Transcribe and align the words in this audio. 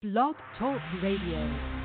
Blog 0.00 0.36
Talk 0.56 0.80
Radio. 1.02 1.77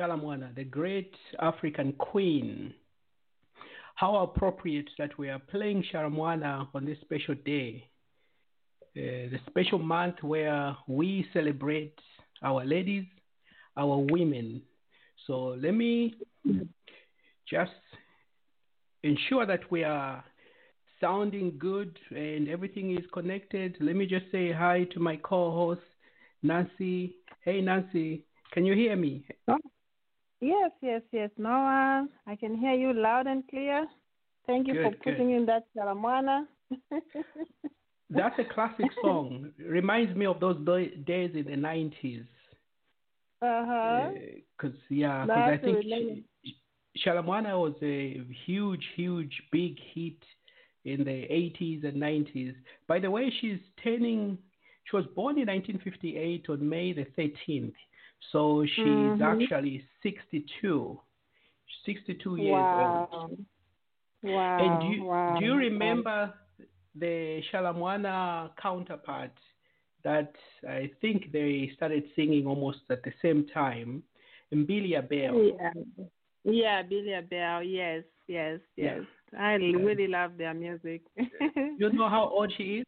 Tshala 0.00 0.18
Muana, 0.18 0.54
the 0.54 0.64
great 0.64 1.14
African 1.40 1.92
queen. 1.92 2.72
How 3.96 4.16
appropriate 4.16 4.88
that 4.96 5.18
we 5.18 5.28
are 5.28 5.38
playing 5.38 5.84
Tshala 5.92 6.10
Muana 6.10 6.68
on 6.74 6.86
this 6.86 6.96
special 7.02 7.34
day, 7.44 7.86
uh, 8.96 9.28
the 9.30 9.38
special 9.50 9.78
month 9.78 10.22
where 10.22 10.74
we 10.88 11.26
celebrate 11.34 11.98
our 12.42 12.64
ladies, 12.64 13.04
our 13.76 13.98
women. 13.98 14.62
So 15.26 15.58
let 15.60 15.74
me 15.74 16.14
just 17.46 17.70
ensure 19.02 19.44
that 19.44 19.70
we 19.70 19.84
are 19.84 20.24
sounding 20.98 21.58
good 21.58 21.98
and 22.08 22.48
everything 22.48 22.96
is 22.96 23.04
connected. 23.12 23.76
Let 23.80 23.96
me 23.96 24.06
just 24.06 24.24
say 24.32 24.50
hi 24.50 24.84
to 24.94 25.00
my 25.00 25.16
co-host 25.16 25.82
Nancy. 26.42 27.16
Hey 27.44 27.60
Nancy, 27.60 28.24
can 28.52 28.64
you 28.64 28.74
hear 28.74 28.96
me? 28.96 29.26
Yes, 30.40 30.70
yes, 30.80 31.02
yes, 31.12 31.30
Noah. 31.36 32.06
I 32.26 32.36
can 32.36 32.56
hear 32.56 32.72
you 32.74 32.92
loud 32.92 33.26
and 33.26 33.46
clear. 33.48 33.86
Thank 34.46 34.68
you 34.68 34.74
for 34.82 34.90
putting 35.04 35.28
good. 35.28 35.36
in 35.36 35.46
that 35.46 35.64
Tshala 35.76 35.94
Muana. 35.94 36.46
That's 38.10 38.38
a 38.38 38.44
classic 38.52 38.86
song. 39.02 39.50
Reminds 39.58 40.16
me 40.16 40.26
of 40.26 40.40
those 40.40 40.56
days 41.06 41.30
in 41.34 41.44
the 41.48 41.56
nineties. 41.56 42.24
uh-huh. 43.42 44.10
Because 44.56 44.76
yeah, 44.88 45.24
because 45.26 45.50
I 45.52 45.56
think 45.58 45.76
really- 45.78 46.24
Sh- 46.44 46.50
Tshala 47.06 47.24
Muana 47.24 47.58
was 47.60 47.74
a 47.82 48.20
huge, 48.46 48.84
huge, 48.96 49.42
big 49.52 49.76
hit 49.94 50.18
in 50.84 51.04
the 51.04 51.24
eighties 51.32 51.84
and 51.84 51.96
nineties. 51.96 52.54
By 52.88 52.98
the 52.98 53.10
way, 53.10 53.32
she's 53.40 53.58
turning. 53.84 54.38
She 54.90 54.96
was 54.96 55.06
born 55.14 55.38
in 55.38 55.46
1958 55.46 56.46
on 56.48 56.68
May 56.68 56.92
the 56.92 57.06
13th, 57.16 57.74
so 58.32 58.64
she's 58.66 58.84
Mhm. 58.84 59.22
actually 59.42 59.84
62. 60.02 61.00
62 61.84 62.36
years 62.36 62.66
old. 62.78 63.08
wow. 63.10 63.30
Wow. 64.22 64.58
And 64.58 64.80
do 64.80 64.86
you, 64.86 65.04
wow. 65.04 65.36
do 65.38 65.44
you 65.46 65.54
remember 65.56 66.34
the 66.94 67.42
Tshala 67.50 67.72
Muana 67.74 68.50
counterpart 68.60 69.32
that 70.04 70.34
I 70.68 70.90
think 71.00 71.32
they 71.32 71.70
started 71.74 72.04
singing 72.14 72.46
almost 72.46 72.80
at 72.90 73.02
the 73.02 73.12
same 73.22 73.46
time? 73.48 74.02
Mbilia 74.52 75.00
Bel. 75.08 75.56
Yeah. 75.58 75.72
Yeah, 76.44 76.82
Billy 76.82 77.14
Bell. 77.30 77.62
Yes, 77.62 78.04
yes, 78.26 78.60
Yeah. 78.76 78.96
yes. 78.96 79.04
I 79.38 79.54
really 79.54 80.06
love 80.08 80.36
their 80.36 80.54
music. 80.54 81.02
You 81.78 81.90
know 81.92 82.08
how 82.08 82.28
old 82.28 82.52
she 82.56 82.78
is? 82.80 82.86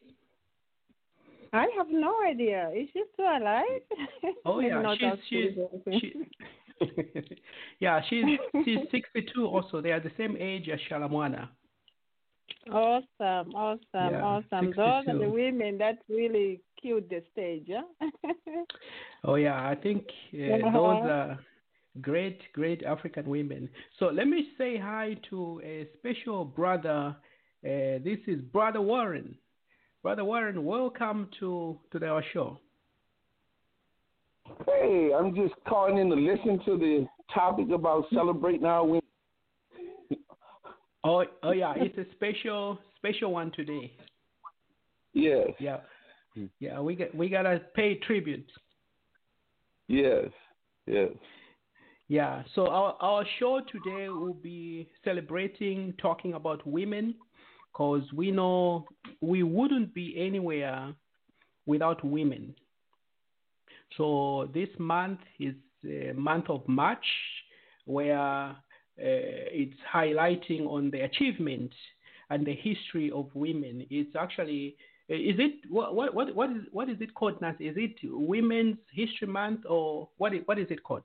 I 1.53 1.67
have 1.77 1.89
no 1.91 2.15
idea. 2.27 2.71
Is 2.75 2.89
she 2.93 3.03
still 3.13 3.27
alive? 3.27 3.83
Oh 4.45 4.61
yeah, 4.61 4.95
she's 4.97 5.19
she's 5.29 6.01
she, 6.01 6.15
yeah, 7.81 8.01
she's 8.09 8.25
she's 8.65 8.79
62 8.91 9.47
also. 9.47 9.81
They 9.81 9.93
are 9.93 10.01
the 10.01 10.13
same 10.17 10.37
age 10.39 10.69
as 10.69 10.81
Tshala 10.89 11.09
Muana. 11.11 11.49
Awesome, 12.71 13.55
awesome, 13.55 13.81
Yeah, 13.93 14.23
awesome. 14.23 14.73
Those 14.77 14.77
are 15.09 15.19
the 15.19 15.31
women 15.31 15.79
that 15.79 15.99
really 16.09 16.61
killed 16.81 17.05
the 17.11 17.23
stage, 17.33 17.65
yeah? 17.67 17.83
Oh 19.25 19.35
yeah, 19.37 19.69
I 19.69 19.75
think 19.75 20.05
uh, 20.35 20.67
Uh-huh. 20.67 20.73
those 20.73 21.11
are 21.11 21.39
great, 22.01 22.41
great 22.53 22.83
African 22.83 23.27
women. 23.29 23.69
So 23.99 24.07
let 24.07 24.27
me 24.27 24.51
say 24.59 24.77
hi 24.79 25.17
to 25.31 25.61
a 25.65 25.89
special 25.99 26.45
brother. 26.45 27.17
Uh, 27.65 27.99
this 28.03 28.19
is 28.27 28.41
Brother 28.53 28.81
Warren. 28.81 29.37
Brother 30.03 30.25
Warren, 30.25 30.65
welcome 30.65 31.29
to 31.39 31.79
to 31.93 32.07
our 32.07 32.25
show. 32.33 32.59
Hey, 34.67 35.13
I'm 35.17 35.33
just 35.33 35.55
calling 35.69 35.99
in 35.99 36.11
to 36.11 36.17
listen 36.17 36.59
to 36.65 36.77
the 36.77 37.07
topic 37.33 37.71
about 37.73 38.07
celebrating 38.13 38.65
our 38.65 38.85
women. 38.85 39.03
Oh, 41.05 41.25
oh 41.45 41.53
yeah, 41.53 41.75
it's 41.77 41.97
a 41.99 42.05
special 42.17 42.81
special 42.97 43.33
one 43.33 43.53
today. 43.53 43.93
Yes, 45.15 45.51
Yeah, 45.61 45.79
yeah, 46.59 46.81
we 46.81 46.97
got 46.97 47.15
we 47.15 47.29
gotta 47.29 47.61
pay 47.75 47.95
tribute. 48.01 48.51
yes, 49.87 50.31
yes. 50.87 51.11
Yeah, 52.09 52.43
so 52.55 52.67
our, 52.67 52.97
our 53.01 53.25
show 53.39 53.61
today 53.71 54.09
will 54.09 54.35
be 54.35 54.89
celebrating, 55.05 55.95
talking 56.03 56.35
about 56.35 56.67
women, 56.67 57.15
because 57.73 58.03
we 58.13 58.31
know 58.31 58.87
we 59.21 59.43
wouldn't 59.43 59.95
be 59.95 60.15
anywhere 60.19 60.93
without 61.67 62.05
women. 62.05 62.55
So 63.97 64.51
this 64.53 64.69
month 64.79 65.21
is 65.39 65.55
the 65.83 66.13
month 66.13 66.49
of 66.49 66.67
March, 66.69 67.05
where 67.85 68.19
uh, 68.19 68.55
it's 68.99 69.79
highlighting 69.93 70.67
on 70.67 70.91
the 70.91 71.01
achievement 71.01 71.73
and 72.31 72.47
the 72.47 72.55
history 72.55 73.11
of 73.11 73.29
women. 73.35 73.87
It's 73.91 74.15
actually 74.17 74.77
is 75.09 75.37
it 75.39 75.55
what 75.69 76.15
what 76.15 76.35
what 76.35 76.51
is 76.51 76.63
what 76.71 76.89
is 76.89 76.97
it 77.01 77.15
called, 77.15 77.41
Nancy? 77.41 77.69
Is 77.69 77.77
it 77.77 77.97
Women's 78.05 78.79
History 78.93 79.29
Month 79.29 79.61
or 79.69 80.09
what 80.17 80.35
is, 80.35 80.41
what 80.47 80.59
is 80.59 80.69
it 80.71 80.83
called? 80.83 81.03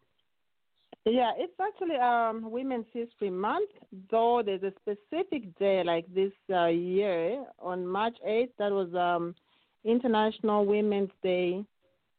Yeah, 1.09 1.31
it's 1.37 1.53
actually 1.61 1.95
um, 1.95 2.51
Women's 2.51 2.85
History 2.91 3.29
Month, 3.29 3.69
though 4.11 4.41
there's 4.45 4.63
a 4.63 4.73
specific 4.81 5.57
day 5.57 5.83
like 5.83 6.05
this 6.13 6.33
uh, 6.51 6.65
year 6.65 7.45
on 7.59 7.87
March 7.87 8.17
8th, 8.27 8.49
that 8.59 8.71
was 8.71 8.93
um, 8.93 9.33
International 9.85 10.65
Women's 10.65 11.11
Day. 11.23 11.63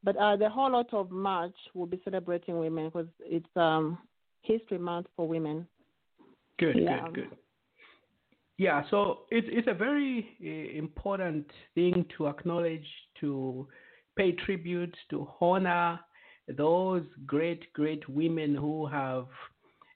But 0.02 0.17
uh, 0.17 0.37
the 0.37 0.49
whole 0.49 0.73
lot 0.73 0.93
of 0.94 1.11
March 1.11 1.55
will 1.75 1.87
be 1.87 2.00
celebrating 2.05 2.58
women 2.58 2.87
because 2.87 3.08
it's 3.20 3.56
um, 3.56 3.99
History 4.43 4.79
Month 4.79 5.08
for 5.17 5.29
women. 5.29 5.67
Good, 6.58 6.76
Yeah. 6.76 7.05
good, 7.06 7.14
good. 7.14 7.38
Yeah, 8.56 8.82
so 8.90 9.20
it's 9.31 9.46
it's 9.50 9.69
a 9.69 9.75
very 9.75 10.37
uh, 10.43 10.76
important 10.76 11.46
thing 11.76 12.05
to 12.17 12.26
acknowledge, 12.26 12.87
to 13.20 13.69
pay 14.17 14.32
tribute, 14.32 14.96
to 15.11 15.29
honor 15.40 16.00
those 16.56 17.03
great, 17.27 17.73
great 17.73 18.09
women 18.09 18.55
who 18.55 18.87
have 18.87 19.27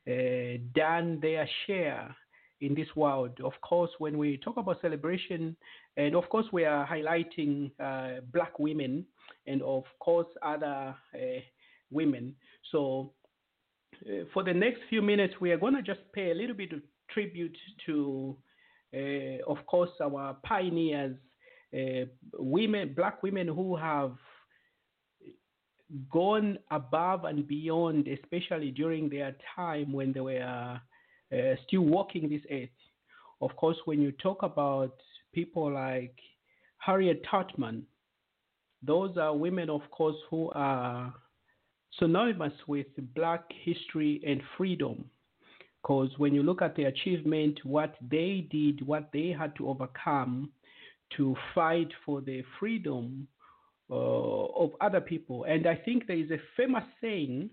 uh, 0.09 0.59
done 0.75 1.19
their 1.21 1.49
share 1.67 2.15
in 2.61 2.75
this 2.75 2.89
world. 2.95 3.39
Of 3.43 3.53
course, 3.61 3.91
when 3.99 4.19
we 4.19 4.37
talk 4.39 4.57
about 4.57 4.81
celebration, 4.81 5.57
and 5.97 6.15
of 6.15 6.29
course, 6.29 6.47
we 6.53 6.65
are 6.65 6.87
highlighting 6.87 7.71
uh, 7.81 8.21
black 8.33 8.59
women 8.59 9.05
and, 9.47 9.63
of 9.63 9.85
course, 9.99 10.29
other 10.43 10.95
uh, 11.15 11.41
women. 11.91 12.35
So, 12.71 13.13
uh, 14.07 14.25
for 14.33 14.43
the 14.43 14.55
next 14.55 14.81
few 14.89 15.03
minutes, 15.03 15.35
we 15.41 15.53
are 15.53 15.59
going 15.59 15.75
to 15.75 15.83
just 15.83 16.01
pay 16.13 16.31
a 16.31 16.35
little 16.35 16.57
bit 16.57 16.73
of 16.73 16.81
tribute 17.11 17.57
to, 17.87 18.37
uh, 18.95 19.51
of 19.51 19.65
course, 19.67 19.91
our 20.01 20.37
pioneers, 20.45 21.17
uh, 21.75 22.07
women, 22.35 22.95
black 22.95 23.23
women 23.23 23.49
who 23.49 23.77
have 23.77 24.13
gone 26.11 26.59
above 26.71 27.25
and 27.25 27.47
beyond, 27.47 28.09
especially 28.09 28.71
during 28.71 29.09
their 29.09 29.35
time 29.55 29.93
when 29.93 30.13
they 30.13 30.21
were 30.21 30.81
uh, 31.33 31.55
still 31.67 31.83
walking 31.83 32.29
this 32.29 32.43
earth. 32.51 32.69
Of 33.41 33.55
course, 33.57 33.77
when 33.85 34.01
you 34.01 34.13
talk 34.13 34.43
about 34.43 34.95
people 35.33 35.73
like 35.73 36.15
Harriet 36.79 37.23
Tubman, 37.31 37.85
those 38.83 39.17
are 39.17 39.37
women, 39.37 39.71
of 39.71 39.83
course, 39.91 40.17
who 40.31 40.51
are 40.55 41.13
synonymous 41.99 42.55
with 42.67 42.87
black 43.15 43.45
history 43.65 44.21
and 44.27 44.41
freedom. 44.57 45.05
Because 45.83 46.11
when 46.17 46.35
you 46.35 46.43
look 46.43 46.63
at 46.63 46.77
the 46.77 46.85
achievement, 46.85 47.59
what 47.65 47.97
they 48.11 48.47
did, 48.51 48.87
what 48.87 49.11
they 49.13 49.29
had 49.37 49.55
to 49.57 49.69
overcome 49.69 50.51
to 51.17 51.35
fight 51.55 51.89
for 52.07 52.21
the 52.21 52.43
freedom 52.59 53.27
uh, 53.93 54.47
of 54.65 54.71
other 54.81 55.01
people. 55.01 55.45
And 55.45 55.67
I 55.67 55.77
think 55.77 56.07
there 56.07 56.17
is 56.17 56.31
a 56.31 56.39
famous 56.57 56.85
saying 57.01 57.51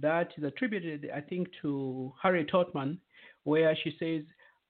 that 0.00 0.28
is 0.38 0.44
attributed, 0.44 1.10
I 1.14 1.20
think, 1.20 1.48
to 1.62 2.12
Harriet 2.22 2.48
Tubman, 2.50 2.98
where 3.44 3.76
she 3.82 3.94
says, 3.98 4.22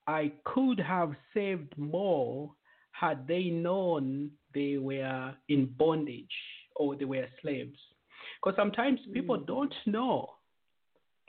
I 0.06 0.32
could 0.44 0.78
have 0.80 1.12
saved 1.32 1.72
more 1.78 2.50
had 2.90 3.26
they 3.26 3.44
known 3.44 4.30
they 4.54 4.76
were 4.78 5.34
in 5.48 5.66
bondage 5.78 6.36
or 6.76 6.96
they 6.96 7.06
were 7.06 7.26
slaves. 7.40 7.78
Because 8.42 8.56
sometimes 8.56 9.00
people 9.12 9.38
don't 9.38 9.74
know 9.86 10.30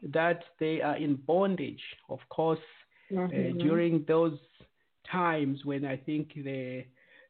that 0.03 0.43
they 0.59 0.81
are 0.81 0.97
in 0.97 1.15
bondage. 1.15 1.83
Of 2.09 2.19
course, 2.29 2.65
uh, 3.11 3.17
Mhm. 3.31 3.59
during 3.59 4.03
those 4.05 4.39
times 5.05 5.63
when 5.63 5.85
I 5.85 5.97
think 5.97 6.33
the 6.33 6.85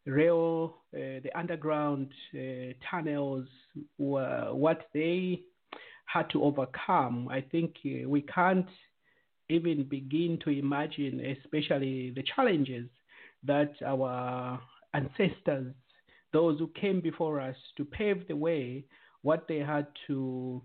rail, 0.06 0.78
uh, 0.94 1.20
the 1.24 1.32
underground 1.36 2.10
uh, 2.34 2.74
tunnels 2.90 3.48
were 3.98 4.50
what 4.52 4.88
they 4.94 5.42
had 6.06 6.30
to 6.30 6.44
overcome. 6.44 7.28
I 7.30 7.42
think 7.42 7.76
uh, 7.86 8.08
we 8.08 8.22
can't 8.22 8.68
even 9.50 9.84
begin 9.84 10.40
to 10.44 10.50
imagine, 10.50 11.20
especially 11.44 12.12
the 12.16 12.24
challenges 12.36 12.90
that 13.44 13.74
our 13.86 14.60
ancestors, 14.94 15.74
those 16.34 16.60
who 16.60 16.70
came 16.80 17.02
before 17.02 17.40
us 17.40 17.56
to 17.78 17.86
pave 17.86 18.28
the 18.28 18.36
way, 18.36 18.86
what 19.22 19.48
they 19.48 19.58
had 19.60 19.88
to 20.08 20.62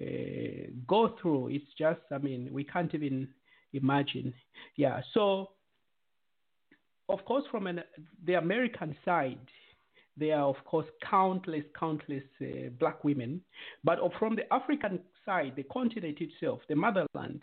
uh, 0.00 0.70
go 0.86 1.14
through. 1.20 1.48
It's 1.48 1.72
just, 1.78 2.00
I 2.10 2.18
mean, 2.18 2.48
we 2.52 2.64
can't 2.64 2.94
even 2.94 3.28
imagine. 3.72 4.32
Yeah. 4.76 5.00
So, 5.14 5.50
of 7.12 7.24
course, 7.24 7.44
from 7.50 7.66
an, 7.66 7.82
the 8.26 8.34
American 8.34 8.96
side, 9.04 9.38
there 10.16 10.36
are, 10.36 10.48
of 10.48 10.62
course, 10.64 10.86
countless, 11.08 11.64
countless 11.78 12.22
uh, 12.40 12.68
black 12.78 13.04
women. 13.04 13.40
But 13.84 13.98
from 14.18 14.36
the 14.36 14.52
African 14.52 15.00
side, 15.24 15.54
the 15.56 15.62
continent 15.64 16.18
itself, 16.20 16.60
the 16.68 16.76
motherland, 16.76 17.40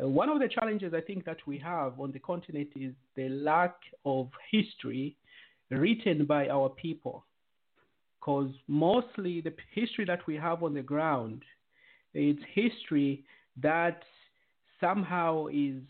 uh, 0.00 0.08
one 0.08 0.28
of 0.28 0.38
the 0.38 0.48
challenges 0.48 0.94
I 0.94 1.00
think 1.00 1.24
that 1.26 1.38
we 1.46 1.58
have 1.58 2.00
on 2.00 2.12
the 2.12 2.18
continent 2.18 2.68
is 2.74 2.92
the 3.16 3.28
lack 3.28 3.74
of 4.04 4.30
history 4.50 5.16
written 5.70 6.24
by 6.24 6.48
our 6.48 6.68
people. 6.68 7.24
Because 8.20 8.50
mostly 8.68 9.40
the 9.40 9.52
history 9.74 10.04
that 10.06 10.26
we 10.26 10.36
have 10.36 10.62
on 10.62 10.74
the 10.74 10.82
ground, 10.82 11.42
it's 12.14 12.42
history 12.54 13.24
that 13.60 14.02
somehow 14.80 15.46
is 15.52 15.80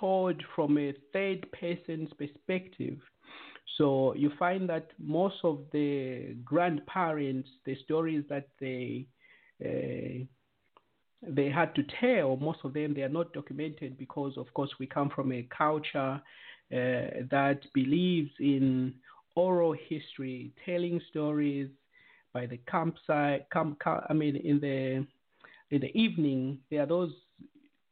told 0.00 0.42
from 0.54 0.78
a 0.78 0.94
third 1.12 1.46
person's 1.52 2.12
perspective. 2.14 2.98
So 3.76 4.14
you 4.14 4.30
find 4.38 4.68
that 4.68 4.90
most 4.98 5.36
of 5.44 5.60
the 5.72 6.36
grandparents, 6.44 7.48
the 7.64 7.76
stories 7.84 8.24
that 8.28 8.48
they 8.60 9.06
uh, 9.64 10.24
they 11.26 11.50
had 11.50 11.74
to 11.74 11.82
tell, 12.00 12.36
most 12.36 12.60
of 12.64 12.72
them 12.74 12.94
they 12.94 13.02
are 13.02 13.08
not 13.08 13.32
documented 13.32 13.98
because, 13.98 14.36
of 14.36 14.52
course, 14.54 14.70
we 14.78 14.86
come 14.86 15.10
from 15.10 15.32
a 15.32 15.48
culture 15.56 16.20
uh, 16.72 17.24
that 17.30 17.60
believes 17.74 18.30
in 18.38 18.94
oral 19.34 19.74
history, 19.88 20.52
telling 20.64 21.00
stories 21.10 21.68
by 22.32 22.46
the 22.46 22.58
campsite. 22.70 23.50
Camp, 23.50 23.78
ca- 23.78 24.04
I 24.08 24.12
mean, 24.12 24.36
in 24.36 24.60
the 24.60 25.06
in 25.74 25.80
the 25.80 25.98
evening, 25.98 26.58
there 26.70 26.82
are 26.82 26.86
those 26.86 27.12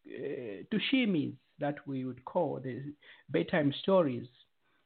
uh, 0.07 0.63
tushimis 0.71 1.33
that 1.61 1.77
we 1.87 2.05
would 2.05 2.25
call 2.25 2.61
the 2.63 2.83
bedtime 3.31 3.73
stories, 3.83 4.27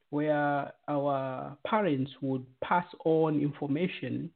where 0.09 0.71
our 0.87 1.57
parents 1.65 2.11
would 2.21 2.45
pass 2.61 2.85
on 3.05 3.39
information. 3.39 4.29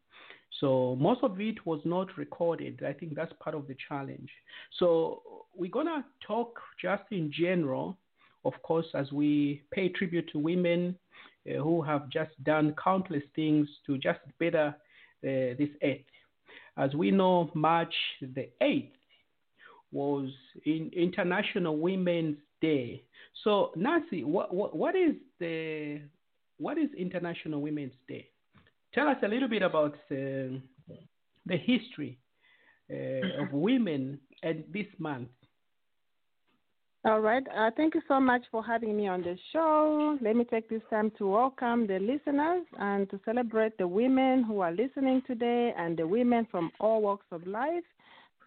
So 0.59 0.95
most 0.99 1.23
of 1.23 1.39
it 1.41 1.65
was 1.65 1.81
not 1.83 2.15
recorded. 2.17 2.83
I 2.87 2.93
think 2.93 3.15
that's 3.15 3.33
part 3.39 3.55
of 3.55 3.67
the 3.67 3.75
challenge. 3.87 4.29
So 4.77 5.21
we're 5.55 5.71
gonna 5.71 6.05
talk 6.25 6.59
just 6.81 7.03
in 7.11 7.31
general, 7.31 7.97
of 8.45 8.53
course, 8.63 8.85
as 8.93 9.11
we 9.11 9.63
pay 9.71 9.89
tribute 9.89 10.29
to 10.31 10.39
women 10.39 10.95
uh, 11.49 11.61
who 11.61 11.81
have 11.81 12.09
just 12.09 12.31
done 12.43 12.75
countless 12.81 13.23
things 13.35 13.67
to 13.85 13.97
just 13.97 14.19
better 14.39 14.75
uh, 15.23 15.55
this 15.57 15.69
earth. 15.83 15.99
As 16.77 16.93
we 16.95 17.11
know, 17.11 17.51
March 17.53 17.93
the 18.21 18.49
8th 18.61 18.91
was 19.93 20.29
in 20.65 20.89
International 20.93 21.77
Women's 21.77 22.37
Day. 22.61 23.03
So, 23.43 23.71
Nancy, 23.75 24.23
what, 24.23 24.53
what, 24.53 24.75
what 24.75 24.95
is 24.95 25.15
the 25.39 26.01
what 26.57 26.77
is 26.77 26.89
International 26.97 27.61
Women's 27.61 27.93
Day? 28.07 28.29
Tell 28.93 29.07
us 29.07 29.17
a 29.23 29.27
little 29.27 29.49
bit 29.49 29.61
about 29.61 29.95
uh, 30.11 30.59
the 31.45 31.57
history 31.57 32.19
uh, 32.91 33.43
of 33.43 33.51
women 33.51 34.19
and 34.43 34.63
this 34.71 34.85
month. 34.97 35.29
All 37.05 37.19
right. 37.19 37.43
Uh, 37.53 37.69
thank 37.75 37.95
you 37.95 38.01
so 38.07 38.21
much 38.21 38.43
for 38.49 38.63
having 38.63 38.95
me 38.95 39.09
on 39.09 39.21
the 39.23 39.35
show. 39.51 40.17
Let 40.21 40.37
me 40.37 40.45
take 40.45 40.69
this 40.69 40.81
time 40.89 41.11
to 41.17 41.27
welcome 41.27 41.85
the 41.85 41.99
listeners 41.99 42.65
and 42.79 43.09
to 43.09 43.19
celebrate 43.25 43.77
the 43.77 43.87
women 43.87 44.43
who 44.43 44.61
are 44.61 44.71
listening 44.71 45.21
today 45.27 45.73
and 45.77 45.97
the 45.97 46.07
women 46.07 46.47
from 46.49 46.71
all 46.79 47.01
walks 47.01 47.25
of 47.31 47.45
life. 47.45 47.83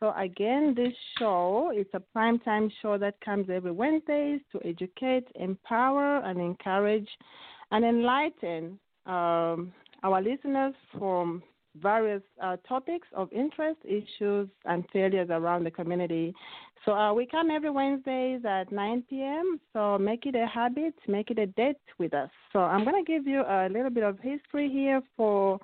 So 0.00 0.12
again, 0.16 0.74
this 0.76 0.92
show 1.18 1.72
is 1.74 1.86
a 1.94 2.02
primetime 2.14 2.70
show 2.82 2.98
that 2.98 3.20
comes 3.24 3.48
every 3.50 3.72
Wednesdays 3.72 4.40
to 4.52 4.60
educate, 4.64 5.24
empower, 5.36 6.18
and 6.18 6.38
encourage 6.38 7.08
and 7.70 7.84
enlighten 7.84 8.78
um, 9.06 9.72
our 10.02 10.20
listeners 10.20 10.74
from 10.98 11.42
various 11.80 12.22
uh, 12.42 12.56
topics 12.68 13.08
of 13.14 13.32
interest, 13.32 13.78
issues, 13.84 14.48
and 14.64 14.84
failures 14.92 15.28
around 15.30 15.64
the 15.64 15.70
community. 15.70 16.34
So 16.84 16.92
uh, 16.92 17.12
we 17.12 17.26
come 17.26 17.50
every 17.50 17.70
Wednesdays 17.70 18.42
at 18.44 18.70
9 18.70 19.04
p.m. 19.08 19.60
So 19.72 19.98
make 19.98 20.26
it 20.26 20.34
a 20.34 20.46
habit, 20.46 20.94
make 21.08 21.30
it 21.30 21.38
a 21.38 21.46
date 21.46 21.76
with 21.98 22.14
us. 22.14 22.30
So 22.52 22.60
I'm 22.60 22.84
going 22.84 23.02
to 23.02 23.10
give 23.10 23.26
you 23.26 23.40
a 23.40 23.68
little 23.70 23.90
bit 23.90 24.04
of 24.04 24.18
history 24.20 24.68
here 24.70 25.00
for 25.16 25.58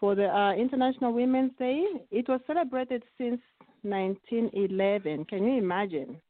for 0.00 0.14
the 0.14 0.28
uh, 0.28 0.54
International 0.54 1.12
Women's 1.12 1.50
Day. 1.58 1.84
It 2.12 2.28
was 2.28 2.40
celebrated 2.46 3.02
since 3.18 3.40
1911. 3.82 5.24
Can 5.26 5.44
you 5.44 5.58
imagine? 5.58 6.20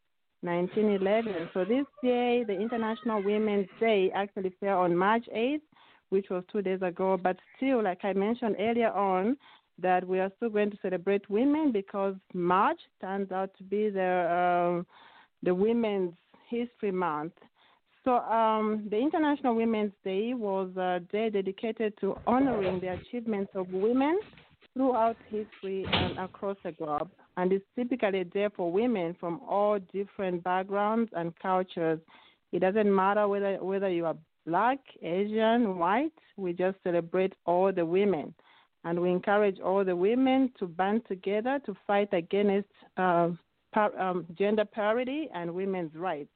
1911. 0.42 1.50
So 1.52 1.64
this 1.64 1.84
day, 2.02 2.44
the 2.46 2.52
International 2.52 3.22
Women's 3.22 3.68
Day 3.80 4.10
actually 4.14 4.52
fell 4.60 4.78
on 4.80 4.96
March 4.96 5.24
8th, 5.34 5.62
which 6.10 6.26
was 6.30 6.44
two 6.50 6.62
days 6.62 6.80
ago. 6.82 7.18
But 7.20 7.36
still, 7.56 7.82
like 7.82 8.04
I 8.04 8.12
mentioned 8.12 8.56
earlier 8.58 8.92
on, 8.92 9.36
that 9.80 10.06
we 10.06 10.20
are 10.20 10.30
still 10.36 10.50
going 10.50 10.70
to 10.70 10.78
celebrate 10.82 11.28
women 11.30 11.72
because 11.72 12.14
March 12.34 12.78
turns 13.00 13.30
out 13.32 13.50
to 13.58 13.64
be 13.64 13.90
the 13.90 14.76
um, 14.78 14.86
the 15.42 15.54
Women's 15.54 16.14
History 16.48 16.90
Month. 16.90 17.32
So 18.04 18.16
um, 18.16 18.86
the 18.90 18.96
International 18.96 19.54
Women's 19.54 19.92
Day 20.04 20.34
was 20.34 20.70
a 20.76 21.00
day 21.12 21.30
dedicated 21.30 21.94
to 22.00 22.16
honoring 22.26 22.80
the 22.80 22.88
achievements 22.88 23.52
of 23.54 23.68
women 23.70 24.18
throughout 24.74 25.16
history 25.28 25.84
and 25.92 26.18
across 26.18 26.56
the 26.64 26.72
globe. 26.72 27.10
And 27.38 27.52
it's 27.52 27.64
typically 27.76 28.24
there 28.34 28.50
for 28.50 28.72
women 28.72 29.14
from 29.20 29.40
all 29.48 29.78
different 29.92 30.42
backgrounds 30.42 31.08
and 31.14 31.32
cultures. 31.38 32.00
It 32.50 32.58
doesn't 32.58 32.92
matter 32.92 33.28
whether 33.28 33.62
whether 33.62 33.88
you 33.88 34.06
are 34.06 34.16
black, 34.44 34.80
Asian, 35.02 35.78
white. 35.78 36.18
We 36.36 36.52
just 36.52 36.78
celebrate 36.82 37.34
all 37.46 37.72
the 37.72 37.86
women, 37.86 38.34
and 38.82 39.00
we 39.00 39.10
encourage 39.10 39.60
all 39.60 39.84
the 39.84 39.94
women 39.94 40.50
to 40.58 40.66
band 40.66 41.02
together 41.06 41.60
to 41.64 41.76
fight 41.86 42.12
against 42.12 42.70
uh, 42.96 43.28
par- 43.72 43.96
um, 44.00 44.26
gender 44.36 44.64
parity 44.64 45.28
and 45.32 45.54
women's 45.54 45.94
rights. 45.94 46.34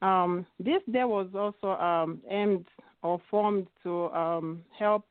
Um, 0.00 0.46
this 0.58 0.80
day 0.90 1.04
was 1.04 1.28
also 1.34 1.78
um, 1.78 2.22
aimed 2.30 2.64
or 3.02 3.20
formed 3.30 3.66
to 3.82 4.06
um, 4.14 4.62
help 4.78 5.04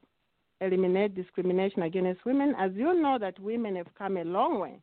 eliminate 0.59 1.13
discrimination 1.13 1.83
against 1.83 2.25
women. 2.25 2.55
As 2.57 2.71
you 2.74 3.00
know, 3.00 3.19
that 3.19 3.39
women 3.39 3.75
have 3.75 3.93
come 3.95 4.17
a 4.17 4.24
long 4.24 4.59
way 4.59 4.81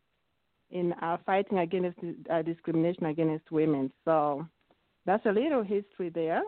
in 0.71 0.93
uh, 0.95 1.17
fighting 1.25 1.59
against 1.59 1.99
uh, 2.31 2.43
discrimination 2.43 3.07
against 3.07 3.51
women. 3.51 3.93
So 4.05 4.47
that's 5.05 5.25
a 5.27 5.33
little 5.33 5.63
history 5.63 6.09
there. 6.09 6.43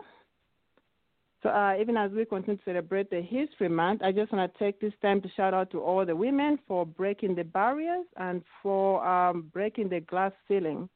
So 1.41 1.49
uh, 1.49 1.75
even 1.79 1.95
as 1.95 2.11
we 2.11 2.25
continue 2.25 2.57
to 2.57 2.63
celebrate 2.65 3.09
the 3.09 3.21
History 3.21 3.69
Month, 3.69 4.01
I 4.03 4.11
just 4.11 4.31
want 4.33 4.51
to 4.51 4.59
take 4.59 4.81
this 4.81 4.91
time 5.01 5.21
to 5.21 5.29
shout 5.37 5.53
out 5.53 5.71
to 5.71 5.79
all 5.79 6.05
the 6.05 6.15
women 6.15 6.59
for 6.67 6.85
breaking 6.85 7.35
the 7.35 7.45
barriers 7.45 8.05
and 8.17 8.43
for 8.61 9.05
um, 9.07 9.49
breaking 9.53 9.87
the 9.87 10.01
glass 10.01 10.33
ceiling. 10.49 10.89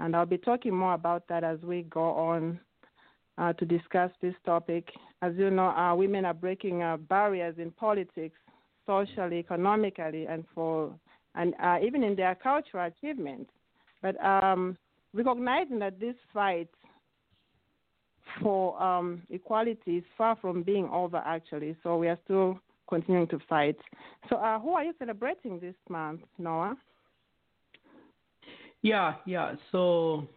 And 0.00 0.16
I'll 0.16 0.26
be 0.26 0.38
talking 0.38 0.74
more 0.74 0.94
about 0.94 1.28
that 1.28 1.44
as 1.44 1.60
we 1.60 1.82
go 1.82 2.10
on 2.10 2.58
uh, 3.38 3.52
to 3.52 3.64
discuss 3.64 4.10
this 4.20 4.34
topic. 4.44 4.88
As 5.22 5.34
you 5.36 5.50
know, 5.50 5.68
uh, 5.68 5.94
women 5.94 6.24
are 6.24 6.34
breaking 6.34 6.82
uh, 6.82 6.96
barriers 6.96 7.54
in 7.58 7.70
politics, 7.70 8.38
socially, 8.86 9.38
economically, 9.38 10.26
and 10.26 10.44
for 10.52 10.92
and 11.36 11.54
uh, 11.62 11.78
even 11.84 12.02
in 12.02 12.16
their 12.16 12.34
cultural 12.34 12.86
achievements. 12.86 13.50
But 14.02 14.22
um, 14.24 14.76
recognizing 15.14 15.78
that 15.80 16.00
this 16.00 16.14
fight 16.32 16.68
for 18.42 18.80
um, 18.82 19.22
equality 19.30 19.98
is 19.98 20.04
far 20.18 20.36
from 20.36 20.62
being 20.62 20.88
over, 20.92 21.18
actually. 21.18 21.76
So 21.82 21.96
we 21.96 22.08
are 22.08 22.18
still 22.24 22.58
continuing 22.88 23.26
to 23.28 23.38
fight. 23.48 23.76
So, 24.28 24.36
uh, 24.36 24.58
who 24.58 24.72
are 24.72 24.84
you 24.84 24.92
celebrating 24.98 25.58
this 25.60 25.74
month, 25.88 26.20
Noah? 26.38 26.76
Yeah, 28.82 29.14
yeah. 29.24 29.54
So, 29.72 30.28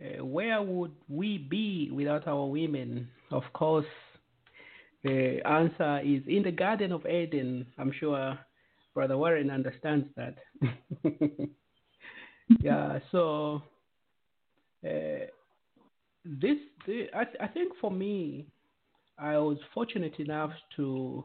uh, 0.00 0.24
where 0.24 0.62
would 0.62 0.92
we 1.08 1.38
be 1.38 1.90
without 1.92 2.26
our 2.26 2.46
women? 2.46 3.08
Of 3.30 3.42
course, 3.52 3.86
the 5.02 5.40
answer 5.46 6.00
is 6.04 6.22
in 6.26 6.42
the 6.42 6.52
Garden 6.52 6.92
of 6.92 7.06
Eden. 7.06 7.66
I'm 7.78 7.92
sure 7.98 8.38
Brother 8.96 9.18
Warren 9.18 9.50
understands 9.50 10.06
that. 10.16 10.36
yeah, 12.62 12.98
so 13.12 13.60
uh, 14.82 15.26
this, 16.24 16.56
the, 16.86 17.04
I, 17.14 17.24
th- 17.24 17.36
I 17.38 17.46
think 17.46 17.74
for 17.78 17.90
me, 17.90 18.46
I 19.18 19.36
was 19.36 19.58
fortunate 19.74 20.18
enough 20.18 20.52
to 20.76 21.22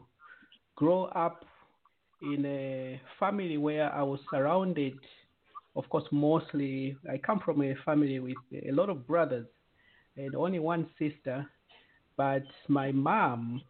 grow 0.75 1.05
up 1.05 1.45
in 2.21 2.45
a 2.45 2.99
family 3.17 3.57
where 3.57 3.89
I 3.93 4.03
was 4.03 4.19
surrounded, 4.29 4.99
of 5.77 5.87
course, 5.87 6.03
mostly, 6.11 6.97
I 7.09 7.19
come 7.19 7.39
from 7.39 7.61
a 7.61 7.73
family 7.85 8.19
with 8.19 8.35
a 8.67 8.73
lot 8.73 8.89
of 8.89 9.07
brothers 9.07 9.47
and 10.17 10.35
only 10.35 10.59
one 10.59 10.89
sister, 10.99 11.49
but 12.17 12.43
my 12.67 12.91
mom 12.91 13.61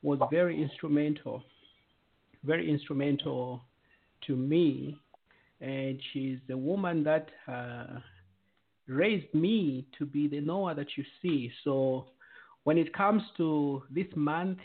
was 0.00 0.20
very 0.30 0.62
instrumental, 0.62 1.42
very 2.44 2.70
instrumental 2.70 3.62
to 4.26 4.36
me. 4.36 4.96
And 5.60 6.00
she's 6.12 6.38
the 6.48 6.56
woman 6.56 7.04
that 7.04 7.28
uh, 7.46 8.00
raised 8.86 9.32
me 9.32 9.86
to 9.98 10.04
be 10.04 10.28
the 10.28 10.40
Noah 10.40 10.74
that 10.74 10.96
you 10.96 11.04
see. 11.20 11.50
So 11.64 12.06
when 12.64 12.78
it 12.78 12.92
comes 12.92 13.22
to 13.36 13.82
this 13.90 14.06
month, 14.16 14.58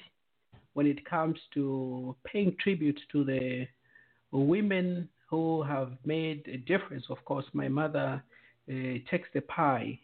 when 0.73 0.87
it 0.87 1.03
comes 1.05 1.39
to 1.53 2.15
paying 2.23 2.55
tribute 2.59 2.99
to 3.11 3.23
the 3.23 3.67
women 4.31 5.09
who 5.29 5.63
have 5.63 5.91
made 6.05 6.47
a 6.47 6.57
difference, 6.57 7.05
of 7.09 7.23
course, 7.25 7.45
my 7.53 7.67
mother 7.67 8.23
uh, 8.69 8.73
takes 9.09 9.27
the 9.33 9.41
pie. 9.41 9.99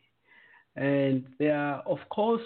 And 0.75 1.25
there 1.39 1.57
are, 1.57 1.81
of 1.85 1.99
course, 2.09 2.41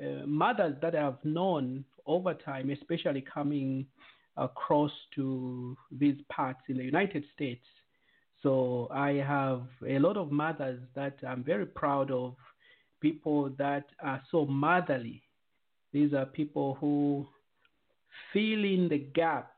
uh, 0.00 0.26
mothers 0.26 0.76
that 0.82 0.94
I've 0.94 1.24
known 1.24 1.84
over 2.06 2.34
time, 2.34 2.70
especially 2.70 3.22
coming 3.22 3.86
across 4.36 4.92
to 5.14 5.76
these 5.90 6.16
parts 6.28 6.60
in 6.68 6.76
the 6.76 6.84
United 6.84 7.24
States. 7.34 7.64
So 8.42 8.88
I 8.92 9.12
have 9.12 9.62
a 9.88 9.98
lot 9.98 10.16
of 10.16 10.30
mothers 10.30 10.80
that 10.94 11.16
I'm 11.26 11.42
very 11.42 11.66
proud 11.66 12.10
of, 12.10 12.34
people 13.00 13.50
that 13.58 13.84
are 14.02 14.22
so 14.30 14.46
motherly. 14.46 15.22
These 15.92 16.12
are 16.12 16.26
people 16.26 16.76
who 16.80 17.26
fill 18.32 18.64
in 18.64 18.88
the 18.88 18.98
gap, 18.98 19.52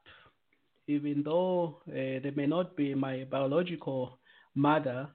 even 0.86 1.22
though 1.24 1.78
uh, 1.88 1.92
they 2.22 2.32
may 2.34 2.46
not 2.46 2.76
be 2.76 2.94
my 2.94 3.24
biological 3.24 4.18
mother, 4.54 5.08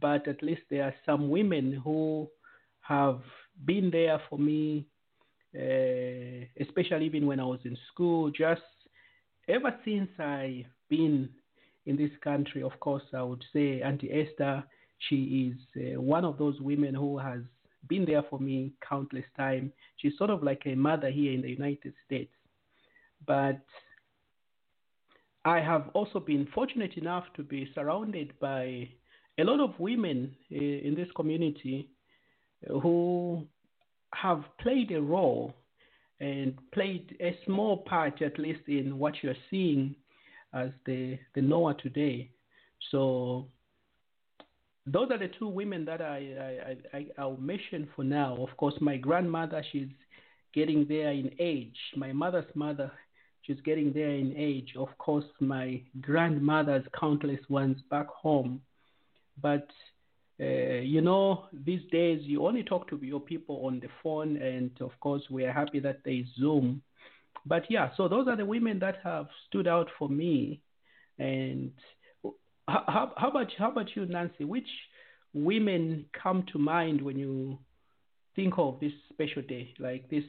but 0.00 0.26
at 0.28 0.42
least 0.42 0.62
there 0.70 0.84
are 0.84 0.94
some 1.06 1.30
women 1.30 1.72
who 1.84 2.28
have 2.80 3.20
been 3.64 3.90
there 3.90 4.20
for 4.28 4.38
me, 4.38 4.86
uh, 5.54 6.44
especially 6.60 7.06
even 7.06 7.26
when 7.26 7.40
I 7.40 7.44
was 7.44 7.60
in 7.64 7.76
school, 7.92 8.30
just 8.30 8.62
ever 9.50 9.74
since 9.84 10.08
I've 10.18 10.66
been 10.88 11.28
in 11.86 11.96
this 11.96 12.10
country, 12.22 12.62
of 12.62 12.78
course, 12.80 13.02
I 13.12 13.22
would 13.22 13.44
say 13.52 13.82
Auntie 13.82 14.10
Esther, 14.12 14.64
she 15.08 15.52
is 15.52 15.96
uh, 15.96 16.00
one 16.00 16.24
of 16.24 16.38
those 16.38 16.60
women 16.60 16.94
who 16.94 17.18
has 17.18 17.40
been 17.88 18.04
there 18.04 18.22
for 18.28 18.38
me 18.38 18.72
countless 18.86 19.24
times. 19.36 19.72
She's 19.96 20.16
sort 20.18 20.30
of 20.30 20.42
like 20.42 20.62
a 20.66 20.74
mother 20.74 21.10
here 21.10 21.32
in 21.32 21.42
the 21.42 21.50
United 21.50 21.94
States. 22.06 22.32
But 23.26 23.60
I 25.44 25.60
have 25.60 25.88
also 25.94 26.20
been 26.20 26.46
fortunate 26.54 26.94
enough 26.96 27.24
to 27.36 27.42
be 27.42 27.70
surrounded 27.74 28.38
by 28.40 28.88
a 29.38 29.44
lot 29.44 29.60
of 29.60 29.78
women 29.80 30.34
uh, 30.52 30.56
in 30.58 30.94
this 30.94 31.08
community 31.16 31.88
who 32.68 33.46
have 34.12 34.44
played 34.60 34.90
a 34.92 35.00
role 35.00 35.54
and 36.20 36.54
played 36.72 37.16
a 37.20 37.36
small 37.46 37.78
part, 37.78 38.20
at 38.22 38.38
least, 38.38 38.60
in 38.68 38.98
what 38.98 39.14
you're 39.22 39.34
seeing 39.50 39.94
as 40.52 40.70
the, 40.84 41.18
the 41.34 41.40
Noah 41.40 41.74
today. 41.74 42.30
So 42.90 43.46
those 44.86 45.10
are 45.10 45.18
the 45.18 45.30
two 45.38 45.48
women 45.48 45.84
that 45.86 46.00
I, 46.00 46.76
I, 46.92 46.96
I, 46.96 47.06
I'll 47.18 47.36
mention 47.36 47.88
for 47.94 48.04
now. 48.04 48.36
Of 48.36 48.56
course, 48.56 48.74
my 48.80 48.96
grandmother, 48.96 49.64
she's 49.70 49.88
getting 50.52 50.86
there 50.88 51.12
in 51.12 51.30
age. 51.38 51.76
My 51.96 52.12
mother's 52.12 52.52
mother, 52.54 52.90
she's 53.42 53.60
getting 53.64 53.92
there 53.92 54.10
in 54.10 54.34
age. 54.36 54.74
Of 54.76 54.88
course, 54.98 55.24
my 55.40 55.82
grandmother's 56.00 56.84
countless 56.98 57.40
ones 57.48 57.78
back 57.90 58.08
home. 58.08 58.60
But, 59.40 59.68
uh, 60.40 60.80
you 60.80 61.00
know, 61.02 61.46
these 61.52 61.82
days 61.90 62.22
you 62.22 62.46
only 62.46 62.62
talk 62.62 62.88
to 62.88 62.98
your 63.02 63.20
people 63.20 63.66
on 63.66 63.80
the 63.80 63.88
phone. 64.02 64.36
And 64.36 64.70
of 64.80 64.92
course, 65.00 65.22
we 65.30 65.44
are 65.44 65.52
happy 65.52 65.80
that 65.80 66.00
they 66.04 66.24
Zoom 66.38 66.82
but 67.46 67.64
yeah, 67.70 67.90
so 67.96 68.08
those 68.08 68.28
are 68.28 68.36
the 68.36 68.44
women 68.44 68.78
that 68.80 68.98
have 69.02 69.28
stood 69.48 69.66
out 69.66 69.88
for 69.98 70.08
me. 70.08 70.60
And 71.18 71.72
how, 72.68 73.12
how 73.16 73.28
about 73.30 73.48
how 73.58 73.70
about 73.70 73.94
you, 73.94 74.06
Nancy? 74.06 74.44
Which 74.44 74.68
women 75.32 76.06
come 76.12 76.44
to 76.52 76.58
mind 76.58 77.00
when 77.00 77.18
you 77.18 77.58
think 78.36 78.54
of 78.58 78.80
this 78.80 78.92
special 79.12 79.42
day 79.42 79.74
like 79.78 80.08
this? 80.10 80.24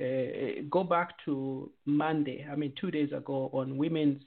Uh, 0.00 0.62
go 0.70 0.84
back 0.84 1.10
to 1.24 1.70
Monday. 1.84 2.46
I 2.50 2.54
mean, 2.54 2.72
two 2.80 2.90
days 2.90 3.12
ago 3.12 3.50
on 3.52 3.76
Women's 3.76 4.22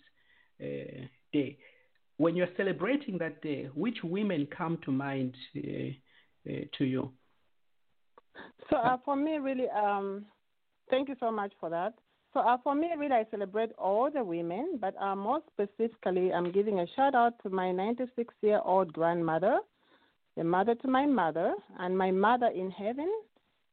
uh, 0.62 1.06
Day. 1.32 1.58
When 2.22 2.36
you're 2.36 2.56
celebrating 2.56 3.18
that 3.18 3.42
day, 3.42 3.68
which 3.74 3.98
women 4.04 4.48
come 4.56 4.78
to 4.86 4.92
mind 4.92 5.34
uh, 5.58 5.62
uh 6.48 6.60
to 6.78 6.86
you? 6.86 7.12
So 8.70 8.76
uh, 8.78 8.98
for 9.04 9.16
me, 9.16 9.40
really, 9.40 9.68
um, 9.70 10.26
thank 10.92 11.10
you 11.10 11.16
so 11.20 11.32
much 11.32 11.52
for 11.60 11.72
that. 11.72 11.94
So 12.32 12.42
uh, 12.42 12.58
for 12.64 12.76
me, 12.76 12.90
really, 12.96 13.16
I 13.16 13.26
celebrate 13.32 13.72
all 13.76 14.12
the 14.12 14.24
women, 14.24 14.78
but 14.80 14.94
uh, 15.02 15.16
more 15.16 15.40
specifically, 15.52 16.32
I'm 16.32 16.52
giving 16.52 16.80
a 16.82 16.86
shout 16.96 17.16
out 17.16 17.34
to 17.42 17.50
my 17.50 17.72
96 17.72 18.32
year 18.44 18.62
old 18.64 18.94
grandmother, 18.94 19.58
the 20.38 20.44
mother 20.44 20.76
to 20.76 20.88
my 20.88 21.08
mother, 21.08 21.56
and 21.80 21.98
my 21.98 22.12
mother 22.12 22.52
in 22.54 22.70
heaven. 22.70 23.12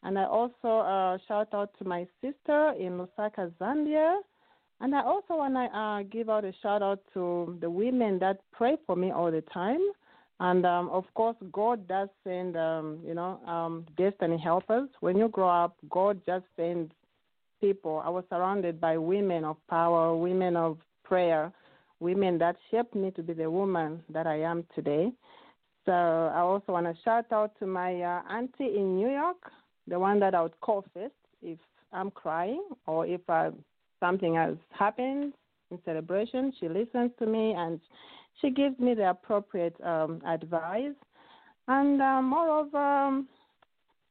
And 0.05 0.19
I 0.19 0.25
also 0.25 0.71
uh, 0.95 1.19
shout 1.29 1.53
out 1.53 1.71
to 1.81 1.85
my 1.85 2.07
sister 2.23 2.73
in 2.81 2.93
Lusaka, 2.99 3.53
Zambia. 3.61 4.21
And 4.81 4.95
I 4.95 5.03
also 5.03 5.37
want 5.37 5.55
to 5.55 5.79
uh, 5.79 6.03
give 6.05 6.31
out 6.31 6.45
a 6.45 6.53
shout 6.63 6.83
out 6.83 7.01
to 7.15 7.59
the 7.61 7.69
women 7.69 8.19
that 8.21 8.41
pray 8.53 8.77
for 8.87 8.95
me 8.95 9.11
all 9.11 9.31
the 9.31 9.43
time. 9.53 9.81
And 10.41 10.65
um, 10.65 10.89
of 10.91 11.05
course, 11.15 11.37
God 11.53 11.89
does 11.89 12.09
send, 12.23 12.57
um, 12.57 13.01
you 13.05 13.15
know, 13.15 13.41
um, 13.45 13.87
destiny 13.97 14.39
helpers. 14.39 14.89
When 15.01 15.17
you 15.17 15.29
grow 15.29 15.49
up, 15.49 15.77
God 15.91 16.21
just 16.27 16.45
sends 16.57 16.93
people. 17.61 18.01
I 18.05 18.09
was 18.09 18.25
surrounded 18.31 18.81
by 18.81 18.97
women 18.99 19.45
of 19.45 19.57
power, 19.69 20.17
women 20.17 20.55
of 20.57 20.79
prayer, 21.03 21.53
women 21.99 22.39
that 22.39 22.55
shaped 22.71 22.95
me 22.95 23.11
to 23.13 23.23
be 23.23 23.33
the 23.33 23.51
woman 23.51 24.01
that 24.11 24.29
I 24.29 24.41
am 24.43 24.65
today. 24.77 25.11
So 25.87 25.93
I 25.93 26.41
also 26.41 26.73
want 26.73 26.87
to 26.87 27.03
shout 27.03 27.33
out 27.33 27.59
to 27.59 27.67
my 27.67 28.01
uh, 28.01 28.23
auntie 28.31 28.77
in 28.77 28.97
New 28.97 29.11
York, 29.11 29.51
the 29.89 29.99
one 29.99 30.21
that 30.21 30.37
I 30.37 30.43
would 30.43 30.61
call 30.61 30.85
first 30.95 31.15
if 31.43 31.59
I'm 31.93 32.11
crying 32.11 32.63
or 32.87 33.07
if 33.07 33.23
uh, 33.29 33.51
something 34.01 34.35
has 34.35 34.57
happened 34.71 35.33
in 35.71 35.79
celebration. 35.85 36.53
She 36.59 36.69
listens 36.69 37.11
to 37.19 37.27
me 37.27 37.53
and 37.53 37.81
she 38.41 38.51
gives 38.51 38.79
me 38.79 38.95
the 38.95 39.11
appropriate 39.11 39.77
um, 39.85 40.23
advice. 40.27 40.95
And 41.67 42.01
uh, 42.01 42.23
moreover, 42.23 42.79
um, 42.79 43.29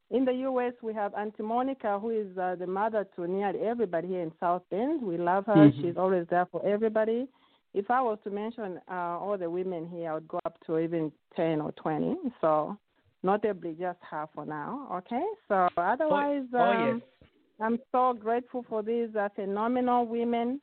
in 0.10 0.24
the 0.24 0.34
U.S., 0.34 0.74
we 0.82 0.94
have 0.94 1.14
Auntie 1.16 1.44
Monica, 1.44 2.00
who 2.00 2.12
is 2.12 2.38
uh, 2.38 2.56
the 2.56 2.68
mother 2.68 3.06
to 3.16 3.28
nearly 3.28 3.60
everybody 3.60 4.08
here 4.08 4.22
in 4.22 4.32
South 4.40 4.62
Bend. 4.70 5.02
We 5.02 5.18
love 5.18 5.46
her. 5.48 5.56
Mhm. 5.56 5.82
She's 5.82 5.98
always 5.98 6.28
there 6.30 6.46
for 6.46 6.66
everybody. 6.66 7.28
If 7.74 7.92
I 7.92 8.02
was 8.02 8.18
to 8.24 8.30
mention 8.30 8.80
uh, 8.90 9.20
all 9.20 9.38
the 9.38 9.50
women 9.50 9.88
here, 9.88 10.12
I 10.12 10.14
would 10.16 10.28
go 10.28 10.40
up 10.46 10.58
to 10.66 10.80
even 10.80 11.12
10 11.36 11.62
or 11.62 11.72
20. 11.74 12.16
So, 12.42 12.78
notably 13.24 13.76
just 13.80 14.00
her 14.10 14.28
for 14.34 14.46
now. 14.46 14.88
Okay? 14.94 15.24
So, 15.48 15.68
otherwise, 15.78 16.46
oh, 16.54 16.58
oh 16.58 16.62
um, 16.62 16.88
yes. 16.88 17.27
I'm 17.60 17.80
so 17.92 18.14
grateful 18.14 18.66
for 18.70 18.84
these 18.84 19.10
uh, 19.16 19.30
phenomenal 19.36 20.06
women 20.06 20.62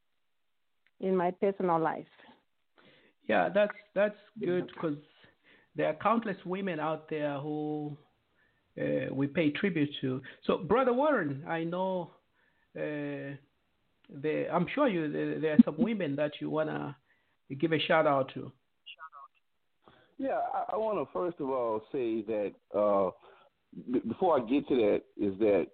in 1.01 1.17
my 1.17 1.31
personal 1.33 1.81
life. 1.81 2.07
Yeah, 3.29 3.49
that's 3.49 3.73
that's 3.95 4.17
good 4.39 4.69
because 4.69 4.97
there 5.75 5.89
are 5.89 5.95
countless 5.95 6.37
women 6.45 6.79
out 6.79 7.09
there 7.09 7.39
who 7.39 7.97
uh, 8.81 9.13
we 9.13 9.27
pay 9.27 9.51
tribute 9.51 9.91
to. 10.01 10.21
So, 10.47 10.59
brother 10.59 10.93
Warren, 10.93 11.43
I 11.49 11.65
know 11.65 12.13
uh, 12.77 13.35
there. 14.11 14.49
I'm 14.53 14.67
sure 14.75 14.89
you 14.89 15.11
there, 15.11 15.41
there 15.41 15.53
are 15.55 15.63
some 15.65 15.77
women 15.79 16.15
that 16.17 16.33
you 16.41 16.51
wanna 16.51 16.97
give 17.59 17.73
a 17.73 17.79
shout 17.81 18.07
out 18.07 18.33
to. 18.35 18.53
Yeah, 20.19 20.39
I, 20.55 20.75
I 20.75 20.77
want 20.77 20.99
to 20.99 21.13
first 21.13 21.41
of 21.41 21.49
all 21.51 21.83
say 21.91 22.23
that 22.23 22.53
uh, 22.77 23.11
b- 23.93 24.03
before 24.07 24.39
I 24.41 24.45
get 24.45 24.69
to 24.69 24.77
that 24.77 25.03
is 25.17 25.37
that 25.41 25.67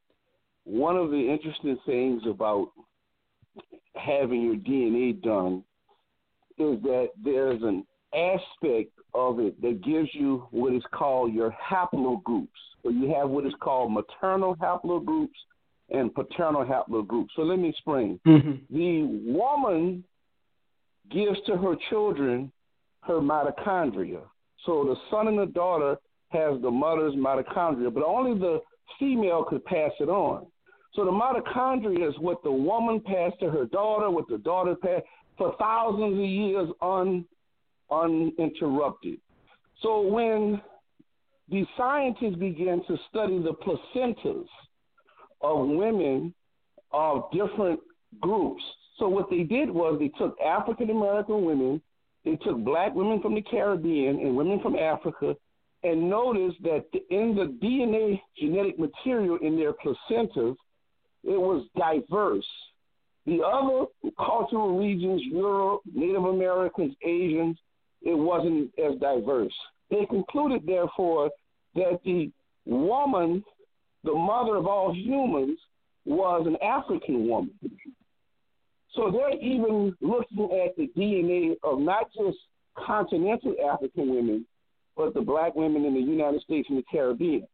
one 0.65 0.97
of 0.97 1.11
the 1.11 1.19
interesting 1.19 1.79
things 1.87 2.23
about 2.29 2.69
having 3.97 4.43
your 4.43 4.57
DNA 4.57 5.21
done 5.21 5.65
is 6.59 6.81
that 6.83 7.09
there's 7.23 7.63
an 7.63 7.85
aspect 8.15 8.93
of 9.15 9.41
it 9.41 9.61
that 9.63 9.83
gives 9.83 10.09
you 10.13 10.47
what 10.51 10.75
is 10.75 10.83
called 10.93 11.33
your 11.33 11.55
haplogroups. 11.71 12.49
So 12.83 12.91
you 12.91 13.13
have 13.15 13.29
what 13.29 13.47
is 13.47 13.55
called 13.61 13.93
maternal 13.93 14.57
haplogroups 14.57 15.29
and 15.91 16.15
paternal 16.15 16.65
haplogroups. 16.65 17.29
So 17.37 17.43
let 17.43 17.59
me 17.59 17.69
explain. 17.69 18.21
Mm-hmm. 18.27 18.75
The 18.75 19.33
woman 19.33 20.05
gives 21.11 21.39
to 21.47 21.57
her 21.57 21.75
children 21.89 22.53
her 23.03 23.21
mitochondria. 23.21 24.21
So 24.65 24.85
the 24.85 24.97
son 25.11 25.29
and 25.29 25.39
the 25.39 25.47
daughter 25.47 25.97
has 26.29 26.61
the 26.63 26.71
mother's 26.71 27.15
mitochondria, 27.15 27.93
but 27.93 28.05
only 28.05 28.39
the 28.39 28.61
female 28.99 29.45
could 29.45 29.65
pass 29.65 29.93
it 30.01 30.09
on. 30.09 30.47
So 30.95 31.05
the 31.05 31.11
mitochondria 31.11 32.09
is 32.09 32.15
what 32.19 32.43
the 32.43 32.51
woman 32.51 33.01
passed 33.01 33.39
to 33.41 33.51
her 33.51 33.65
daughter, 33.67 34.11
what 34.11 34.29
the 34.29 34.39
daughter 34.39 34.75
passed 34.75 35.05
for 35.39 35.55
thousands 35.59 36.19
of 36.19 36.25
years 36.25 36.69
un, 36.83 37.25
uninterrupted. 37.91 39.19
So 39.83 40.01
when 40.01 40.61
the 41.49 41.65
scientists 41.77 42.37
began 42.37 42.83
to 42.87 42.97
study 43.09 43.41
the 43.43 43.55
placentas 43.55 44.47
of 45.41 45.69
women 45.69 46.35
of 46.93 47.31
different 47.33 47.81
groups, 48.21 48.63
so 48.99 49.09
what 49.09 49.31
they 49.31 49.45
did 49.45 49.71
was 49.71 49.99
they 49.99 50.13
took 50.19 50.39
African 50.41 50.91
American 50.91 51.45
women, 51.45 51.81
they 52.25 52.37
took 52.37 52.59
black 52.59 52.95
women 52.95 53.23
from 53.23 53.35
the 53.35 53.43
Caribbean 53.43 54.21
and 54.21 54.37
women 54.37 54.61
from 54.61 54.77
Africa, 54.77 55.35
and 55.83 56.11
noticed 56.11 56.63
that 56.63 56.85
in 57.11 57.35
the 57.35 57.57
DNA 57.65 58.21
genetic 58.39 58.79
material 58.79 59.39
in 59.43 59.57
their 59.57 59.73
placentas, 59.73 60.57
it 61.25 61.41
was 61.41 61.67
diverse. 61.77 62.47
The 63.27 63.43
other 63.43 63.87
cultural 64.19 64.79
regions, 64.79 65.23
Europe, 65.25 65.83
Native 65.93 66.25
Americans, 66.25 66.95
Asians, 67.05 67.57
it 68.03 68.15
wasn't 68.15 68.71
as 68.79 68.99
diverse. 68.99 69.53
They 69.91 70.07
concluded, 70.07 70.63
therefore, 70.67 71.31
that 71.75 72.01
the 72.05 72.31
woman, 72.65 73.45
the 74.05 74.15
mother 74.15 74.57
of 74.57 74.67
all 74.67 74.95
humans, 74.95 75.59
was 76.05 76.47
an 76.47 76.57
African 76.63 77.29
woman. 77.29 77.55
So 78.95 79.11
they're 79.11 79.39
even 79.39 79.95
looking 80.01 80.45
at 80.65 80.77
the 80.77 80.91
DNA 80.97 81.55
of 81.63 81.79
not 81.79 82.11
just 82.13 82.39
continental 82.77 83.55
African 83.73 84.15
women, 84.15 84.47
but 85.01 85.15
the 85.15 85.23
black 85.23 85.55
women 85.55 85.87
in 85.87 85.95
the 85.95 86.01
United 86.01 86.43
States 86.43 86.69
and 86.69 86.77
the 86.77 86.83
Caribbean. 86.83 87.49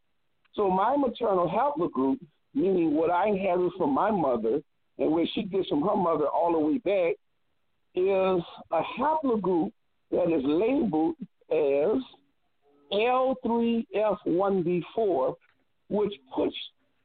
So 0.54 0.68
my 0.68 0.96
maternal 0.96 1.48
haplogroup, 1.48 2.18
meaning 2.54 2.94
what 2.94 3.08
I 3.08 3.28
inherited 3.28 3.70
from 3.78 3.94
my 3.94 4.10
mother 4.10 4.60
and 4.98 5.12
where 5.12 5.26
she 5.32 5.44
gets 5.44 5.68
from 5.68 5.82
her 5.82 5.94
mother 5.94 6.26
all 6.26 6.54
the 6.54 6.58
way 6.58 6.78
back, 6.78 7.14
is 7.94 8.42
a 8.72 8.82
haplogroup 8.98 9.70
that 10.10 10.24
is 10.24 10.42
labeled 10.44 11.14
as 11.52 12.02
L3F1B4, 12.92 15.36
which 15.88 16.14
puts 16.34 16.56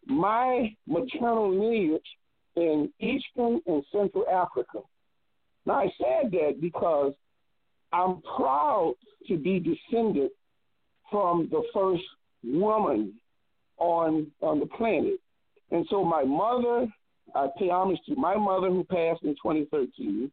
my 0.07 0.75
maternal 0.87 1.51
lineage 1.51 2.17
in 2.55 2.91
Eastern 2.99 3.61
and 3.67 3.85
Central 3.91 4.27
Africa. 4.27 4.79
Now, 5.67 5.75
I 5.75 5.93
said 5.99 6.31
that 6.31 6.59
because 6.59 7.13
I'm 7.93 8.21
proud 8.21 8.95
to 9.27 9.37
be 9.37 9.59
descended 9.59 10.31
from 11.09 11.49
the 11.51 11.63
first 11.73 12.03
woman 12.43 13.13
on 13.77 14.31
on 14.41 14.59
the 14.59 14.65
planet. 14.65 15.19
And 15.71 15.85
so 15.89 16.03
my 16.03 16.23
mother, 16.23 16.87
I 17.35 17.47
pay 17.57 17.69
homage 17.69 17.99
to 18.07 18.15
my 18.15 18.35
mother 18.35 18.69
who 18.69 18.83
passed 18.83 19.23
in 19.23 19.35
2013, 19.35 20.31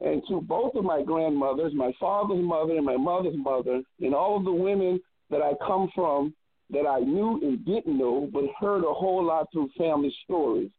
and 0.00 0.22
to 0.28 0.40
both 0.40 0.74
of 0.74 0.84
my 0.84 1.02
grandmothers, 1.02 1.72
my 1.74 1.92
father's 2.00 2.42
mother 2.42 2.76
and 2.76 2.86
my 2.86 2.96
mother's 2.96 3.36
mother, 3.36 3.82
and 4.00 4.14
all 4.14 4.38
of 4.38 4.44
the 4.44 4.52
women 4.52 5.00
that 5.30 5.42
I 5.42 5.52
come 5.66 5.90
from 5.94 6.34
that 6.70 6.86
I 6.86 7.00
knew 7.00 7.40
and 7.42 7.64
didn't 7.64 7.98
know, 7.98 8.28
but 8.32 8.44
heard 8.58 8.84
a 8.84 8.92
whole 8.92 9.24
lot 9.24 9.48
through 9.52 9.70
family 9.76 10.14
stories. 10.24 10.70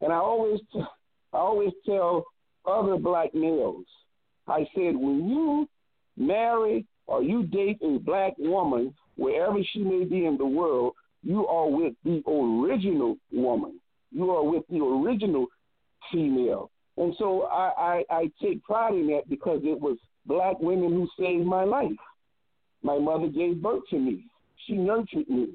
And 0.00 0.12
I 0.12 0.16
always, 0.16 0.60
I 0.74 1.38
always 1.38 1.72
tell 1.84 2.24
other 2.66 2.96
black 2.96 3.34
males, 3.34 3.84
I 4.48 4.66
said, 4.74 4.96
when 4.96 5.28
you 5.28 5.68
marry 6.16 6.86
or 7.06 7.22
you 7.22 7.44
date 7.44 7.78
a 7.82 7.98
black 7.98 8.34
woman, 8.38 8.94
wherever 9.16 9.58
she 9.72 9.80
may 9.80 10.04
be 10.04 10.26
in 10.26 10.36
the 10.36 10.46
world, 10.46 10.94
you 11.22 11.46
are 11.46 11.68
with 11.68 11.94
the 12.04 12.22
original 12.28 13.16
woman. 13.32 13.80
You 14.10 14.30
are 14.30 14.44
with 14.44 14.64
the 14.68 14.80
original 14.80 15.46
female. 16.12 16.70
And 16.96 17.14
so 17.18 17.42
I, 17.42 18.04
I, 18.10 18.14
I 18.14 18.30
take 18.40 18.62
pride 18.62 18.94
in 18.94 19.08
that 19.08 19.28
because 19.28 19.60
it 19.64 19.80
was 19.80 19.98
black 20.26 20.58
women 20.60 20.90
who 20.92 21.08
saved 21.18 21.46
my 21.46 21.64
life. 21.64 21.90
My 22.82 22.98
mother 22.98 23.28
gave 23.28 23.62
birth 23.62 23.82
to 23.90 23.98
me. 23.98 24.26
She 24.66 24.74
nurtured 24.74 25.28
me. 25.28 25.54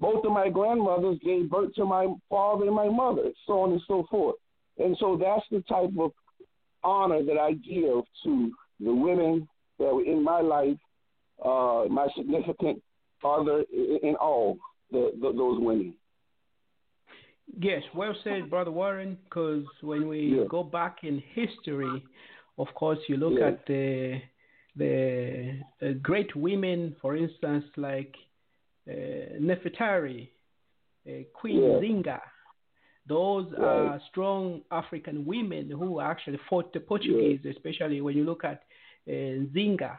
Both 0.00 0.24
of 0.24 0.32
my 0.32 0.48
grandmothers 0.48 1.18
gave 1.24 1.50
birth 1.50 1.74
to 1.74 1.84
my 1.84 2.06
father 2.28 2.66
and 2.66 2.74
my 2.74 2.88
mother, 2.88 3.30
so 3.46 3.60
on 3.60 3.72
and 3.72 3.82
so 3.86 4.06
forth. 4.10 4.36
And 4.78 4.96
so 5.00 5.16
that's 5.20 5.44
the 5.50 5.62
type 5.68 5.90
of 5.98 6.12
honor 6.82 7.22
that 7.22 7.38
I 7.38 7.52
give 7.52 8.04
to 8.24 8.52
the 8.80 8.94
women 8.94 9.48
that 9.78 9.94
were 9.94 10.04
in 10.04 10.22
my 10.22 10.40
life, 10.40 10.76
uh, 11.44 11.84
my 11.90 12.08
significant 12.16 12.82
other, 13.24 13.64
in 13.72 14.14
all 14.20 14.56
the, 14.90 15.12
the, 15.20 15.32
those 15.32 15.58
women. 15.60 15.94
Yes, 17.60 17.82
well 17.94 18.14
said, 18.24 18.50
Brother 18.50 18.70
Warren, 18.70 19.16
because 19.24 19.64
when 19.80 20.08
we 20.08 20.36
Yeah. 20.38 20.44
go 20.48 20.62
back 20.62 21.04
in 21.04 21.18
history, 21.34 22.04
of 22.58 22.68
course, 22.74 22.98
you 23.08 23.16
look 23.16 23.38
Yeah. 23.38 23.48
at 23.48 23.66
the 23.66 24.20
the 24.78 25.58
uh, 25.80 25.92
great 26.02 26.36
women, 26.36 26.94
for 27.00 27.16
instance, 27.16 27.64
like 27.78 28.14
uh, 28.86 28.92
Nefertari, 29.40 30.28
uh, 31.08 31.22
Queen 31.32 31.62
Yeah. 31.62 31.78
Zinga, 31.80 32.20
Those 33.08 33.46
Right. 33.52 33.60
are 33.62 34.00
strong 34.10 34.62
African 34.70 35.24
women 35.24 35.70
who 35.70 36.00
actually 36.00 36.38
fought 36.48 36.72
the 36.72 36.80
Portuguese, 36.80 37.44
especially 37.46 38.00
when 38.00 38.16
you 38.16 38.24
look 38.24 38.44
at 38.44 38.64
Zinga. 39.08 39.98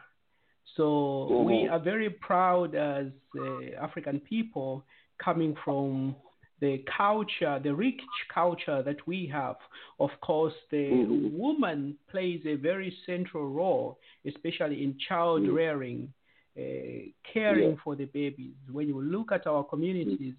So 0.76 1.44
we 1.46 1.54
Mhm. 1.64 1.70
are 1.72 1.78
very 1.80 2.10
proud 2.10 2.74
as 2.74 3.06
uh, 3.36 3.74
African 3.80 4.20
people 4.20 4.84
coming 5.18 5.54
from 5.64 6.14
the 6.60 6.78
culture, 6.96 7.58
the 7.62 7.74
rich 7.74 8.00
culture 8.34 8.82
that 8.82 9.06
we 9.06 9.26
have. 9.26 9.56
Of 9.98 10.10
course, 10.20 10.54
the 10.70 11.04
Mhm. 11.04 11.32
woman 11.32 11.96
plays 12.10 12.44
a 12.46 12.56
very 12.56 12.90
central 13.06 13.48
role, 13.48 13.98
especially 14.24 14.82
in 14.84 14.98
child 14.98 15.42
Mhm. 15.42 15.54
rearing, 15.54 16.12
uh, 16.56 17.10
caring 17.32 17.70
Yeah. 17.70 17.82
for 17.84 17.96
the 17.96 18.06
babies. 18.06 18.56
When 18.70 18.88
you 18.88 19.00
look 19.00 19.32
at 19.32 19.46
our 19.46 19.64
communities, 19.64 20.34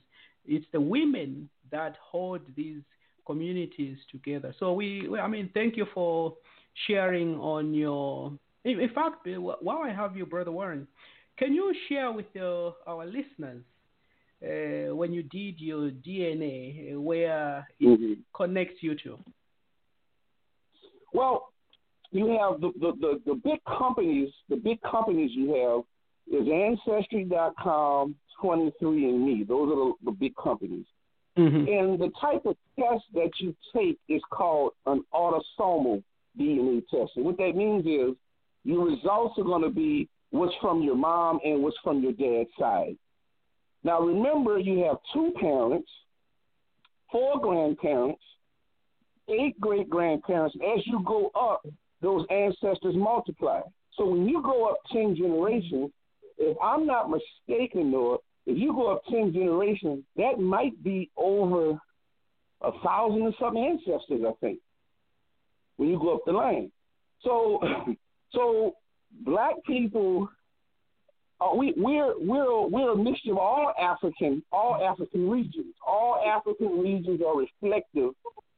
it's 0.45 0.69
the 0.71 0.81
women 0.81 1.49
that 1.71 1.95
hold 1.97 2.41
these 2.55 2.83
communities 3.25 3.97
together. 4.11 4.53
So 4.59 4.73
we, 4.73 5.07
we- 5.07 5.19
I 5.19 5.27
mean, 5.27 5.49
thank 5.53 5.77
you 5.77 5.85
for 5.93 6.35
sharing 6.87 7.35
on 7.39 7.73
your. 7.73 8.31
In, 8.65 8.79
in 8.79 8.89
fact, 8.89 9.27
while 9.61 9.79
I 9.79 9.91
have 9.91 10.15
you, 10.17 10.25
brother 10.25 10.51
Warren, 10.51 10.87
can 11.37 11.53
you 11.53 11.73
share 11.87 12.11
with 12.11 12.25
your, 12.33 12.75
our 12.85 13.05
listeners 13.05 13.63
uh, 14.43 14.95
when 14.95 15.13
you 15.13 15.23
did 15.23 15.59
your 15.59 15.89
DNA, 15.91 16.93
uh, 16.95 17.01
where 17.01 17.67
it 17.79 17.99
Mhm. 17.99 18.17
connects 18.33 18.81
you 18.81 18.95
to? 18.95 19.17
Well, 21.13 21.51
you 22.11 22.27
have 22.27 22.61
the, 22.61 22.71
the, 22.79 22.91
the, 22.99 23.21
the 23.25 23.35
big 23.35 23.63
companies, 23.65 24.29
the 24.49 24.55
big 24.55 24.81
companies 24.81 25.31
you 25.33 25.53
have 25.53 25.83
is 26.41 26.47
Ancestry.com, 26.47 28.15
23andMe. 28.41 29.47
Those 29.47 29.71
are 29.71 29.75
the, 29.75 29.93
the 30.05 30.11
big 30.11 30.35
companies. 30.35 30.85
Mm-hmm. 31.37 31.67
And 31.67 31.99
the 31.99 32.11
type 32.19 32.45
of 32.45 32.55
test 32.77 33.03
that 33.13 33.31
you 33.39 33.55
take 33.75 33.97
is 34.07 34.21
called 34.29 34.73
an 34.85 35.03
autosomal 35.13 36.03
DNA 36.39 36.83
test. 36.89 37.11
And 37.15 37.25
what 37.25 37.37
that 37.37 37.55
means 37.55 37.85
is 37.85 38.15
your 38.63 38.85
results 38.85 39.35
are 39.37 39.43
going 39.43 39.63
to 39.63 39.69
be 39.69 40.09
what's 40.31 40.53
from 40.61 40.81
your 40.81 40.95
mom 40.95 41.39
and 41.43 41.63
what's 41.63 41.77
from 41.83 42.01
your 42.01 42.13
dad's 42.13 42.49
side. 42.59 42.95
Now, 43.83 44.01
remember, 44.01 44.59
you 44.59 44.83
have 44.85 44.97
two 45.13 45.31
parents, 45.39 45.89
four 47.11 47.39
grandparents, 47.39 48.21
eight 49.29 49.59
great 49.59 49.89
grandparents. 49.89 50.55
As 50.55 50.85
you 50.85 51.01
go 51.05 51.31
up, 51.35 51.65
those 52.01 52.25
ancestors 52.29 52.95
multiply. 52.95 53.61
So 53.95 54.05
when 54.05 54.27
you 54.27 54.41
go 54.41 54.65
up 54.65 54.77
10 54.91 55.15
generations, 55.15 55.91
if 56.37 56.57
I'm 56.63 56.85
not 56.85 57.09
mistaken, 57.09 57.91
Noah, 57.91 58.17
if 58.45 58.57
you 58.57 58.73
go 58.73 58.91
up 58.91 59.03
10 59.09 59.33
generations, 59.33 60.03
that 60.15 60.39
might 60.39 60.81
be 60.83 61.09
over 61.17 61.79
a 62.61 62.71
thousand 62.83 63.21
or 63.23 63.33
something 63.39 63.63
ancestors, 63.63 64.21
I 64.27 64.31
think, 64.39 64.59
when 65.77 65.89
you 65.89 65.99
go 65.99 66.15
up 66.15 66.21
the 66.25 66.31
line. 66.31 66.71
So, 67.23 67.61
so 68.33 68.75
black 69.21 69.55
people, 69.65 70.29
uh, 71.41 71.55
we, 71.55 71.73
we're, 71.77 72.13
we're, 72.19 72.67
we're 72.67 72.91
a 72.91 72.97
mixture 72.97 73.31
of 73.31 73.37
all 73.37 73.73
African, 73.79 74.43
all 74.51 74.79
African 74.83 75.29
regions. 75.29 75.73
All 75.85 76.21
African 76.25 76.79
regions 76.79 77.21
are 77.25 77.37
reflective 77.37 78.11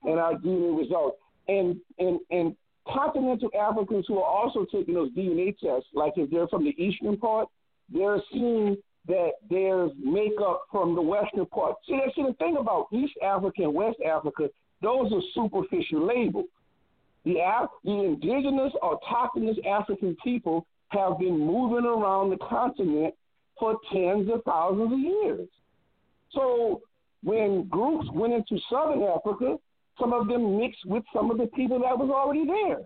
in 0.05 0.17
our 0.17 0.33
DNA 0.33 0.77
results. 0.77 1.17
And, 1.47 1.77
and, 1.99 2.19
and 2.29 2.55
continental 2.87 3.49
Africans 3.59 4.05
who 4.07 4.19
are 4.19 4.29
also 4.29 4.65
taking 4.71 4.93
those 4.93 5.11
DNA 5.11 5.57
tests, 5.57 5.89
like 5.93 6.13
if 6.15 6.29
they're 6.29 6.47
from 6.47 6.63
the 6.63 6.75
eastern 6.81 7.17
part, 7.17 7.47
they're 7.93 8.21
seeing 8.31 8.77
that 9.07 9.31
there's 9.49 9.91
makeup 9.99 10.63
from 10.71 10.95
the 10.95 11.01
western 11.01 11.45
part. 11.47 11.75
See, 11.87 11.99
that's 12.03 12.15
see, 12.15 12.23
the 12.23 12.33
thing 12.33 12.57
about 12.59 12.87
East 12.93 13.13
Africa 13.23 13.63
and 13.63 13.73
West 13.73 13.97
Africa, 14.07 14.49
those 14.81 15.11
are 15.11 15.21
superficial 15.33 16.05
labels. 16.05 16.45
The, 17.25 17.37
Af- 17.39 17.69
the 17.83 17.91
indigenous 17.91 18.73
autochthonous 18.81 19.63
African 19.65 20.15
people 20.23 20.65
have 20.89 21.19
been 21.19 21.37
moving 21.39 21.85
around 21.85 22.29
the 22.31 22.37
continent 22.37 23.13
for 23.59 23.77
tens 23.93 24.27
of 24.33 24.43
thousands 24.43 24.91
of 24.93 24.99
years. 24.99 25.47
So 26.31 26.81
when 27.23 27.67
groups 27.67 28.07
went 28.13 28.33
into 28.33 28.57
Southern 28.69 29.03
Africa, 29.03 29.57
some 29.99 30.13
of 30.13 30.27
them 30.27 30.57
mixed 30.57 30.85
with 30.85 31.03
some 31.13 31.29
of 31.29 31.37
the 31.37 31.47
people 31.47 31.79
that 31.79 31.97
was 31.97 32.09
already 32.09 32.45
there. 32.45 32.79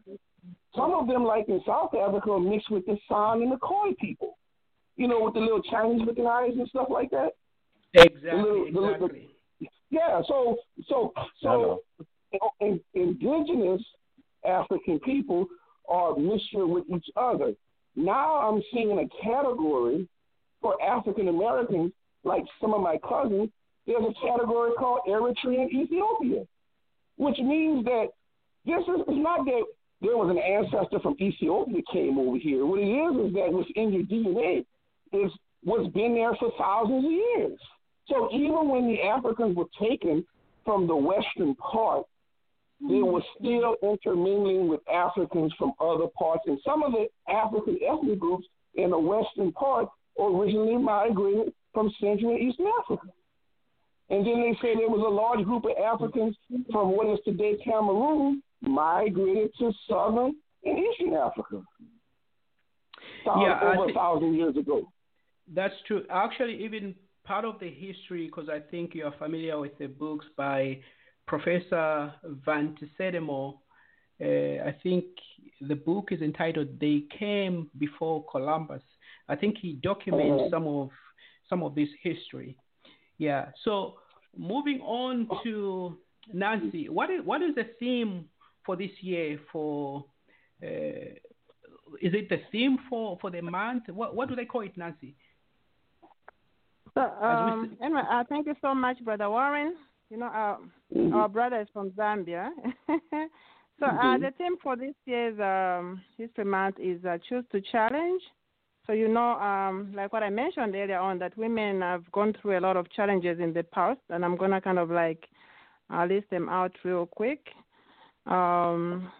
Some 0.76 0.91
of 0.93 1.08
them, 1.08 1.24
like 1.24 1.48
in 1.48 1.62
South 1.65 1.93
Africa, 1.95 2.32
are 2.32 2.39
mixed 2.39 2.69
with 2.69 2.86
the 2.86 2.98
San 3.08 3.41
and 3.41 3.52
the 3.52 3.58
Khoi 3.58 3.93
people. 4.02 4.38
You 4.98 5.08
know, 5.08 5.21
with 5.24 5.34
the 5.36 5.39
little 5.39 5.62
Chinese 5.62 6.02
looking 6.06 6.26
eyes 6.28 6.52
and 6.58 6.67
stuff 6.67 6.88
like 6.89 7.10
that. 7.12 7.30
Exactly, 7.93 8.41
little- 8.41 8.65
the 8.74 8.80
little- 8.80 8.93
exactly. 9.06 9.30
Yeah, 9.89 10.21
so 10.28 10.58
so 10.89 11.13
so 11.41 11.82
in, 12.60 12.82
indigenous 12.93 13.82
African 14.46 15.00
people 15.00 15.48
are 15.90 16.16
mixture 16.16 16.66
with 16.68 16.86
each 16.94 17.06
other. 17.16 17.54
Now 17.96 18.42
I'm 18.42 18.62
seeing 18.74 18.98
a 19.00 19.24
category 19.24 20.08
for 20.62 20.82
African 20.82 21.28
Americans, 21.28 21.92
like 22.24 22.44
some 22.60 22.74
of 22.74 22.82
my 22.82 22.98
cousins. 23.08 23.50
There's 23.86 24.04
a 24.04 24.28
category 24.28 24.72
called 24.78 25.02
Eritrean 25.08 25.70
Ethiopia, 25.72 26.46
which 27.18 27.38
means 27.38 27.86
that 27.86 28.08
this 28.66 28.82
is 28.82 29.04
not 29.08 29.46
that 29.46 29.64
there 30.02 30.18
was 30.18 30.30
an 30.30 30.40
ancestor 30.40 31.00
from 31.00 31.16
Ethiopia 31.22 31.82
came 31.92 32.18
over 32.18 32.38
here. 32.38 32.66
What 32.66 32.80
it 32.80 32.90
is 32.90 33.28
is 33.28 33.34
that 33.36 33.54
what's 33.54 33.70
in 33.76 33.94
your 33.94 34.04
DNA 34.04 34.66
is 35.14 35.32
what's 35.64 35.92
been 35.94 36.16
there 36.16 36.36
for 36.36 36.52
thousands 36.58 37.06
of 37.06 37.12
years. 37.12 37.60
So 38.08 38.30
even 38.34 38.70
when 38.70 38.88
the 38.88 39.02
Africans 39.02 39.56
were 39.56 39.66
taken 39.80 40.26
from 40.64 40.88
the 40.88 40.96
western 40.96 41.56
part, 41.56 42.06
they 42.89 43.02
were 43.02 43.21
still 43.39 43.76
intermingling 43.82 44.67
with 44.67 44.82
Africans 44.88 45.54
from 45.58 45.74
other 45.80 46.08
parts. 46.17 46.43
And 46.48 46.60
some 46.65 46.84
of 46.84 46.91
the 46.91 47.08
African 47.32 47.80
ethnic 47.88 48.19
groups 48.19 48.45
in 48.76 48.91
the 48.91 49.00
western 49.00 49.52
part 49.52 49.89
originally 50.19 50.78
migrated 50.78 51.54
from 51.74 51.91
Central 52.00 52.32
and 52.32 52.41
Eastern 52.41 52.67
Africa. 52.80 53.08
And 54.10 54.26
then 54.26 54.41
they 54.41 54.58
say 54.62 54.76
there 54.76 54.89
was 54.89 55.04
a 55.06 55.10
large 55.10 55.43
group 55.45 55.65
of 55.65 55.71
Africans 55.84 56.36
from 56.71 56.95
what 56.95 57.08
is 57.08 57.19
today 57.26 57.58
Cameroon 57.63 58.43
migrated 58.62 59.52
to 59.60 59.71
southern 59.89 60.36
and 60.63 60.80
eastern 60.80 61.13
Africa. 61.13 61.62
Yeah, 63.26 63.60
over 63.63 63.89
a 63.89 63.93
thousand 63.93 64.36
years 64.36 64.56
ago. 64.56 64.88
That's 65.54 65.74
true. 65.88 66.04
Actually, 66.10 66.63
even 66.63 66.95
part 67.24 67.45
of 67.45 67.60
the 67.60 67.69
history, 67.69 68.28
because 68.28 68.50
I 68.50 68.60
think 68.60 68.93
you're 68.93 69.12
familiar 69.13 69.60
with 69.60 69.78
the 69.80 69.88
books 69.88 70.26
by 70.38 70.80
Professor 71.28 72.14
Van 72.46 72.76
Sertima. 73.00 73.58
Uh, 74.22 74.68
I 74.70 74.76
think 74.84 75.06
the 75.62 75.76
book 75.76 76.12
is 76.12 76.22
entitled 76.22 76.80
"They 76.80 77.06
Came 77.20 77.70
Before 77.78 78.24
Columbus." 78.32 78.84
I 79.28 79.36
think 79.36 79.58
he 79.58 79.74
documents 79.74 80.44
Mhm. 80.44 80.50
some 80.50 80.68
of 80.68 80.92
some 81.50 81.64
of 81.64 81.76
this 81.76 81.90
history. 82.02 82.58
Yeah. 83.18 83.52
So 83.64 84.00
moving 84.38 84.82
on 84.82 85.28
to 85.44 85.98
Nancy, 86.34 86.90
what 86.90 87.10
is 87.10 87.22
what 87.24 87.42
is 87.42 87.56
the 87.56 87.66
theme 87.80 88.30
for 88.64 88.76
this 88.76 88.92
year? 89.02 89.40
For 89.52 90.06
uh, 90.64 91.14
is 92.02 92.14
it 92.14 92.30
the 92.30 92.42
theme 92.52 92.78
for 92.90 93.18
for 93.20 93.30
the 93.32 93.42
month? 93.42 93.90
What 93.90 94.16
what 94.16 94.30
do 94.30 94.36
they 94.36 94.46
call 94.46 94.62
it, 94.62 94.78
Nancy? 94.78 95.16
So, 96.94 97.02
um, 97.02 97.78
anyway, 97.82 98.04
uh, 98.10 98.24
thank 98.30 98.48
you 98.48 98.56
so 98.62 98.74
much, 98.74 99.04
Brother 99.04 99.30
Warren. 99.30 99.76
You 100.10 100.18
know, 100.18 100.28
uh, 100.28 100.58
Mhm. 100.96 101.13
our 101.13 101.30
brother 101.30 101.62
is 101.62 101.68
from 101.74 101.91
Zambia. 101.91 102.52
so, 103.80 103.86
uh, 103.86 104.18
Mhm. 104.18 104.22
the 104.22 104.32
theme 104.38 104.58
for 104.58 104.76
this 104.76 104.96
year's 105.06 105.39
um, 105.39 106.02
History 106.18 106.46
Month 106.46 106.80
is 106.80 107.04
uh, 107.06 107.18
Choose 107.28 107.46
to 107.52 107.62
Challenge. 107.62 108.22
So, 108.86 108.94
you 108.94 109.08
know, 109.08 109.32
um, 109.39 109.91
like 109.96 110.13
what 110.13 110.22
I 110.22 110.30
mentioned 110.30 110.76
earlier 110.76 111.00
on, 111.00 111.18
that 111.20 111.36
women 111.38 111.82
have 111.82 112.10
gone 112.12 112.34
through 112.34 112.60
a 112.60 112.62
lot 112.62 112.78
of 112.78 112.89
challenges 112.91 113.39
in 113.39 113.52
the 113.52 113.63
past, 113.63 114.00
and 114.10 114.24
I'm 114.24 114.38
going 114.38 114.52
to 114.52 114.62
kind 114.62 114.78
of 114.78 114.91
like 114.91 115.28
uh, 115.91 116.06
list 116.06 116.30
them 116.30 116.50
out 116.50 116.72
real 116.84 117.08
quick. 117.08 117.50
Um, 118.28 119.12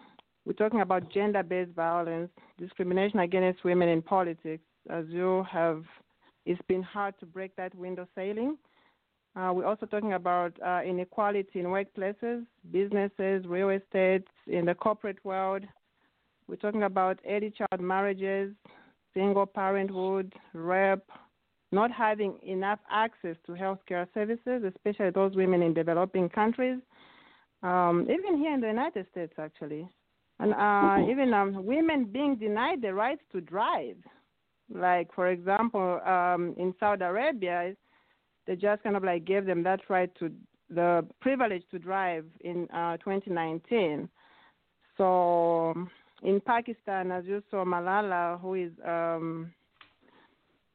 we're 0.44 0.52
talking 0.52 0.80
about 0.82 1.10
gender 1.10 1.42
based 1.42 1.72
violence, 1.72 2.30
discrimination 2.58 3.18
against 3.20 3.64
women 3.64 3.88
in 3.88 4.02
politics, 4.02 4.62
as 4.88 5.04
you 5.08 5.44
have 5.50 5.82
it's 6.44 6.60
been 6.68 6.82
hard 6.82 7.18
to 7.18 7.26
break 7.26 7.56
that 7.56 7.74
window 7.74 8.06
sailing. 8.14 8.56
Uh, 9.36 9.52
we're 9.52 9.66
also 9.66 9.84
talking 9.84 10.14
about 10.14 10.52
uh, 10.66 10.80
inequality 10.82 11.60
in 11.60 11.66
workplaces, 11.66 12.46
businesses, 12.72 13.44
real 13.46 13.68
estate, 13.68 14.24
in 14.46 14.64
the 14.64 14.74
corporate 14.74 15.22
world. 15.24 15.62
We're 16.48 16.56
talking 16.56 16.84
about 16.84 17.20
early 17.28 17.50
child 17.50 17.80
marriages, 17.80 18.54
single 19.12 19.44
parenthood, 19.44 20.32
rape, 20.54 21.10
not 21.70 21.90
having 21.90 22.38
enough 22.42 22.78
access 22.90 23.36
to 23.44 23.52
healthcare 23.52 24.06
services, 24.14 24.62
especially 24.64 25.10
those 25.10 25.34
women 25.34 25.60
in 25.62 25.74
developing 25.74 26.30
countries, 26.30 26.78
um, 27.62 28.06
even 28.08 28.38
here 28.38 28.54
in 28.54 28.60
the 28.60 28.68
United 28.68 29.06
States, 29.10 29.34
actually. 29.38 29.86
And 30.38 30.54
uh, 30.54 31.10
even 31.10 31.34
um, 31.34 31.64
women 31.64 32.04
being 32.04 32.36
denied 32.36 32.80
the 32.80 32.94
right 32.94 33.18
to 33.32 33.40
drive. 33.40 33.96
Like, 34.72 35.12
for 35.14 35.28
example, 35.28 36.00
um, 36.06 36.54
in 36.58 36.74
Saudi 36.78 37.04
Arabia, 37.04 37.74
they 38.46 38.56
just 38.56 38.82
kind 38.82 38.96
of 38.96 39.04
like 39.04 39.24
gave 39.24 39.44
them 39.46 39.62
that 39.64 39.80
right 39.88 40.12
to 40.18 40.30
the 40.70 41.06
privilege 41.20 41.62
to 41.70 41.78
drive 41.78 42.24
in 42.40 42.68
uh, 42.70 42.96
2019. 42.98 44.08
So 44.96 45.74
in 46.22 46.40
Pakistan, 46.40 47.12
as 47.12 47.24
you 47.24 47.42
saw, 47.50 47.64
Malala, 47.64 48.40
who 48.40 48.54
is 48.54 48.72
um, 48.84 49.52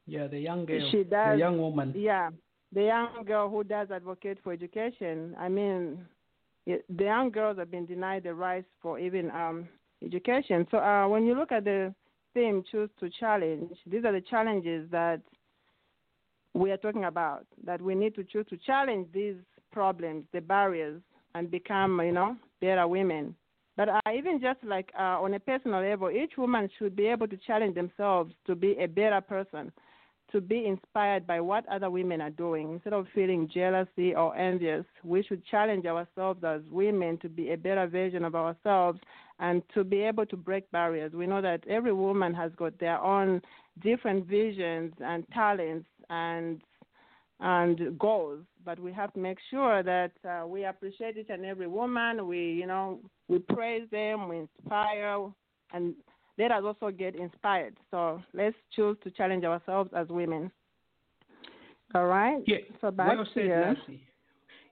Yeah, 0.07 0.27
the 0.27 0.39
young 0.39 0.65
girl, 0.65 0.89
She 0.91 1.03
does- 1.03 1.33
the 1.33 1.39
young 1.39 1.57
woman. 1.59 1.93
yeah, 1.95 2.29
the 2.71 2.83
young 2.83 3.23
girl 3.25 3.49
who 3.49 3.63
does 3.63 3.89
advocate 3.91 4.39
for 4.43 4.53
education. 4.53 5.35
I 5.39 5.49
mean, 5.49 6.05
it, 6.65 6.85
the 6.97 7.05
young 7.05 7.31
girls 7.31 7.57
have 7.57 7.71
been 7.71 7.85
denied 7.85 8.23
the 8.23 8.33
rights 8.33 8.67
for 8.81 8.99
even 8.99 9.31
um, 9.31 9.67
education. 10.03 10.67
So 10.71 10.77
uh, 10.77 11.07
when 11.07 11.25
you 11.25 11.35
look 11.35 11.51
at 11.51 11.63
the 11.65 11.93
theme, 12.33 12.63
choose 12.71 12.89
to 12.99 13.09
challenge. 13.19 13.71
These 13.85 14.05
are 14.05 14.11
the 14.13 14.21
challenges 14.21 14.89
that 14.91 15.21
we 16.53 16.71
are 16.71 16.77
talking 16.77 17.05
about. 17.05 17.45
That 17.65 17.81
we 17.81 17.95
need 17.95 18.15
to 18.15 18.23
choose 18.23 18.45
to 18.49 18.57
challenge 18.57 19.07
these 19.13 19.35
problems, 19.71 20.25
the 20.33 20.41
barriers, 20.41 21.01
and 21.35 21.49
become, 21.49 21.99
you 22.03 22.11
know, 22.11 22.35
better 22.59 22.87
women. 22.87 23.35
But 23.77 23.89
uh, 23.89 23.99
even 24.13 24.41
just 24.41 24.63
like 24.63 24.91
uh, 24.99 25.21
on 25.21 25.33
a 25.33 25.39
personal 25.39 25.81
level, 25.81 26.11
each 26.11 26.33
woman 26.37 26.69
should 26.77 26.95
be 26.95 27.07
able 27.07 27.27
to 27.27 27.37
challenge 27.37 27.75
themselves 27.75 28.33
to 28.45 28.55
be 28.55 28.75
a 28.79 28.87
better 28.87 29.21
person 29.21 29.71
to 30.31 30.41
be 30.41 30.65
inspired 30.65 31.27
by 31.27 31.39
what 31.39 31.67
other 31.67 31.89
women 31.89 32.21
are 32.21 32.29
doing. 32.29 32.73
Instead 32.73 32.93
of 32.93 33.05
feeling 33.13 33.49
jealousy 33.53 34.15
or 34.15 34.35
envious, 34.35 34.85
we 35.03 35.23
should 35.23 35.45
challenge 35.45 35.85
ourselves 35.85 36.43
as 36.43 36.61
women 36.71 37.17
to 37.17 37.29
be 37.29 37.51
a 37.51 37.57
better 37.57 37.87
version 37.87 38.23
of 38.23 38.35
ourselves 38.35 38.99
and 39.39 39.61
to 39.73 39.83
be 39.83 40.01
able 40.01 40.25
to 40.25 40.37
break 40.37 40.69
barriers. 40.71 41.13
We 41.13 41.27
know 41.27 41.41
that 41.41 41.67
every 41.67 41.93
woman 41.93 42.33
has 42.33 42.51
got 42.55 42.79
their 42.79 42.99
own 42.99 43.41
different 43.83 44.25
visions 44.27 44.93
and 45.03 45.25
talents 45.33 45.87
and 46.11 46.61
and 47.39 47.97
goals, 47.97 48.43
but 48.63 48.79
we 48.79 48.93
have 48.93 49.11
to 49.13 49.19
make 49.19 49.39
sure 49.49 49.81
that 49.81 50.11
uh, 50.29 50.45
we 50.45 50.65
appreciate 50.65 51.17
each 51.17 51.29
and 51.29 51.43
every 51.43 51.65
woman. 51.65 52.27
We, 52.27 52.37
you 52.37 52.67
know, 52.67 52.99
we 53.27 53.39
praise 53.39 53.89
them, 53.89 54.29
we 54.29 54.37
inspire, 54.37 55.25
and 55.73 55.95
let 56.37 56.51
us 56.51 56.61
also 56.63 56.91
get 56.91 57.15
inspired. 57.15 57.75
So 57.89 58.21
let's 58.35 58.55
choose 58.75 58.95
to 59.03 59.09
challenge 59.09 59.43
ourselves 59.43 59.89
as 59.95 60.07
women. 60.09 60.51
All 61.95 62.05
right. 62.05 62.43
Yeah, 62.45 62.57
So 62.79 62.91
back 62.91 63.17
well 63.17 63.25
said, 63.33 63.45
you. 63.45 63.49
Nancy. 63.49 64.01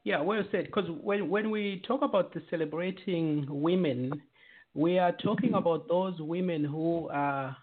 Yeah, 0.04 0.22
well 0.22 0.44
said. 0.52 0.66
Because 0.66 0.90
when 1.02 1.28
when 1.28 1.50
we 1.50 1.82
talk 1.88 2.04
about 2.04 2.34
the 2.36 2.42
celebrating 2.52 3.48
women, 3.50 4.12
we 4.76 5.00
are 5.00 5.12
talking 5.12 5.56
about 5.56 5.88
those 5.88 6.14
women 6.20 6.64
who 6.64 7.10
are 7.10 7.58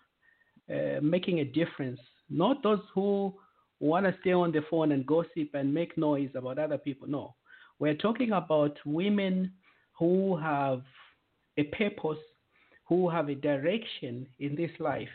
uh, 0.69 1.01
making 1.01 1.39
a 1.39 1.45
difference, 1.45 2.01
not 2.29 2.63
those 2.63 2.81
who 2.93 3.33
want 3.81 4.07
to 4.07 4.15
stay 4.21 4.33
on 4.33 4.53
the 4.53 4.63
phone 4.71 4.93
and 4.93 5.07
gossip 5.07 5.55
and 5.55 5.73
make 5.73 5.97
noise 5.99 6.31
about 6.35 6.59
other 6.59 6.79
people. 6.79 7.09
No, 7.09 7.35
we're 7.79 7.95
talking 7.95 8.33
about 8.33 8.77
women 8.85 9.53
who 9.99 10.37
have 10.37 10.83
a 11.59 11.65
purpose, 11.65 12.19
who 12.89 13.09
have 13.09 13.29
a 13.29 13.35
direction 13.35 14.27
in 14.39 14.55
this 14.55 14.71
life. 14.79 15.09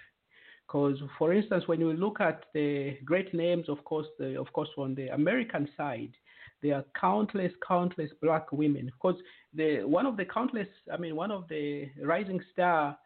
Because, 0.68 0.98
for 1.18 1.34
instance, 1.34 1.68
when 1.68 1.82
you 1.82 1.92
look 1.92 2.22
at 2.22 2.46
the 2.54 2.98
great 3.04 3.34
names, 3.34 3.68
of 3.68 3.84
course, 3.84 4.08
the, 4.18 4.40
of 4.40 4.52
course, 4.54 4.70
on 4.78 4.96
the 4.96 5.10
American 5.10 5.68
side, 5.76 6.12
there 6.64 6.76
are 6.76 6.86
countless, 7.00 7.52
countless 7.68 8.10
black 8.22 8.52
women. 8.52 8.86
Because 8.86 9.20
the 9.54 9.84
one 9.84 10.06
of 10.06 10.16
the 10.16 10.26
countless, 10.26 10.68
I 10.92 10.98
mean, 10.98 11.16
one 11.16 11.32
of 11.32 11.46
the 11.50 11.90
rising 12.02 12.40
star, 12.54 12.98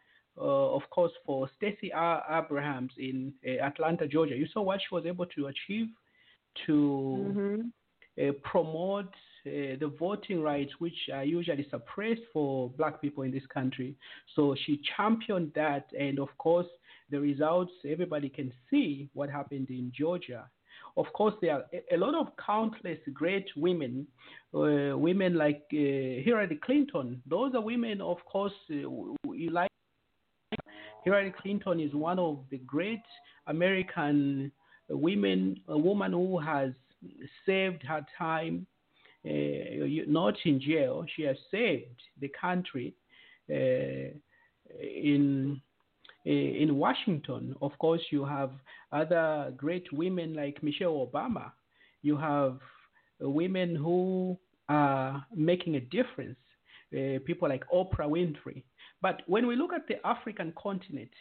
of 0.41 0.81
course, 0.89 1.11
for 1.25 1.49
Stacey 1.57 1.91
R. 1.93 2.23
Abrahams 2.29 2.91
in 2.97 3.33
uh, 3.47 3.63
Atlanta, 3.63 4.07
Georgia. 4.07 4.35
You 4.35 4.47
saw 4.47 4.61
what 4.61 4.79
she 4.81 4.93
was 4.93 5.05
able 5.05 5.25
to 5.27 5.47
achieve 5.47 5.87
to 6.65 7.33
Mhm. 7.35 7.71
uh, 8.17 8.31
promote 8.43 9.13
uh, 9.45 9.75
the 9.79 9.91
voting 9.99 10.41
rights, 10.41 10.71
which 10.79 11.09
are 11.13 11.23
usually 11.23 11.67
suppressed 11.69 12.23
for 12.33 12.69
black 12.71 12.99
people 13.01 13.23
in 13.23 13.31
this 13.31 13.45
country. 13.47 13.95
So 14.35 14.55
she 14.55 14.81
championed 14.95 15.51
that, 15.53 15.85
and 15.97 16.17
of 16.19 16.29
course, 16.37 16.67
the 17.11 17.19
results 17.19 17.71
everybody 17.85 18.29
can 18.29 18.51
see 18.69 19.09
what 19.13 19.29
happened 19.29 19.69
in 19.69 19.91
Georgia. 19.91 20.49
Of 20.97 21.05
course, 21.13 21.35
there 21.41 21.53
are 21.55 21.65
a- 21.91 21.97
lot 21.97 22.15
of 22.15 22.27
countless 22.37 22.99
great 23.13 23.47
women, 23.55 24.07
uh, 24.53 24.97
women 24.97 25.35
like 25.35 25.63
uh, 25.73 26.23
Hillary 26.25 26.57
Clinton. 26.65 27.21
Those 27.27 27.53
are 27.53 27.61
women, 27.61 28.01
of 28.01 28.23
course, 28.25 28.53
uh, 28.71 28.75
you 29.33 29.49
like. 29.51 29.69
Hillary 31.05 31.33
Clinton 31.39 31.79
is 31.79 31.93
one 31.93 32.17
of 32.17 32.39
the 32.49 32.57
great 32.57 33.03
American 33.47 34.51
women, 34.89 35.61
a 35.67 35.77
woman 35.77 36.11
who 36.11 36.39
has 36.39 36.71
saved 37.45 37.83
her 37.83 38.03
time, 38.17 38.65
uh, 39.23 39.85
not 40.07 40.33
in 40.45 40.59
jail. 40.59 41.05
She 41.15 41.21
has 41.23 41.37
saved 41.51 42.01
the 42.19 42.29
country 42.29 42.95
uh, 43.49 44.09
in 44.81 45.61
uh, 46.27 46.31
in 46.31 46.75
Washington. 46.77 47.55
Of 47.61 47.77
course, 47.77 48.01
you 48.09 48.25
have 48.25 48.49
other 48.91 49.53
great 49.55 49.91
women 49.93 50.33
like 50.33 50.63
Michelle 50.63 51.07
Obama. 51.07 51.51
You 52.01 52.17
have 52.17 52.57
women 53.19 53.75
who 53.75 54.39
are 54.67 55.23
making 55.35 55.75
a 55.75 55.81
difference. 55.81 56.37
Uh, 56.91 57.19
people 57.25 57.47
like 57.47 57.63
Oprah 57.71 58.09
Winfrey. 58.09 58.63
But 59.01 59.21
when 59.27 59.47
we 59.47 59.55
look 59.55 59.73
at 59.73 59.87
the 59.87 60.05
African 60.05 60.53
continent, 60.61 61.11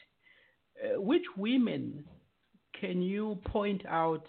uh, 0.83 1.01
which 1.01 1.25
women 1.37 2.05
can 2.81 3.03
you 3.03 3.39
point 3.45 3.85
out, 3.87 4.27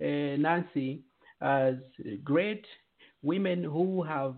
uh, 0.00 0.36
Nancy, 0.38 1.00
as 1.40 1.74
great 2.24 2.64
women 3.22 3.64
who 3.64 4.02
have 4.02 4.36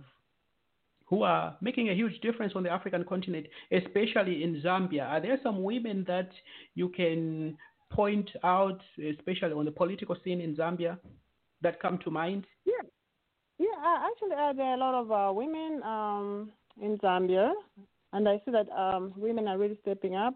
who 1.06 1.22
are 1.22 1.56
making 1.62 1.88
a 1.88 1.94
huge 1.94 2.20
difference 2.20 2.52
on 2.54 2.62
the 2.62 2.70
African 2.70 3.02
continent, 3.02 3.46
especially 3.72 4.42
in 4.42 4.60
Zambia? 4.62 5.08
Are 5.08 5.20
there 5.20 5.38
some 5.42 5.62
women 5.62 6.04
that 6.06 6.30
you 6.74 6.90
can 6.90 7.56
point 7.90 8.30
out, 8.44 8.80
especially 8.98 9.52
on 9.52 9.64
the 9.64 9.70
political 9.70 10.16
scene 10.22 10.40
in 10.42 10.54
Zambia, 10.54 10.98
that 11.62 11.80
come 11.80 11.98
to 12.04 12.10
mind? 12.10 12.46
Yeah, 12.66 12.82
yeah. 13.58 14.06
Actually, 14.10 14.36
uh, 14.36 14.52
there 14.52 14.66
are 14.66 14.74
a 14.74 14.78
lot 14.78 14.94
of 14.94 15.10
uh, 15.10 15.32
women 15.32 15.82
um, 15.82 16.52
in 16.80 16.98
Zambia, 16.98 17.52
and 18.12 18.28
I 18.28 18.40
see 18.44 18.50
that 18.52 18.68
um, 18.70 19.12
women 19.16 19.48
are 19.48 19.58
really 19.58 19.78
stepping 19.82 20.16
up. 20.16 20.34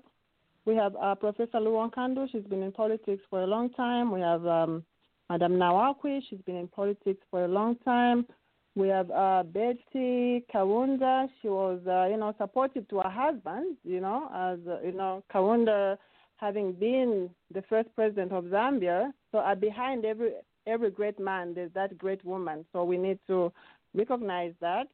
We 0.65 0.77
have 0.77 0.95
uh, 0.97 1.15
Professor 1.15 1.59
Luo 1.59 1.91
Nkandu. 1.91 2.31
She's 2.31 2.45
been 2.45 2.63
in 2.63 2.73
politics 2.73 3.23
for 3.29 3.43
a 3.43 3.47
long 3.47 3.71
time. 3.71 4.13
We 4.13 4.21
have 4.21 4.47
um, 4.47 4.85
Madame 5.29 5.55
Nawakwi. 5.55 6.21
She's 6.29 6.41
been 6.43 6.57
in 6.57 6.69
politics 6.69 7.21
for 7.31 7.45
a 7.45 7.49
long 7.49 7.77
time. 7.85 8.27
We 8.75 8.89
have 8.89 9.11
uh, 9.11 9.43
Betty 9.43 10.45
Kaunda. 10.55 11.29
She 11.41 11.49
was, 11.49 11.81
uh, 11.87 12.07
you 12.11 12.17
know, 12.17 12.35
supportive 12.39 12.89
to 12.89 13.01
her 13.01 13.11
husband. 13.11 13.77
You 13.85 14.01
know, 14.01 14.31
as 14.35 14.59
uh, 14.67 14.81
you 14.85 14.93
know, 14.93 15.25
Kaunda 15.35 15.99
having 16.37 16.73
been 16.73 17.31
the 17.53 17.63
first 17.63 17.89
president 17.95 18.33
of 18.33 18.45
Zambia. 18.45 19.13
So 19.31 19.39
uh, 19.39 19.55
behind 19.55 20.05
every 20.05 20.33
every 20.67 20.91
great 20.91 21.19
man, 21.19 21.55
there's 21.55 21.73
that 21.75 21.99
great 21.99 22.25
woman. 22.25 22.65
So 22.73 22.85
we 22.85 22.97
need 22.97 23.19
to 23.27 23.53
recognize 23.95 24.55
that. 24.61 24.87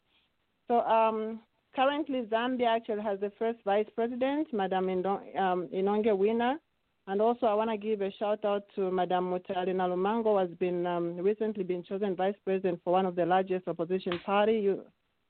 So 0.66 0.80
um, 0.80 1.40
currently, 1.74 2.22
Zambia 2.22 2.68
actually 2.76 3.02
has 3.02 3.20
the 3.20 3.32
first 3.38 3.58
vice 3.64 3.86
president, 3.94 4.52
Madam 4.52 4.88
um, 4.88 5.68
Inonge 5.72 6.06
Wina. 6.06 6.56
And 7.06 7.22
also, 7.22 7.46
I 7.46 7.54
want 7.54 7.70
to 7.70 7.78
give 7.78 8.02
a 8.02 8.10
shout 8.12 8.44
out 8.44 8.64
to 8.74 8.90
Madam 8.90 9.30
Mutali 9.32 9.74
Nalumango, 9.74 10.32
who 10.32 10.36
has 10.38 10.50
been 10.58 10.86
um, 10.86 11.16
recently 11.16 11.64
been 11.64 11.82
chosen 11.82 12.14
vice 12.14 12.34
president 12.44 12.80
for 12.84 12.92
one 12.92 13.06
of 13.06 13.16
the 13.16 13.24
largest 13.24 13.66
opposition 13.66 14.18
party 14.26 14.76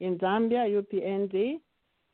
in 0.01 0.19
Zambia, 0.19 0.67
UPND. 0.69 1.61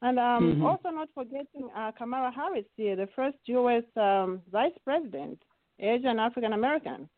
And 0.02 0.18
um, 0.18 0.56
Mhm. 0.56 0.64
also 0.66 0.90
not 0.90 1.08
forgetting 1.14 1.70
uh, 1.74 1.92
Kamala 1.92 2.30
Harris 2.30 2.66
here, 2.76 2.94
the 2.94 3.06
first 3.16 3.38
U.S. 3.46 3.84
Um, 3.96 4.42
vice 4.52 4.76
president, 4.84 5.42
Asian 5.78 6.18
African 6.18 6.52
American. 6.52 7.08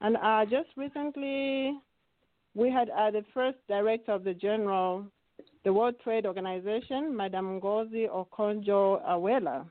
And 0.00 0.16
uh, 0.16 0.44
just 0.44 0.68
recently, 0.76 1.76
we 2.54 2.70
had 2.70 2.90
uh, 2.90 3.10
the 3.10 3.24
first 3.34 3.58
director 3.66 4.12
of 4.12 4.22
the 4.22 4.34
general, 4.34 5.06
the 5.64 5.72
World 5.72 5.94
Trade 6.02 6.26
Organization, 6.26 7.16
Madam 7.16 7.60
Ngozi 7.60 8.08
Okonjo 8.08 9.04
Iweala. 9.06 9.66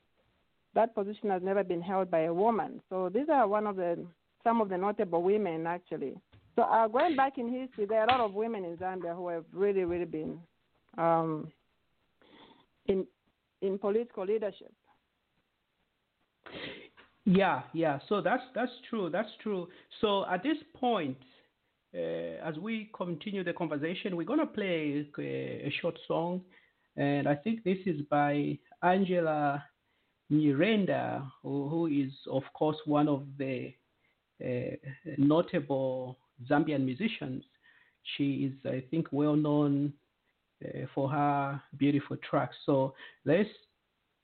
That 0.74 0.94
position 0.94 1.30
has 1.30 1.42
never 1.42 1.64
been 1.64 1.82
held 1.82 2.10
by 2.10 2.20
a 2.20 2.34
woman. 2.34 2.80
So 2.88 3.08
these 3.08 3.28
are 3.32 3.48
one 3.48 3.66
of 3.66 3.76
the 3.76 4.04
some 4.44 4.60
of 4.60 4.68
the 4.68 4.78
notable 4.78 5.22
women 5.22 5.66
actually. 5.66 6.14
So 6.56 6.62
uh, 6.62 6.88
going 6.88 7.16
back 7.16 7.38
in 7.38 7.52
history, 7.52 7.86
there 7.86 8.00
are 8.00 8.04
a 8.04 8.10
lot 8.10 8.20
of 8.20 8.34
women 8.34 8.64
in 8.64 8.76
Zambia 8.76 9.14
who 9.14 9.28
have 9.28 9.44
really, 9.52 9.84
really 9.84 10.04
been 10.04 10.38
um, 10.96 11.52
in 12.86 13.06
in 13.62 13.78
political 13.78 14.24
leadership. 14.24 14.72
Yeah, 17.24 17.62
yeah. 17.72 17.98
So 18.08 18.20
that's 18.20 18.42
that's 18.54 18.72
true. 18.88 19.10
That's 19.10 19.28
true. 19.42 19.68
So 20.00 20.24
at 20.26 20.42
this 20.42 20.56
point, 20.74 21.16
as 21.94 22.56
we 22.58 22.90
continue 22.94 23.44
the 23.44 23.52
conversation, 23.52 24.16
we're 24.16 24.24
gonna 24.24 24.46
play 24.46 25.06
a, 25.18 25.22
a 25.22 25.72
short 25.80 25.98
song, 26.06 26.42
and 26.96 27.28
I 27.28 27.34
think 27.34 27.64
this 27.64 27.78
is 27.86 28.00
by 28.10 28.58
Angela 28.82 29.64
Nyirenda, 30.30 31.30
who, 31.42 31.68
who 31.68 31.86
is 31.86 32.12
of 32.30 32.42
course 32.54 32.76
one 32.84 33.08
of 33.08 33.24
the 33.38 33.72
uh, 34.44 34.76
notable 35.16 36.18
Zambian 36.48 36.84
musicians. 36.84 37.44
She 38.16 38.52
is, 38.52 38.52
I 38.64 38.82
think, 38.90 39.08
well 39.10 39.36
known 39.36 39.92
uh, 40.64 40.86
for 40.94 41.10
her 41.10 41.60
beautiful 41.76 42.16
tracks. 42.28 42.56
So 42.64 42.94
let's 43.24 43.48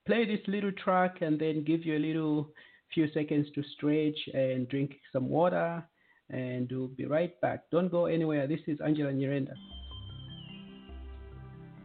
play 0.06 0.24
this 0.24 0.46
little 0.46 0.72
track 0.72 1.22
and 1.22 1.38
then 1.38 1.64
give 1.64 1.84
you 1.84 1.96
a 1.96 1.98
little 1.98 2.50
few 2.92 3.10
seconds 3.12 3.48
to 3.54 3.62
stretch 3.76 4.18
and 4.34 4.68
drink 4.68 4.96
some 5.12 5.28
water. 5.28 5.82
And 6.30 6.70
we'll 6.70 6.88
be 6.88 7.04
right 7.04 7.38
back. 7.40 7.70
Don't 7.70 7.90
go 7.90 8.06
anywhere. 8.06 8.46
This 8.46 8.60
is 8.66 8.80
Angela 8.80 9.12
Nyirenda. 9.12 9.54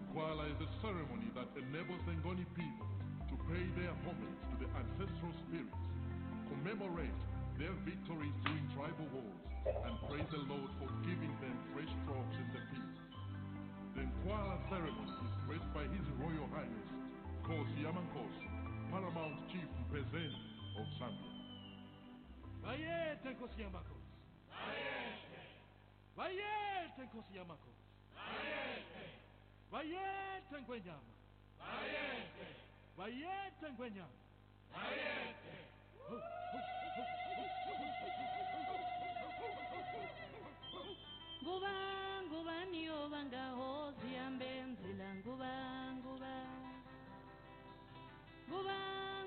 Nkwala 0.10 0.48
is 0.48 0.60
a 0.64 0.70
ceremony 0.82 1.28
that 1.36 1.52
enables 1.60 2.02
the 2.08 2.16
Ngoni 2.24 2.46
people 2.56 2.88
to 3.30 3.36
pay 3.52 3.64
their 3.78 3.94
homage 4.08 4.40
to 4.52 4.56
the 4.64 4.68
ancestral 4.80 5.34
spirits, 5.46 5.84
commemorate 6.50 7.22
their 7.60 7.76
victories 7.84 8.34
during 8.48 8.66
tribal 8.74 9.08
wars, 9.12 9.44
and 9.86 9.94
praise 10.08 10.30
the 10.32 10.44
Lord 10.48 10.72
for 10.80 10.90
giving 11.04 11.32
them 11.44 11.56
fresh 11.76 11.92
crops 12.08 12.36
in 12.40 12.48
the 12.56 12.62
fields. 12.72 13.00
The 13.96 14.02
Nkwala 14.08 14.56
ceremony 14.72 15.14
is 15.28 15.36
graced 15.46 15.72
by 15.76 15.84
His 15.92 16.08
Royal 16.18 16.48
Highness, 16.56 16.90
Kosi 17.44 17.84
Yamankosi, 17.84 18.48
Paramount 18.90 19.36
Chief 19.52 19.68
Mpezeni 19.92 20.40
of 20.80 20.88
Zambia. 20.98 21.34
Bayete 22.64 23.30
nkosi 23.30 23.62
yamakhosi. 23.62 23.99
Bayete 26.18 27.02
nkosi 27.08 27.32
yamakhosi. 27.38 27.86
Bayete 29.72 30.56
ngwenyama. 30.62 31.14
Bayete 32.98 33.66
ngwenyama. 33.74 34.18
nguba 41.44 41.74
ngubani 42.28 42.80
yobangahozi 42.90 44.08
yambenzela 44.18 45.08
nguba 45.20 45.52
nguba 45.98 46.34
nguba 48.48 48.78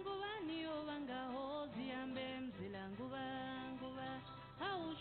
ngubani 0.01 0.57
yobangahozi 0.67 1.83
yambenzela 1.93 2.83
nguba 2.93 3.23
nguba 3.23 3.42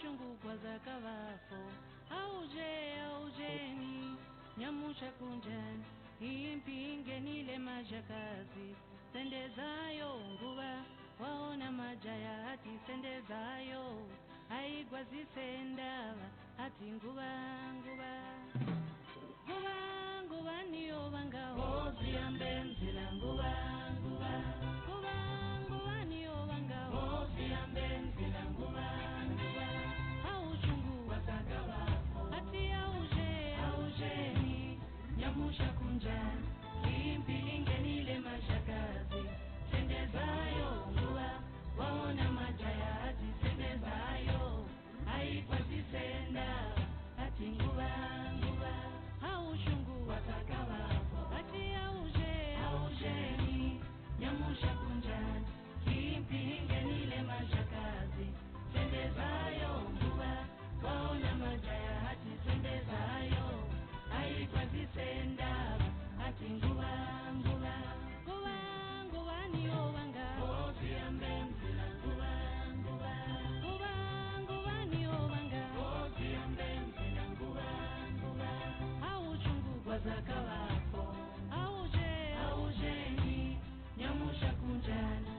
aushungukwa 0.01 0.57
zakabafo 0.57 1.61
auje 2.09 2.93
aujeni 3.05 4.17
nyamusha 4.57 5.11
kunjani 5.11 5.83
impi 6.21 6.93
ingenile 6.93 7.57
majakazi. 7.59 8.75
Sendezayo 9.13 10.19
nguba 10.33 10.71
waona 11.19 11.71
majaya 11.71 12.33
hati 12.47 12.69
sendezayo. 12.87 13.83
Aigwazisendava 14.49 16.27
ati 16.65 16.85
nguva 16.91 17.29
nguva. 17.73 18.13
Nguva 19.45 19.75
nguva 20.25 20.63
niyo 20.71 20.99
nguva 21.09 21.21
nguva 21.25 21.93
nguva 23.13 23.51
nguva 24.01 24.80
nyamusha 35.51 35.73
kunjani 35.79 36.47
impi 37.11 37.33
ingenile 37.55 38.19
mashakazi. 38.19 39.21
Sendezayo 39.71 40.69
nguva 40.91 41.29
waona 41.77 42.31
majaya 42.31 42.91
ati 43.07 43.27
sendezayo 43.41 44.65
aikwazisenda 45.15 46.47
ati 47.25 47.45
nguva 47.55 47.89
nguva 48.37 48.73
aushungu 49.31 49.95
wasakavafo 50.09 51.19
ati 51.39 51.63
auje 51.85 52.33
aujeni 52.67 53.81
nyamusha 54.19 54.67
kunjani 54.79 55.45
impi 55.85 56.39
ingenile 56.57 57.21
mashakazi. 57.29 58.27
Sendezayo 58.73 59.71
nguva 59.93 60.31
waona 60.83 61.31
majaya 61.35 61.95
ati 62.11 62.20
sendezayo 62.20 62.20
aikwazisenda 64.41 65.49
ati 66.27 66.45
nguva 66.57 66.91
nguva 67.37 67.73
nguva 68.25 68.55
nguva 69.07 69.37
niyo 69.53 69.79
vanga 69.95 70.25
hozi 70.41 70.87
yambenzela 70.97 71.85
nguva 71.99 72.31
nguva 72.81 73.13
nguva 73.61 73.91
nguva 74.41 74.75
niyo 74.91 75.15
vanga 75.31 75.61
hozi 75.77 76.25
yambenzela 76.35 77.23
nguva 77.33 77.67
nguva 78.17 78.49
auchungu 79.11 79.73
kwazakavafo 79.85 81.03
auje 81.61 82.11
aujeni 82.47 83.37
nyamusha 83.97 84.49
kunjani 84.59 85.31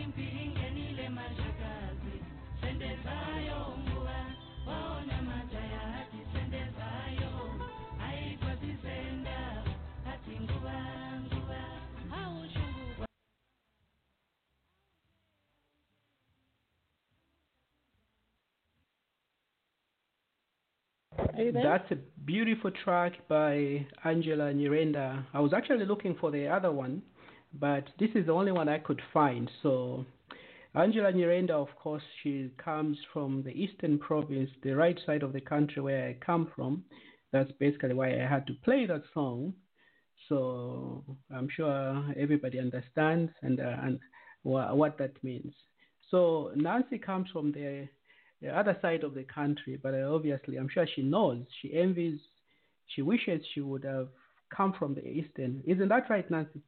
impi 0.00 0.26
ingenile 0.44 1.08
mashakazi 1.08 2.16
sendezayo 2.60 3.60
nguva 3.82 4.18
waona 4.68 5.16
majaya 5.28 5.80
hati 5.94 6.20
sendezayo 6.32 7.32
aikwazisenda 7.60 7.67
That's 21.62 21.90
a 21.92 21.96
beautiful 22.24 22.70
track 22.84 23.12
by 23.28 23.86
Angela 24.04 24.52
Nyirenda. 24.52 25.24
I 25.32 25.40
was 25.40 25.52
actually 25.52 25.86
looking 25.86 26.16
for 26.20 26.30
the 26.30 26.48
other 26.48 26.72
one, 26.72 27.02
but 27.54 27.84
this 27.98 28.10
is 28.14 28.26
the 28.26 28.32
only 28.32 28.52
one 28.52 28.68
I 28.68 28.78
could 28.78 29.00
find. 29.12 29.50
So, 29.62 30.04
Angela 30.74 31.12
Nyirenda, 31.12 31.50
of 31.50 31.68
course, 31.76 32.02
she 32.22 32.50
comes 32.62 32.98
from 33.12 33.42
the 33.42 33.50
eastern 33.50 33.98
province, 33.98 34.50
the 34.62 34.74
right 34.74 34.98
side 35.06 35.22
of 35.22 35.32
the 35.32 35.40
country 35.40 35.80
where 35.82 36.08
I 36.08 36.24
come 36.24 36.50
from. 36.54 36.84
That's 37.32 37.52
basically 37.52 37.94
why 37.94 38.14
I 38.14 38.26
had 38.26 38.46
to 38.48 38.54
play 38.64 38.86
that 38.86 39.02
song. 39.14 39.54
So, 40.28 41.04
I'm 41.34 41.48
sure 41.48 42.04
everybody 42.16 42.58
understands 42.58 43.30
and, 43.42 43.60
uh, 43.60 43.76
and 43.82 44.00
wha- 44.42 44.74
what 44.74 44.98
that 44.98 45.22
means. 45.22 45.54
So, 46.10 46.52
Nancy 46.56 46.98
comes 46.98 47.30
from 47.30 47.52
the 47.52 47.88
the 48.40 48.56
other 48.56 48.76
side 48.80 49.04
of 49.04 49.14
the 49.14 49.24
country, 49.24 49.78
but 49.82 49.94
obviously, 49.94 50.56
I'm 50.56 50.68
sure 50.68 50.86
she 50.94 51.02
knows. 51.02 51.44
She 51.60 51.74
envies. 51.74 52.20
She 52.94 53.02
wishes 53.02 53.42
she 53.54 53.60
would 53.60 53.84
have 53.84 54.08
come 54.54 54.72
from 54.78 54.94
the 54.94 55.06
eastern. 55.06 55.62
Isn't 55.66 55.88
that 55.88 56.08
right, 56.08 56.28
Nancy? 56.30 56.60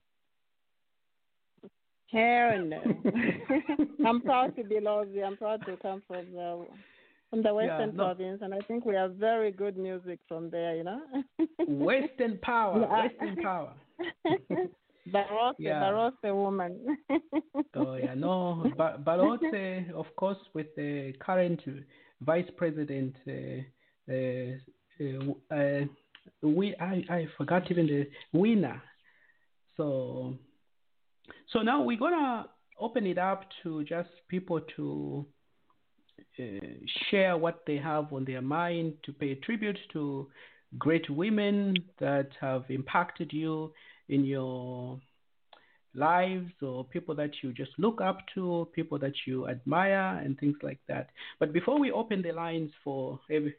Hell 2.10 2.64
no. 2.64 2.82
I'm 4.06 4.20
proud 4.22 4.56
to 4.56 4.64
be 4.64 4.76
Lozi. 4.76 5.24
I'm 5.24 5.36
proud 5.36 5.64
to 5.66 5.76
come 5.76 6.02
from 6.08 6.32
the 6.32 6.66
from 7.30 7.42
the 7.44 7.54
Western 7.54 7.94
no. 7.94 8.04
province, 8.04 8.40
and 8.42 8.52
I 8.52 8.58
think 8.66 8.84
we 8.84 8.96
have 8.96 9.12
very 9.12 9.52
good 9.52 9.76
music 9.76 10.18
from 10.26 10.50
there. 10.50 10.74
You 10.76 10.84
know. 10.84 11.00
Western 11.68 12.38
power. 12.38 12.80
Yeah. 12.90 13.02
Western 13.02 13.36
power. 13.42 13.72
Barotse, 15.08 15.54
Yeah. 15.58 15.82
Barotse 15.82 16.34
woman. 16.34 16.96
Oh 17.74 17.94
yeah, 17.94 18.14
no, 18.14 18.70
Ba- 18.76 18.98
Balote, 19.04 19.92
of 19.92 20.06
course, 20.16 20.38
with 20.54 20.74
the 20.76 21.12
current 21.20 21.60
vice 22.20 22.50
president, 22.56 23.14
uh, 23.28 24.12
uh, 24.12 25.54
uh, 25.54 25.84
we 26.42 26.74
I, 26.80 27.04
I 27.08 27.28
forgot 27.36 27.70
even 27.70 27.86
the 27.86 28.08
winner. 28.32 28.82
So, 29.76 30.34
so 31.52 31.60
now 31.60 31.82
we're 31.82 31.98
gonna 31.98 32.46
open 32.78 33.06
it 33.06 33.18
up 33.18 33.44
to 33.62 33.84
just 33.84 34.10
people 34.28 34.60
to 34.76 35.26
uh, 36.38 36.42
share 37.10 37.36
what 37.36 37.62
they 37.66 37.76
have 37.76 38.12
on 38.12 38.24
their 38.24 38.42
mind, 38.42 38.94
to 39.04 39.12
pay 39.12 39.36
tribute 39.36 39.78
to 39.92 40.28
great 40.78 41.08
women 41.08 41.74
that 41.98 42.30
have 42.40 42.64
impacted 42.68 43.32
you 43.32 43.72
in 44.10 44.24
your 44.24 45.00
lives 45.94 46.52
or 46.62 46.84
people 46.84 47.14
that 47.14 47.30
you 47.42 47.52
just 47.52 47.70
look 47.78 48.00
up 48.00 48.18
to, 48.34 48.68
people 48.74 48.98
that 48.98 49.14
you 49.26 49.48
admire, 49.48 50.20
and 50.22 50.38
things 50.38 50.56
like 50.62 50.80
that. 50.88 51.08
But 51.38 51.52
before 51.52 51.78
we 51.78 51.90
open 51.90 52.20
the 52.22 52.32
lines 52.32 52.70
for 52.84 53.18
every, 53.30 53.54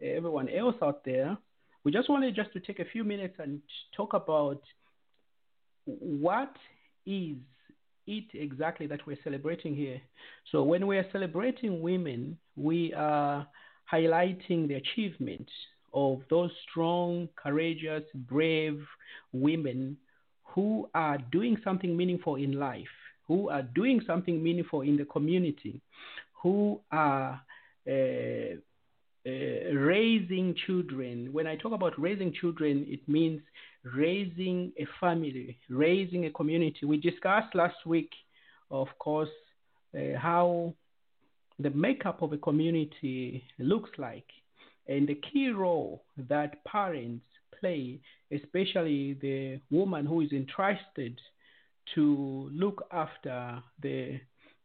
everyone 0.00 0.48
else 0.48 0.76
out 0.82 1.04
there, 1.04 1.36
we 1.82 1.92
just 1.92 2.08
wanted 2.08 2.34
just 2.34 2.52
to 2.52 2.60
take 2.60 2.78
a 2.78 2.84
few 2.84 3.04
minutes 3.04 3.34
and 3.38 3.60
talk 3.96 4.14
about 4.14 4.62
what 5.84 6.54
is 7.04 7.36
it 8.06 8.24
exactly 8.34 8.86
that 8.86 9.06
we're 9.06 9.18
celebrating 9.24 9.74
here. 9.74 10.00
So 10.52 10.62
when 10.62 10.86
we 10.86 10.96
are 10.98 11.06
celebrating 11.12 11.82
women, 11.82 12.38
we 12.56 12.92
are 12.94 13.46
highlighting 13.90 14.68
the 14.68 14.74
achievement 14.74 15.48
of 15.94 16.20
those 16.28 16.50
strong, 16.68 17.28
courageous, 17.36 18.02
brave 18.14 18.80
women 19.32 19.96
who 20.42 20.88
are 20.94 21.18
doing 21.32 21.56
something 21.64 21.96
meaningful 21.96 22.36
in 22.36 22.52
life, 22.52 22.94
who 23.26 23.48
are 23.48 23.62
doing 23.62 24.00
something 24.06 24.42
meaningful 24.42 24.82
in 24.82 24.96
the 24.96 25.04
community, 25.04 25.80
who 26.42 26.80
are 26.92 27.40
uh, 27.88 27.92
uh, 29.26 29.30
raising 29.74 30.54
children. 30.66 31.32
When 31.32 31.46
I 31.46 31.56
talk 31.56 31.72
about 31.72 31.98
raising 31.98 32.32
children, 32.32 32.84
it 32.88 33.08
means 33.08 33.40
raising 33.82 34.72
a 34.78 34.86
family, 35.00 35.58
raising 35.68 36.26
a 36.26 36.30
community. 36.30 36.86
We 36.86 36.98
discussed 36.98 37.54
last 37.54 37.86
week, 37.86 38.10
of 38.70 38.88
course, 38.98 39.30
uh, 39.96 40.18
how 40.18 40.74
the 41.58 41.70
makeup 41.70 42.20
of 42.22 42.32
a 42.32 42.38
community 42.38 43.44
looks 43.58 43.90
like 43.98 44.26
and 44.86 45.08
the 45.08 45.14
key 45.14 45.48
role 45.48 46.04
that 46.28 46.64
parents 46.64 47.24
play, 47.58 48.00
especially 48.32 49.14
the 49.20 49.60
woman 49.70 50.06
who 50.06 50.20
is 50.20 50.32
entrusted 50.32 51.18
to 51.94 52.50
look 52.52 52.86
after 52.92 53.62
the 53.82 54.20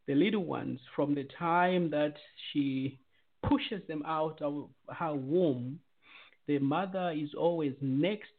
the 0.06 0.14
little 0.14 0.44
ones 0.44 0.80
from 0.96 1.14
the 1.14 1.26
time 1.38 1.90
that 1.90 2.14
she 2.52 2.98
pushes 3.48 3.80
them 3.86 4.02
out 4.04 4.40
of 4.42 4.68
her 4.88 5.14
womb. 5.14 5.78
The 6.48 6.58
mother 6.58 7.12
is 7.14 7.30
always 7.38 7.74
next 7.80 8.32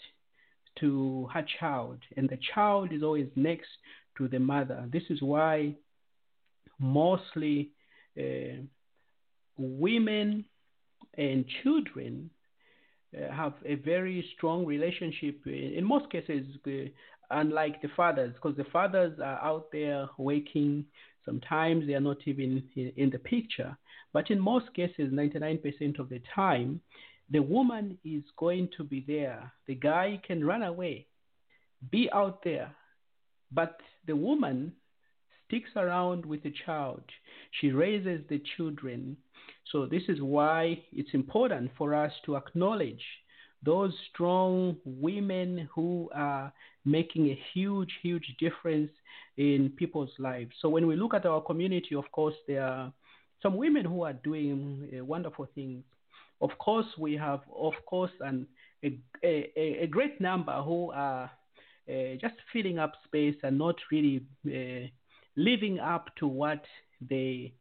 to 0.80 1.30
her 1.34 1.46
child, 1.60 2.00
and 2.18 2.28
the 2.28 2.40
child 2.54 2.92
is 2.92 3.04
always 3.04 3.30
next 3.36 3.70
to 4.18 4.28
the 4.28 4.40
mother. 4.40 4.86
This 4.92 5.04
is 5.10 5.22
why 5.22 5.76
mostly 6.78 7.72
uh, 8.18 8.64
women 9.58 10.46
and 11.18 11.46
children 11.64 12.30
uh, 13.16 13.32
have 13.34 13.54
a 13.66 13.76
very 13.76 14.26
strong 14.36 14.66
relationship. 14.66 15.42
In, 15.46 15.74
in 15.78 15.84
most 15.84 16.10
cases, 16.12 16.46
uh, 16.66 16.90
unlike 17.32 17.82
the 17.82 17.90
fathers, 17.96 18.34
because 18.34 18.58
the 18.58 18.70
fathers 18.72 19.20
are 19.20 19.40
out 19.44 19.68
there 19.72 20.08
working. 20.18 20.86
Sometimes 21.26 21.86
they 21.86 21.94
are 21.94 22.00
not 22.00 22.18
even 22.26 22.64
in, 22.76 22.92
in 22.98 23.10
the 23.10 23.20
picture. 23.20 23.78
But 24.14 24.30
in 24.30 24.40
most 24.40 24.74
cases, 24.74 25.14
99% 25.14 26.00
of 26.00 26.10
the 26.10 26.22
time, 26.36 26.82
the 27.30 27.42
woman 27.42 27.98
is 28.04 28.24
going 28.38 28.70
to 28.78 28.84
be 28.84 29.04
there. 29.08 29.54
The 29.68 29.76
guy 29.76 30.20
can 30.26 30.44
run 30.44 30.64
away, 30.64 31.08
be 31.90 32.10
out 32.12 32.44
there, 32.44 32.76
but 33.52 33.80
the 34.06 34.16
woman 34.16 34.74
sticks 35.48 35.70
around 35.76 36.26
with 36.26 36.44
the 36.44 36.54
child. 36.66 37.04
She 37.60 37.72
raises 37.72 38.22
the 38.30 38.42
children. 38.58 39.18
So, 39.72 39.86
this 39.86 40.04
is 40.08 40.22
why 40.22 40.84
it's 40.92 41.14
important 41.14 41.72
for 41.78 41.96
us 41.96 42.12
to 42.26 42.36
acknowledge 42.36 43.04
those 43.64 43.94
strong 44.12 44.78
women 44.86 45.70
who 45.74 46.10
are 46.14 46.52
making 46.84 47.28
a 47.30 47.40
huge, 47.54 47.92
huge 48.02 48.36
difference 48.40 48.92
in 49.38 49.72
people's 49.78 50.12
lives. 50.20 50.52
So, 50.62 50.70
when 50.70 50.88
we 50.88 50.96
look 50.96 51.14
at 51.14 51.26
our 51.26 51.42
community, 51.42 51.96
of 51.96 52.12
course, 52.12 52.36
there 52.48 52.64
are 52.66 52.94
some 53.42 53.56
women 53.56 53.86
who 53.86 54.04
are 54.04 54.14
doing 54.14 54.90
uh, 54.98 55.06
wonderful 55.06 55.48
things. 55.56 55.84
Of 56.42 56.58
course, 56.58 56.88
we 56.98 57.14
have, 57.18 57.42
of 57.56 57.74
course, 57.86 58.12
an, 58.20 58.48
a, 58.84 59.00
a, 59.24 59.84
a 59.84 59.88
great 59.88 60.20
number 60.20 60.62
who 60.64 60.92
are 60.92 61.30
uh, 61.90 62.16
just 62.20 62.36
filling 62.52 62.80
up 62.80 62.94
space 63.06 63.36
and 63.44 63.58
not 63.58 63.76
really 63.92 64.26
uh, 64.48 64.88
living 65.36 65.80
up 65.80 66.10
to 66.18 66.28
what 66.28 66.64
they 67.10 67.54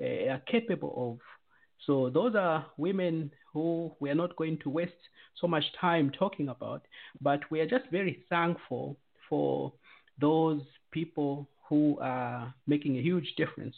uh, 0.00 0.32
are 0.32 0.42
capable 0.46 1.12
of. 1.12 1.37
So 1.86 2.10
those 2.10 2.34
are 2.34 2.66
women 2.76 3.30
who 3.52 3.92
we 4.00 4.10
are 4.10 4.14
not 4.14 4.36
going 4.36 4.58
to 4.58 4.70
waste 4.70 4.92
so 5.40 5.46
much 5.46 5.64
time 5.80 6.10
talking 6.10 6.48
about, 6.48 6.82
but 7.20 7.40
we 7.50 7.60
are 7.60 7.66
just 7.66 7.84
very 7.90 8.24
thankful 8.28 8.96
for 9.28 9.72
those 10.20 10.62
people 10.90 11.48
who 11.68 11.98
are 12.00 12.52
making 12.66 12.98
a 12.98 13.02
huge 13.02 13.34
difference. 13.36 13.74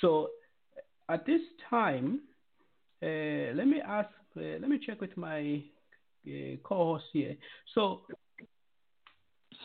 So 0.00 0.30
at 1.08 1.24
this 1.24 1.40
time, 1.70 2.20
uh, 3.02 3.54
let 3.54 3.66
me 3.66 3.80
ask, 3.84 4.08
uh, 4.36 4.58
let 4.60 4.68
me 4.68 4.78
check 4.84 5.00
with 5.00 5.16
my 5.16 5.62
uh, 6.26 6.56
co-host 6.64 7.04
here. 7.12 7.36
So 7.74 8.02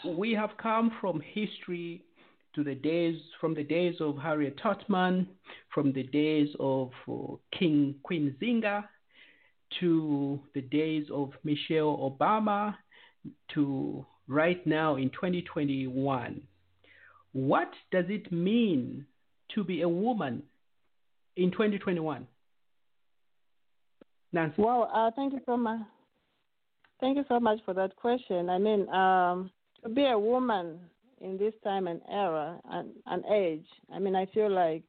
we 0.05 0.31
have 0.33 0.51
come 0.61 0.91
from 1.01 1.21
history 1.21 2.03
to 2.55 2.63
the 2.63 2.75
days, 2.75 3.19
from 3.39 3.53
the 3.53 3.63
days 3.63 3.95
of 3.99 4.17
Harriet 4.17 4.59
Tubman, 4.61 5.27
from 5.73 5.91
the 5.91 6.03
days 6.03 6.49
of 6.59 6.91
uh, 7.09 7.35
King 7.57 7.95
Queen 8.03 8.35
Nzinga, 8.41 8.85
to 9.79 10.39
the 10.53 10.61
days 10.61 11.05
of 11.11 11.31
Michelle 11.43 11.97
Obama, 11.97 12.75
to 13.53 14.05
right 14.27 14.65
now 14.67 14.95
in 14.95 15.09
2021. 15.09 16.41
What 17.31 17.71
does 17.91 18.05
it 18.09 18.31
mean 18.31 19.05
to 19.55 19.63
be 19.63 19.81
a 19.81 19.89
woman 19.89 20.43
in 21.35 21.51
2021? 21.51 22.27
Nancy. 24.31 24.55
Well, 24.57 24.89
uh, 24.93 25.11
thank 25.15 25.33
you 25.33 25.41
so 25.45 25.57
much. 25.57 25.81
Thank 26.99 27.17
you 27.17 27.25
so 27.27 27.39
much 27.39 27.59
for 27.65 27.73
that 27.73 27.95
question. 27.95 28.49
I 28.49 28.57
mean, 28.57 28.87
um, 28.89 29.51
to 29.83 29.89
be 29.89 30.05
a 30.05 30.17
woman 30.17 30.79
in 31.23 31.37
this 31.37 31.53
time 31.63 31.87
and 31.87 32.01
era 32.09 32.59
and, 32.69 32.89
and 33.07 33.23
age, 33.31 33.65
I 33.93 33.99
mean, 33.99 34.15
I 34.15 34.25
feel 34.27 34.51
like 34.51 34.83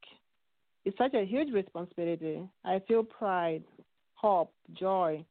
it's 0.85 0.99
such 0.99 1.15
a 1.15 1.25
huge 1.25 1.53
responsibility. 1.53 2.43
I 2.65 2.81
feel 2.87 3.05
pride, 3.05 3.63
hope, 4.15 4.53
joy, 4.79 5.25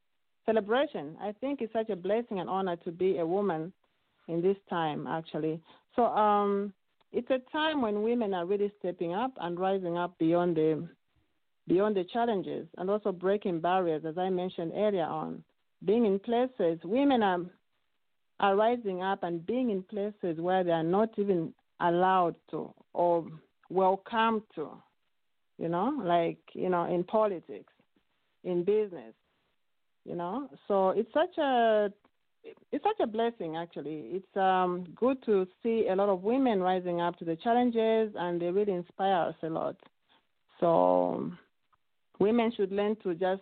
celebration. 0.45 1.15
I 1.21 1.33
think 1.39 1.61
it's 1.61 1.73
such 1.73 1.89
a 1.89 1.95
blessing 1.95 2.39
and 2.39 2.49
honor 2.49 2.77
to 2.77 2.91
be 2.91 3.19
a 3.19 3.25
woman 3.25 3.71
in 4.27 4.41
this 4.41 4.57
time, 4.69 5.05
actually. 5.07 5.61
So, 5.95 6.05
um, 6.05 6.73
it's 7.11 7.29
a 7.29 7.39
time 7.51 7.81
when 7.81 8.01
women 8.01 8.33
are 8.33 8.45
really 8.45 8.71
stepping 8.79 9.13
up 9.13 9.31
and 9.39 9.59
rising 9.59 9.97
up 9.97 10.17
beyond 10.17 10.57
the 10.57 10.87
beyond 11.67 11.95
the 11.95 12.03
challenges 12.11 12.67
and 12.77 12.89
also 12.89 13.11
breaking 13.11 13.61
barriers, 13.61 14.03
as 14.05 14.17
I 14.17 14.29
mentioned 14.29 14.73
earlier 14.75 15.05
on. 15.05 15.43
Being 15.85 16.05
in 16.05 16.19
places, 16.19 16.79
women 16.83 17.23
are 17.23 17.39
are 18.39 18.55
rising 18.55 19.01
up 19.01 19.23
and 19.23 19.45
being 19.45 19.69
in 19.69 19.83
places 19.83 20.39
where 20.39 20.63
they 20.63 20.71
are 20.71 20.83
not 20.83 21.09
even 21.17 21.53
allowed 21.79 22.35
to 22.51 22.73
or 22.93 23.25
welcome 23.69 24.43
to, 24.55 24.69
you 25.57 25.69
know, 25.69 25.93
like, 26.03 26.39
you 26.53 26.69
know, 26.69 26.85
in 26.85 27.03
politics, 27.03 27.73
in 28.43 28.63
business, 28.63 29.13
you 30.05 30.15
know. 30.15 30.49
So 30.67 30.89
it's 30.89 31.13
such 31.13 31.37
a 31.37 31.91
it's 32.71 32.83
such 32.83 32.99
a 33.01 33.07
blessing 33.07 33.55
actually. 33.55 34.09
It's 34.11 34.37
um, 34.37 34.85
good 34.95 35.23
to 35.25 35.47
see 35.61 35.87
a 35.89 35.95
lot 35.95 36.09
of 36.09 36.23
women 36.23 36.59
rising 36.59 36.99
up 36.99 37.17
to 37.19 37.25
the 37.25 37.37
challenges 37.37 38.13
and 38.17 38.41
they 38.41 38.47
really 38.47 38.73
inspire 38.73 39.29
us 39.29 39.35
a 39.43 39.47
lot. 39.47 39.77
So 40.59 41.31
women 42.19 42.51
should 42.55 42.71
learn 42.71 42.95
to 43.03 43.15
just 43.15 43.41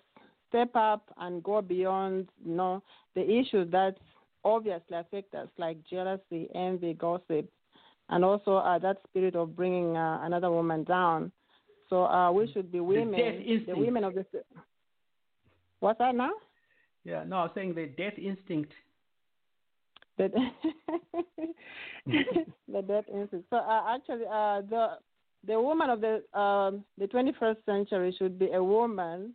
step 0.49 0.69
up 0.75 1.13
and 1.17 1.41
go 1.41 1.61
beyond, 1.61 2.27
you 2.45 2.53
know, 2.55 2.83
the 3.15 3.23
issues 3.23 3.71
that 3.71 3.95
obviously 4.43 4.97
affect 4.97 5.33
us, 5.35 5.47
like 5.57 5.77
jealousy, 5.89 6.49
envy, 6.55 6.93
gossip, 6.93 7.49
and 8.09 8.25
also 8.25 8.57
uh, 8.57 8.79
that 8.79 8.97
spirit 9.07 9.35
of 9.35 9.55
bringing 9.55 9.95
uh, 9.95 10.19
another 10.23 10.51
woman 10.51 10.83
down. 10.83 11.31
So 11.89 12.05
uh, 12.05 12.31
we 12.31 12.51
should 12.51 12.71
be 12.71 12.79
women, 12.79 13.11
the, 13.19 13.73
the 13.73 13.77
women 13.77 14.03
of 14.03 14.15
the. 14.15 14.25
What's 15.79 15.99
that 15.99 16.15
now? 16.15 16.31
Yeah, 17.03 17.23
no, 17.25 17.37
I 17.37 17.41
was 17.43 17.51
saying 17.55 17.73
the 17.73 17.87
death 17.87 18.13
instinct. 18.17 18.71
The, 20.17 20.29
the 22.05 22.81
death 22.81 23.05
instinct. 23.11 23.47
So 23.49 23.57
uh, 23.57 23.95
actually, 23.95 24.25
uh, 24.25 24.61
the 24.69 24.97
the 25.45 25.59
woman 25.59 25.89
of 25.89 26.01
the 26.01 26.39
um, 26.39 26.83
the 26.97 27.07
21st 27.07 27.57
century 27.65 28.15
should 28.17 28.37
be 28.37 28.51
a 28.51 28.63
woman 28.63 29.33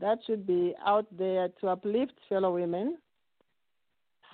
that 0.00 0.18
should 0.26 0.46
be 0.46 0.74
out 0.84 1.06
there 1.16 1.48
to 1.60 1.68
uplift 1.68 2.14
fellow 2.28 2.52
women, 2.52 2.98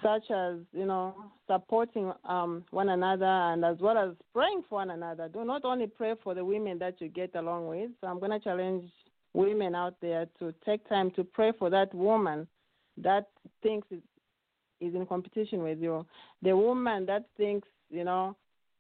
such 0.03 0.31
as 0.31 0.57
you 0.73 0.87
know 0.87 1.15
supporting 1.47 2.13
um, 2.25 2.65
one 2.71 2.89
another 2.89 3.25
and 3.25 3.65
as 3.65 3.77
well 3.81 3.99
as 3.99 4.11
praying 4.33 4.63
for 4.69 4.77
one 4.77 4.91
another. 4.91 5.29
Do 5.29 5.45
not 5.45 5.65
only 5.65 5.87
pray 5.87 6.15
for 6.23 6.35
the 6.35 6.45
women 6.45 6.79
that 6.79 7.01
you 7.01 7.09
get 7.09 7.35
along 7.35 7.69
with. 7.69 7.91
So 8.01 8.07
I'm 8.07 8.19
going 8.19 8.33
to 8.33 8.41
challenge 8.41 8.91
women 9.33 9.75
out 9.75 9.95
there 10.01 10.27
to 10.39 10.55
take 10.65 10.89
time 10.89 11.11
to 11.13 11.25
pray 11.25 11.53
for 11.59 11.71
that 11.71 11.95
woman 11.95 12.47
that 12.97 13.29
thinks 13.63 13.87
is, 13.91 14.01
is 14.81 14.95
in 14.95 15.07
competition 15.07 15.63
with 15.63 15.79
you, 15.79 16.07
the 16.43 16.57
woman 16.57 17.07
that 17.07 17.27
thinks 17.37 17.69
you 17.91 18.05
know 18.05 18.37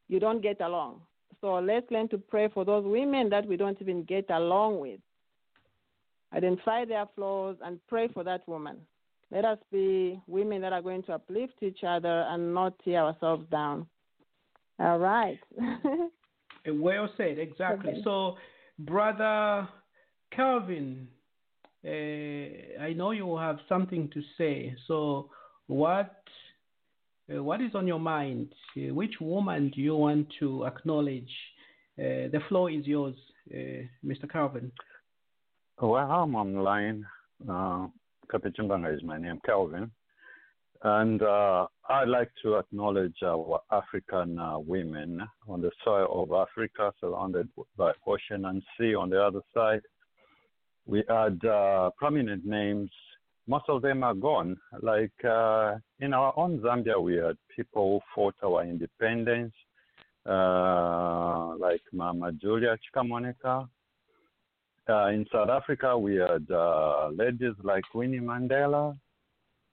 you 0.09 0.21
don't 0.21 0.43
get 0.43 0.61
along. 0.61 1.01
So 1.41 1.55
let's 1.55 1.91
learn 1.91 2.09
to 2.09 2.19
pray 2.19 2.49
for 2.49 2.65
those 2.65 2.85
women 2.85 3.31
that 3.31 3.47
we 3.47 3.57
don't 3.57 3.81
even 3.81 4.05
get 4.05 4.29
along 4.31 4.81
with. 4.81 5.01
Identify 6.35 6.85
their 6.85 7.07
flaws 7.15 7.57
and 7.65 7.81
pray 7.89 8.09
for 8.09 8.23
that 8.25 8.47
woman. 8.47 8.77
Let 9.33 9.45
us 9.45 9.59
be 9.71 10.21
women 10.27 10.61
that 10.63 10.73
are 10.73 10.83
going 10.83 11.03
to 11.05 11.13
uplift 11.13 11.63
each 11.63 11.85
other 11.87 12.27
and 12.29 12.53
not 12.53 12.75
tear 12.85 13.05
ourselves 13.05 13.47
down. 13.51 13.87
All 14.79 14.99
right. 14.99 15.39
well 16.67 17.09
said, 17.17 17.39
exactly. 17.39 17.93
Okay. 17.93 18.01
So, 18.03 18.37
brother 18.79 19.69
Calvin, 20.35 21.07
uh, 21.85 22.83
I 22.83 22.93
know 22.95 23.13
you 23.13 23.37
have 23.37 23.59
something 23.69 24.11
to 24.15 24.23
say. 24.37 24.75
So, 24.89 25.31
what 25.67 26.23
uh, 27.33 27.43
what 27.43 27.61
is 27.61 27.75
on 27.75 27.87
your 27.87 28.01
mind? 28.01 28.53
Uh, 28.77 28.93
which 28.95 29.15
woman 29.21 29.71
do 29.75 29.81
you 29.81 29.95
want 29.95 30.27
to 30.41 30.65
acknowledge? 30.65 31.31
Uh, 31.99 32.27
the 32.33 32.41
floor 32.49 32.71
is 32.71 32.87
yours, 32.87 33.15
uh, 33.53 33.85
Mr. 34.05 34.29
Calvin. 34.31 34.73
Well, 35.81 35.97
I'm 35.97 36.35
online. 36.35 37.07
Kapichimbanga 38.33 38.95
is 38.95 39.03
my 39.03 39.19
name, 39.19 39.41
Calvin. 39.45 39.91
And 40.83 41.23
uh, 41.23 41.67
I'd 41.91 42.09
like 42.09 42.31
to 42.43 42.57
acknowledge 42.57 43.17
our 43.23 43.61
African 43.71 44.39
uh, 44.39 44.59
women 44.59 45.21
on 45.47 45.61
the 45.61 45.71
soil 45.85 46.23
of 46.23 46.33
Africa, 46.33 46.93
surrounded 47.01 47.49
by 47.77 47.93
ocean 48.07 48.47
and 48.47 48.63
sea 48.79 48.95
on 48.95 49.11
the 49.11 49.23
other 49.23 49.41
side. 49.53 49.83
We 50.87 51.05
had 51.09 51.45
uh, 51.45 51.91
prominent 51.99 52.47
names. 52.47 52.91
Most 53.47 53.65
of 53.69 53.83
them 53.83 54.03
are 54.03 54.15
gone. 54.15 54.57
Like 54.81 55.13
uh, 55.25 55.75
in 56.01 56.15
our 56.15 56.33
own 56.39 56.61
Zambia, 56.61 57.01
we 57.01 57.17
had 57.17 57.37
people 57.55 58.01
who 58.01 58.01
fought 58.15 58.35
our 58.43 58.65
independence, 58.65 59.53
uh, 60.25 61.57
like 61.59 61.83
Mama 61.93 62.33
Julia 62.33 62.79
Chikamoneka. 62.79 63.69
Uh, 64.89 65.07
in 65.09 65.27
South 65.31 65.49
Africa, 65.49 65.97
we 65.97 66.17
had 66.17 66.47
uh, 66.51 67.09
ladies 67.15 67.55
like 67.63 67.85
Winnie 67.95 68.19
Mandela. 68.19 68.97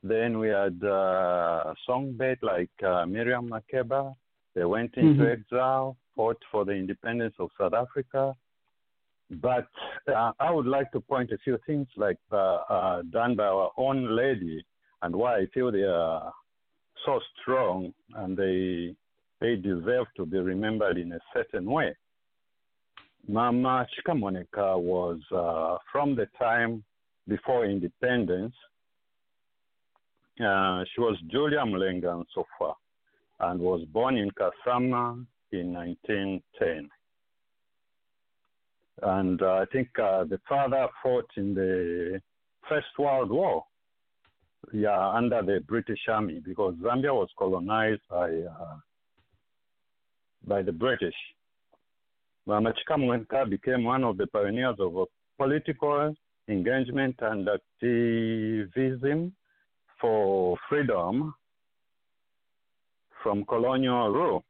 Then 0.03 0.37
we 0.37 0.49
had 0.49 0.81
uh, 0.83 1.73
songbird 1.85 2.39
like 2.41 2.69
uh, 2.83 3.05
Miriam 3.05 3.49
Makeba. 3.49 4.13
They 4.53 4.65
went 4.65 4.95
into 4.95 5.23
Mhm. 5.23 5.31
exile, 5.31 5.97
fought 6.15 6.41
for 6.51 6.65
the 6.65 6.73
independence 6.73 7.35
of 7.39 7.49
South 7.57 7.73
Africa. 7.73 8.35
But 9.29 9.67
uh, 10.07 10.31
I 10.39 10.51
would 10.51 10.67
like 10.67 10.91
to 10.91 11.01
point 11.01 11.31
a 11.31 11.37
few 11.39 11.57
things 11.65 11.87
like 11.97 12.17
uh, 12.31 12.59
uh, 12.69 13.01
done 13.09 13.35
by 13.35 13.45
our 13.47 13.71
own 13.77 14.15
lady 14.15 14.63
and 15.01 15.15
why 15.15 15.37
I 15.37 15.45
feel 15.47 15.71
they 15.71 15.83
are 15.83 16.31
so 17.05 17.19
strong 17.41 17.93
and 18.15 18.37
they 18.37 18.95
they 19.39 19.55
deserve 19.55 20.07
to 20.15 20.25
be 20.25 20.39
remembered 20.39 20.97
in 20.97 21.11
a 21.11 21.19
certain 21.33 21.65
way. 21.65 21.95
Mama 23.27 23.85
Chikamoneka 23.91 24.79
was 24.79 25.19
uh, 25.35 25.77
from 25.91 26.15
the 26.15 26.27
time 26.39 26.83
before 27.27 27.65
independence. 27.65 28.53
Uh, 30.39 30.83
she 30.93 31.01
was 31.01 31.17
Julia 31.29 31.59
Mlenga 31.59 32.23
Nsofa 32.23 32.73
and 33.39 33.59
was 33.59 33.83
born 33.91 34.17
in 34.17 34.29
Kasama 34.31 35.25
in 35.51 35.73
1910. 35.73 36.89
And 39.01 39.41
uh, 39.41 39.45
I 39.45 39.65
think 39.71 39.89
uh, 40.01 40.23
the 40.23 40.39
father 40.47 40.87
fought 41.03 41.29
in 41.35 41.53
the 41.53 42.21
First 42.69 42.87
World 42.97 43.29
War, 43.29 43.63
yeah, 44.73 45.09
under 45.09 45.41
the 45.41 45.59
British 45.67 45.99
Army 46.09 46.41
because 46.43 46.75
Zambia 46.75 47.13
was 47.13 47.29
colonized 47.37 48.01
by 48.09 48.29
uh, 48.29 48.75
by 50.45 50.61
the 50.61 50.71
British. 50.71 51.13
Mama 52.47 52.73
Chikamoneka 52.73 53.49
became 53.49 53.83
one 53.83 54.05
of 54.05 54.17
the 54.17 54.25
pioneers 54.27 54.77
of 54.79 55.07
political 55.37 56.15
engagement 56.47 57.15
and 57.19 57.45
activism 57.49 59.33
for 59.99 60.57
freedom 60.69 61.35
from 63.21 63.43
colonial 63.43 64.09
rule. 64.11 64.45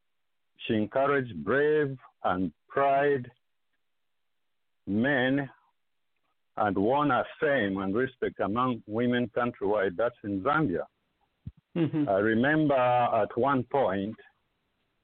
She 0.67 0.75
encouraged 0.75 1.43
brave 1.43 1.97
and 2.23 2.51
pride 2.69 3.31
men 4.85 5.49
and 6.57 6.77
won 6.77 7.09
a 7.09 7.23
fame 7.39 7.79
and 7.79 7.95
respect 7.95 8.39
among 8.41 8.83
women 8.85 9.27
countrywide. 9.35 9.95
That's 9.97 10.15
in 10.23 10.41
Zambia. 10.41 10.85
Mhm. 11.75 12.07
I 12.07 12.19
remember 12.19 12.75
at 12.75 13.35
one 13.35 13.63
point, 13.63 14.15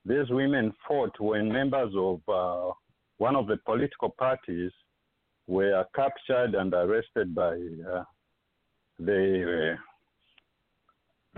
these 0.05 0.29
women 0.29 0.73
fought 0.87 1.19
when 1.19 1.51
members 1.51 1.93
of 1.95 2.21
uh, 2.29 2.73
one 3.27 3.35
of 3.41 3.45
the 3.47 3.57
political 3.71 4.09
parties 4.25 4.71
were 5.47 5.85
captured 5.95 6.51
and 6.61 6.73
arrested 6.73 7.27
by 7.33 7.53
uh, 7.93 8.03
the 9.07 9.23
uh, 9.73 9.77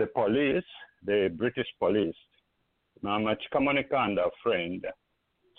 the 0.00 0.06
police, 0.20 0.68
the 1.10 1.20
British 1.42 1.70
police. 1.78 2.20
Mama 3.02 3.36
Chikamoneka 3.40 3.98
and 4.06 4.18
a 4.18 4.30
friend 4.42 4.84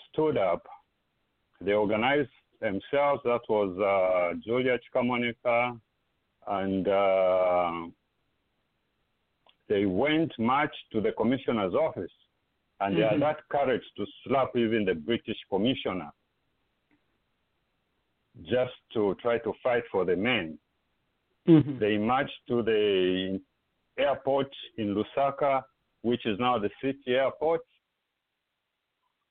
stood 0.08 0.36
up. 0.36 0.62
They 1.64 1.72
organized 1.72 2.36
themselves. 2.60 3.20
That 3.24 3.44
was 3.56 3.70
uh, 3.92 4.38
Julia 4.44 4.76
Chikamoneka 4.84 5.58
and 6.60 6.84
uh, 6.88 7.72
they 9.68 9.84
went 9.86 10.32
march 10.38 10.76
to 10.92 11.00
the 11.00 11.12
commissioner's 11.20 11.74
office 11.86 12.16
and 12.80 12.96
they 12.96 13.02
had 13.10 13.18
Mhm. 13.18 13.26
that 13.26 13.38
courage 13.56 13.86
to 13.96 14.04
slap 14.22 14.50
even 14.64 14.84
the 14.90 14.94
British 15.10 15.40
commissioner 15.52 16.10
just 18.44 18.74
to 18.92 19.14
try 19.20 19.38
to 19.38 19.52
fight 19.62 19.82
for 19.90 20.04
the 20.04 20.16
men. 20.16 20.58
Mhm. 21.46 21.78
They 21.78 21.96
marched 21.98 22.46
to 22.48 22.62
the 22.62 23.40
airport 23.96 24.54
in 24.76 24.94
Lusaka, 24.94 25.64
which 26.02 26.24
is 26.26 26.38
now 26.38 26.58
the 26.58 26.70
city 26.80 27.16
airport. 27.16 27.62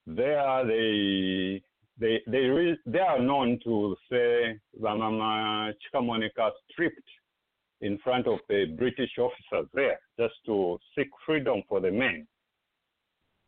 There 0.06 0.66
they 0.66 1.62
they 2.00 2.22
they 2.28 2.46
re- 2.50 2.80
they 2.86 3.00
are 3.00 3.20
known 3.20 3.60
to 3.60 3.96
say 4.10 4.60
Mama 4.80 5.74
Chikamoneka 5.82 6.52
stripped 6.70 7.10
in 7.82 7.98
front 8.00 8.28
of 8.28 8.40
the 8.50 8.66
British 8.78 9.18
officers 9.20 9.68
there 9.74 10.00
just 10.18 10.36
to 10.46 10.80
seek 10.96 11.10
freedom 11.26 11.62
for 11.68 11.80
the 11.80 11.92
men. 11.92 12.28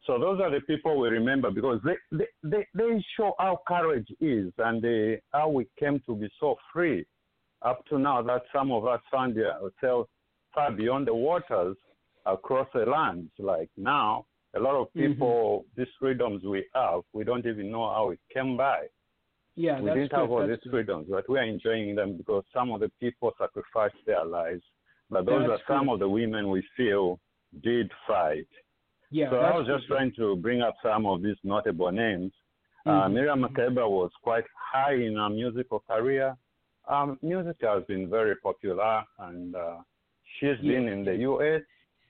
So 0.09 0.17
those 0.17 0.41
are 0.41 0.49
the 0.49 0.61
people 0.61 0.99
we 0.99 1.07
remember 1.09 1.51
because 1.51 1.79
they, 1.85 1.93
they, 2.11 2.25
they, 2.41 2.65
they 2.73 3.05
show 3.15 3.35
how 3.37 3.61
courage 3.67 4.07
is 4.19 4.51
and 4.57 4.81
they, 4.81 5.21
how 5.31 5.49
we 5.49 5.67
came 5.79 6.01
to 6.07 6.15
be 6.15 6.27
so 6.39 6.55
free 6.73 7.05
up 7.61 7.85
to 7.89 7.99
now 7.99 8.23
that 8.23 8.41
some 8.51 8.71
of 8.71 8.87
us 8.87 9.01
found 9.11 9.37
ourselves 9.37 10.09
far 10.51 10.71
beyond 10.71 11.05
the 11.05 11.13
waters 11.13 11.77
across 12.25 12.67
the 12.73 12.87
lands. 12.87 13.29
Like 13.37 13.69
now, 13.77 14.25
a 14.55 14.59
lot 14.59 14.81
of 14.81 14.87
mm-hmm. 14.87 15.11
people, 15.11 15.65
these 15.77 15.85
freedoms 15.99 16.43
we 16.43 16.65
have, 16.73 17.01
we 17.13 17.23
don't 17.23 17.45
even 17.45 17.69
know 17.69 17.87
how 17.93 18.09
it 18.09 18.19
came 18.33 18.57
by. 18.57 18.87
Yeah, 19.55 19.79
we 19.79 19.85
that's 19.85 19.95
didn't 19.95 20.09
true, 20.09 20.19
have 20.21 20.31
all 20.31 20.47
these 20.47 20.71
freedoms, 20.71 21.05
but 21.07 21.29
we 21.29 21.37
are 21.37 21.43
enjoying 21.43 21.93
them 21.93 22.17
because 22.17 22.43
some 22.51 22.71
of 22.71 22.79
the 22.79 22.91
people 22.99 23.31
sacrificed 23.39 24.03
their 24.07 24.25
lives. 24.25 24.63
But 25.11 25.27
those 25.27 25.47
are 25.47 25.59
some 25.67 25.85
true. 25.85 25.93
of 25.93 25.99
the 25.99 26.09
women 26.09 26.49
we 26.49 26.63
feel 26.75 27.19
did 27.61 27.91
fight. 28.07 28.47
Yeah, 29.11 29.29
so 29.31 29.37
I 29.37 29.57
was 29.57 29.67
just 29.67 29.87
trying 29.87 30.11
to 30.17 30.35
bring 30.35 30.61
up 30.61 30.75
some 30.83 31.05
of 31.05 31.21
these 31.21 31.37
notable 31.43 31.91
names. 31.91 32.31
Uh, 32.85 32.91
Mhm. 33.07 33.13
Miriam 33.13 33.41
Makeba 33.41 33.89
was 33.89 34.11
quite 34.21 34.45
high 34.55 34.93
in 34.93 35.15
her 35.15 35.29
musical 35.29 35.79
career. 35.79 36.35
Um, 36.87 37.17
music 37.21 37.57
has 37.61 37.83
been 37.85 38.09
very 38.09 38.35
popular, 38.37 39.03
and 39.19 39.55
uh, 39.55 39.77
she's 40.39 40.57
been 40.59 40.87
in 40.87 41.03
the 41.03 41.15
U.S. 41.17 41.61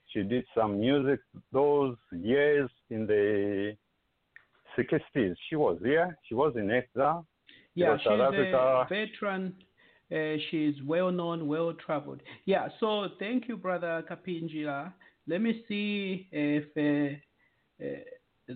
She 0.07 0.23
did 0.23 0.45
some 0.55 0.79
music 0.79 1.19
those 1.51 1.95
years 2.11 2.69
in 2.89 3.05
the 3.05 3.75
60s. 4.77 5.35
She 5.49 5.55
was 5.55 5.77
here. 5.83 6.17
She 6.23 6.33
was 6.35 6.55
in 6.55 6.71
exile. 6.71 7.25
Yeah, 7.75 7.97
she's 7.97 8.05
South 8.05 8.19
Africa. 8.21 8.57
a 8.57 8.87
veteran. 8.89 9.55
Uh, 10.11 10.37
she's 10.49 10.73
well 10.83 11.11
known, 11.11 11.47
well 11.47 11.71
traveled. 11.73 12.21
Yeah, 12.45 12.67
so 12.79 13.09
thank 13.19 13.47
you, 13.47 13.55
brother 13.57 14.03
Kapinjila. 14.09 14.91
Let 15.29 15.41
me 15.41 15.63
see 15.67 16.27
if 16.31 16.65
uh, 16.75 17.85
uh, 17.85 18.55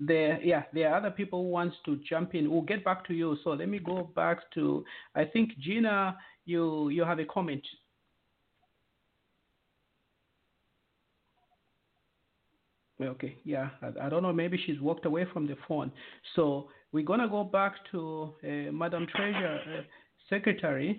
there, 0.00 0.40
yeah, 0.42 0.62
there 0.72 0.90
are 0.90 0.96
other 0.96 1.10
people 1.10 1.42
who 1.42 1.48
wants 1.50 1.76
to 1.84 2.00
jump 2.08 2.34
in. 2.34 2.50
We'll 2.50 2.62
get 2.62 2.82
back 2.84 3.06
to 3.08 3.14
you. 3.14 3.36
So 3.44 3.50
let 3.50 3.68
me 3.68 3.78
go 3.78 4.10
back 4.16 4.38
to. 4.54 4.82
I 5.14 5.26
think 5.26 5.50
Gina, 5.58 6.16
you 6.46 6.88
you 6.88 7.04
have 7.04 7.18
a 7.18 7.26
comment. 7.26 7.62
Okay, 12.98 13.36
yeah, 13.44 13.68
I, 13.82 14.06
I 14.06 14.08
don't 14.08 14.22
know. 14.22 14.32
Maybe 14.32 14.58
she's 14.64 14.80
walked 14.80 15.04
away 15.04 15.26
from 15.30 15.46
the 15.46 15.56
phone. 15.68 15.92
So 16.34 16.68
we're 16.92 17.04
gonna 17.04 17.28
go 17.28 17.44
back 17.44 17.74
to 17.92 18.32
uh, 18.42 18.72
Madam 18.72 19.06
Treasurer 19.14 19.60
uh, 19.78 19.82
Secretary. 20.30 20.98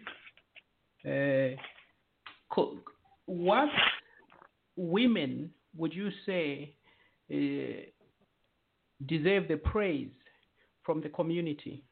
Uh, 1.04 1.60
co- 2.54 2.78
what 3.26 3.70
women 4.78 5.52
would 5.76 5.94
you 5.94 6.10
say 6.26 6.74
uh, 7.32 7.82
deserve 9.06 9.48
the 9.48 9.58
praise 9.58 10.10
from 10.84 11.02
the 11.02 11.10
community? 11.10 11.84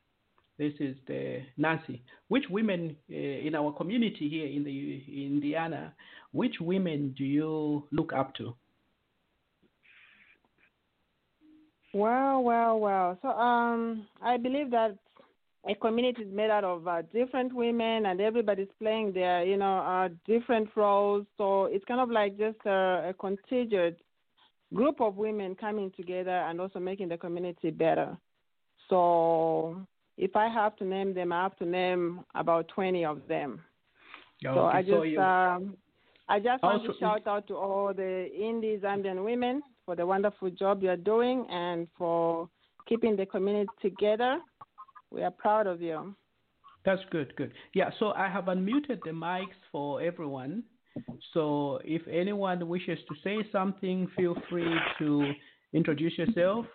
This 0.57 0.73
is 0.79 0.95
the 1.07 1.41
Nancy. 1.57 2.01
Which 2.29 2.45
women 2.49 2.95
uh, 3.11 3.15
in 3.15 3.55
our 3.55 3.73
community 3.73 4.29
here 4.29 4.47
in 4.47 4.63
the 4.63 5.25
Indiana, 5.25 5.93
which 6.31 6.55
women 6.61 7.13
do 7.17 7.25
you 7.25 7.83
look 7.91 8.13
up 8.13 8.33
to? 8.36 8.55
Wow, 11.93 12.39
wow, 12.39 12.75
wow. 12.75 13.17
So 13.21 13.29
um, 13.29 14.07
I 14.21 14.38
believe 14.38 14.71
that 14.71 14.97
a 15.68 15.74
community 15.76 16.22
is 16.24 16.32
made 16.32 16.49
out 16.51 16.63
of 16.63 16.88
uh, 16.88 17.01
different 17.13 17.53
women, 17.53 18.05
and 18.05 18.22
everybody's 18.22 18.68
playing 18.80 19.13
their, 19.13 19.43
you 19.43 19.57
know, 19.57 19.80
uh, 19.80 20.09
different 20.28 20.70
roles. 20.76 21.26
So 21.38 21.66
it's 21.66 21.84
kind 21.86 21.99
of 21.99 22.09
like 22.11 22.38
just 22.38 22.57
a, 22.66 23.09
a 23.09 23.13
contingent 23.20 23.97
group 24.74 25.01
of 25.01 25.16
women 25.18 25.55
coming 25.55 25.91
together 25.95 26.32
and 26.47 26.59
also 26.61 26.80
making 26.80 27.09
the 27.09 27.18
community 27.18 27.72
better. 27.72 28.16
So 28.89 29.76
if 30.18 30.36
I 30.36 30.47
have 30.47 30.76
to 30.78 30.86
name 30.86 31.13
them, 31.13 31.32
I 31.32 31.43
have 31.43 31.55
to 31.57 31.66
name 31.66 32.22
about 32.36 32.68
20 32.70 33.05
of 33.05 33.22
them. 33.28 33.61
Yeah, 34.41 34.53
So. 34.53 34.66
I 34.66 34.82
just 34.82 34.91
So 34.91 35.01
you- 35.03 35.22
um, 35.22 35.78
I 36.28 36.39
just 36.39 36.61
want 36.63 36.82
Also- 36.82 36.93
to 36.93 36.99
shout 36.99 37.28
out 37.28 37.47
to 37.47 37.55
all 37.55 37.93
the 37.93 38.30
indie 38.39 38.80
Zambian 38.82 39.24
women 39.24 39.61
for 39.86 39.95
the 39.95 40.05
wonderful 40.05 40.49
job 40.49 40.82
you're 40.84 40.97
doing 40.97 41.45
and 41.49 41.88
for 41.97 42.49
keeping 42.88 43.16
the 43.16 43.26
community 43.26 43.70
together. 43.82 44.39
We 45.12 45.24
are 45.24 45.32
proud 45.32 45.68
of 45.68 45.82
you. 45.82 46.16
That's 46.84 47.01
good, 47.12 47.36
good. 47.36 47.51
Yeah, 47.74 47.89
so 47.99 48.12
I 48.12 48.30
have 48.30 48.45
unmuted 48.45 48.99
the 49.03 49.12
mics 49.12 49.58
for 49.72 50.01
everyone. 50.01 50.64
So 51.34 51.80
if 51.84 52.01
anyone 52.08 52.68
wishes 52.68 52.99
to 53.08 53.16
say 53.24 53.47
something, 53.51 54.08
feel 54.16 54.36
free 54.49 54.76
to 54.99 55.32
introduce 55.74 56.18
yourself 56.18 56.66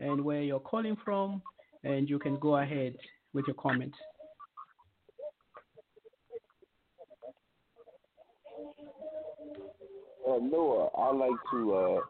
and 0.00 0.22
where 0.22 0.42
you're 0.42 0.60
calling 0.60 0.96
from, 1.04 1.42
and 1.84 2.08
you 2.08 2.18
can 2.18 2.38
go 2.38 2.56
ahead 2.56 2.94
with 3.32 3.46
your 3.46 3.54
comment. 3.54 3.94
Uh, 10.28 10.38
Noah, 10.40 10.88
I'd 10.96 11.16
like 11.16 11.40
to 11.52 11.74
uh, 11.74 12.00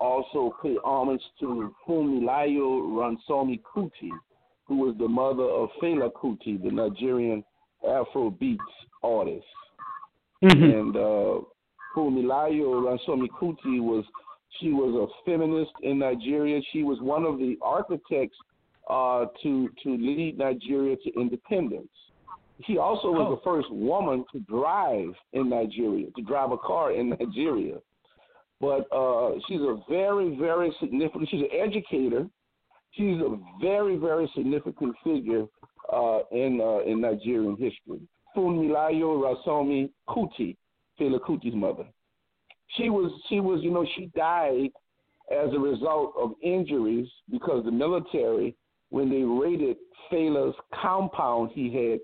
also 0.00 0.54
pay 0.62 0.76
homage 0.84 1.22
to 1.40 1.74
Funmilayo 1.86 2.96
Ransome 2.98 3.58
Kuti, 3.74 4.10
who 4.66 4.78
was 4.78 4.94
the 4.98 5.08
mother 5.08 5.44
of 5.44 5.68
Fela 5.82 6.10
Kuti, 6.12 6.62
the 6.62 6.70
Nigerian 6.70 7.44
Afro 7.88 8.30
beats 8.30 8.62
artist. 9.02 9.44
And 10.42 10.96
uh, 10.96 11.40
Funmilayo 11.94 12.84
Ransome 12.84 13.28
Kuti 13.40 13.80
was 13.80 14.04
she 14.60 14.70
was 14.70 15.08
a 15.08 15.30
feminist 15.30 15.72
in 15.82 15.98
Nigeria. 15.98 16.60
She 16.72 16.82
was 16.82 16.98
one 17.00 17.24
of 17.24 17.38
the 17.38 17.56
architects 17.62 18.36
uh, 18.90 19.26
to 19.42 19.68
to 19.82 19.90
lead 19.96 20.38
Nigeria 20.38 20.96
to 20.96 21.20
independence. 21.20 21.88
She 22.66 22.78
also 22.78 23.10
was 23.10 23.26
Oh. 23.28 23.34
the 23.36 23.40
first 23.42 23.70
woman 23.70 24.24
to 24.32 24.40
drive 24.40 25.14
in 25.32 25.48
Nigeria, 25.48 26.06
to 26.16 26.22
drive 26.22 26.52
a 26.52 26.58
car 26.58 26.92
in 26.92 27.10
Nigeria. 27.10 27.76
But 28.60 28.86
uh, 28.92 29.32
she's 29.48 29.60
a 29.60 29.82
very, 29.88 30.36
very 30.36 30.72
significant. 30.80 31.28
She's 31.30 31.40
an 31.40 31.48
educator. 31.52 32.28
She's 32.92 33.18
a 33.20 33.38
very, 33.60 33.96
very 33.96 34.30
significant 34.34 34.94
figure 35.02 35.46
uh, 35.92 36.20
in 36.30 36.60
uh, 36.60 36.80
in 36.90 37.00
Nigerian 37.00 37.56
history. 37.56 38.00
Funmilayo 38.36 39.22
Ransome 39.22 39.90
Kuti, 40.08 40.56
Fela 40.98 41.18
Kuti's 41.20 41.54
mother. 41.54 41.84
She 42.76 42.88
was, 42.88 43.12
she 43.28 43.40
was, 43.40 43.60
you 43.62 43.70
know, 43.70 43.86
she 43.96 44.10
died 44.16 44.70
as 45.30 45.52
a 45.54 45.58
result 45.58 46.14
of 46.18 46.32
injuries 46.42 47.08
because 47.30 47.64
the 47.64 47.70
military, 47.70 48.56
when 48.88 49.10
they 49.10 49.22
raided 49.22 49.76
Fela's 50.10 50.54
compound 50.82 51.50
he 51.52 51.64
had, 51.74 52.00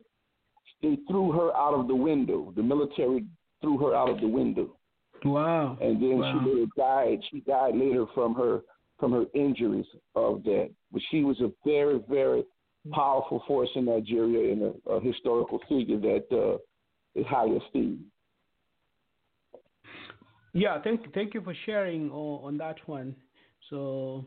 they 0.82 0.98
threw 1.10 1.32
her 1.32 1.54
out 1.56 1.74
of 1.74 1.88
the 1.88 1.94
window. 1.94 2.52
The 2.54 2.62
military 2.62 3.24
threw 3.62 3.78
her 3.78 3.94
out 3.94 4.08
of 4.08 4.20
the 4.20 4.28
window 4.28 4.76
Wow. 5.24 5.76
and 5.80 6.00
then 6.00 6.18
Wow. 6.18 6.40
she 6.44 6.48
later 6.50 6.66
died. 6.76 7.20
She 7.30 7.40
died 7.40 7.74
later 7.74 8.06
from 8.14 8.34
her 8.34 8.60
from 8.98 9.12
her 9.12 9.24
injuries 9.34 9.86
of 10.14 10.42
that. 10.44 10.70
But 10.92 11.02
she 11.10 11.24
was 11.24 11.40
a 11.40 11.50
very 11.64 12.00
very 12.08 12.44
powerful 12.92 13.42
force 13.46 13.68
in 13.74 13.84
Nigeria 13.84 14.52
and 14.52 14.62
a, 14.62 14.90
a 14.90 15.00
historical 15.00 15.60
figure 15.68 15.98
that 15.98 16.24
uh, 16.32 16.58
is 17.18 17.26
highly 17.26 17.56
esteemed. 17.56 18.04
Yeah, 20.52 20.80
thank 20.82 21.12
thank 21.14 21.34
you 21.34 21.42
for 21.42 21.54
sharing 21.66 22.10
on, 22.10 22.44
on 22.44 22.58
that 22.58 22.76
one. 22.86 23.14
So, 23.70 24.24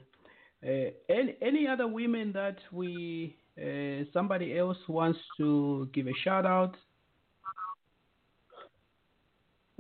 uh, 0.64 0.92
any 1.10 1.36
any 1.42 1.68
other 1.68 1.88
women 1.88 2.32
that 2.34 2.58
we 2.72 3.36
uh, 3.58 4.06
somebody 4.14 4.58
else 4.58 4.78
wants 4.88 5.20
to 5.38 5.90
give 5.94 6.08
a 6.08 6.14
shout 6.24 6.46
out? 6.46 6.76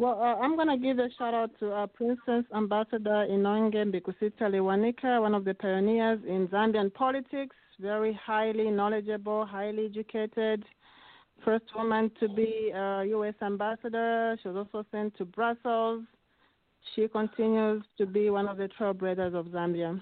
Well, 0.02 0.20
uh, 0.20 0.44
I'm 0.44 0.56
going 0.56 0.68
to 0.68 0.78
give 0.78 0.98
a 0.98 1.10
shout 1.16 1.36
out 1.36 1.52
to 1.60 1.72
uh, 1.72 1.86
Princess 1.86 2.44
Ambassador 2.56 3.28
Inonge 3.30 3.76
Mbikusita 3.76 4.50
Lewanika, 4.50 5.22
one 5.22 5.36
of 5.36 5.46
the 5.46 5.54
pioneers 5.54 6.20
in 6.28 6.48
Zambian 6.48 6.92
politics, 6.92 7.56
very 7.80 8.20
highly 8.26 8.72
knowledgeable, 8.72 9.46
highly 9.46 9.86
educated, 9.86 10.66
first 11.46 11.66
woman 11.76 12.10
to 12.20 12.28
be 12.30 12.72
a 12.74 13.04
U.S. 13.10 13.36
ambassador. 13.44 14.36
She 14.42 14.48
was 14.48 14.58
also 14.58 14.88
sent 14.92 15.16
to 15.20 15.26
Brussels. 15.26 16.04
She 16.96 17.08
continues 17.08 17.84
to 18.00 18.08
be 18.08 18.32
one 18.32 18.48
of 18.48 18.58
the 18.58 18.70
trailblazers 18.70 19.36
of 19.36 19.46
Zambia. 19.50 20.02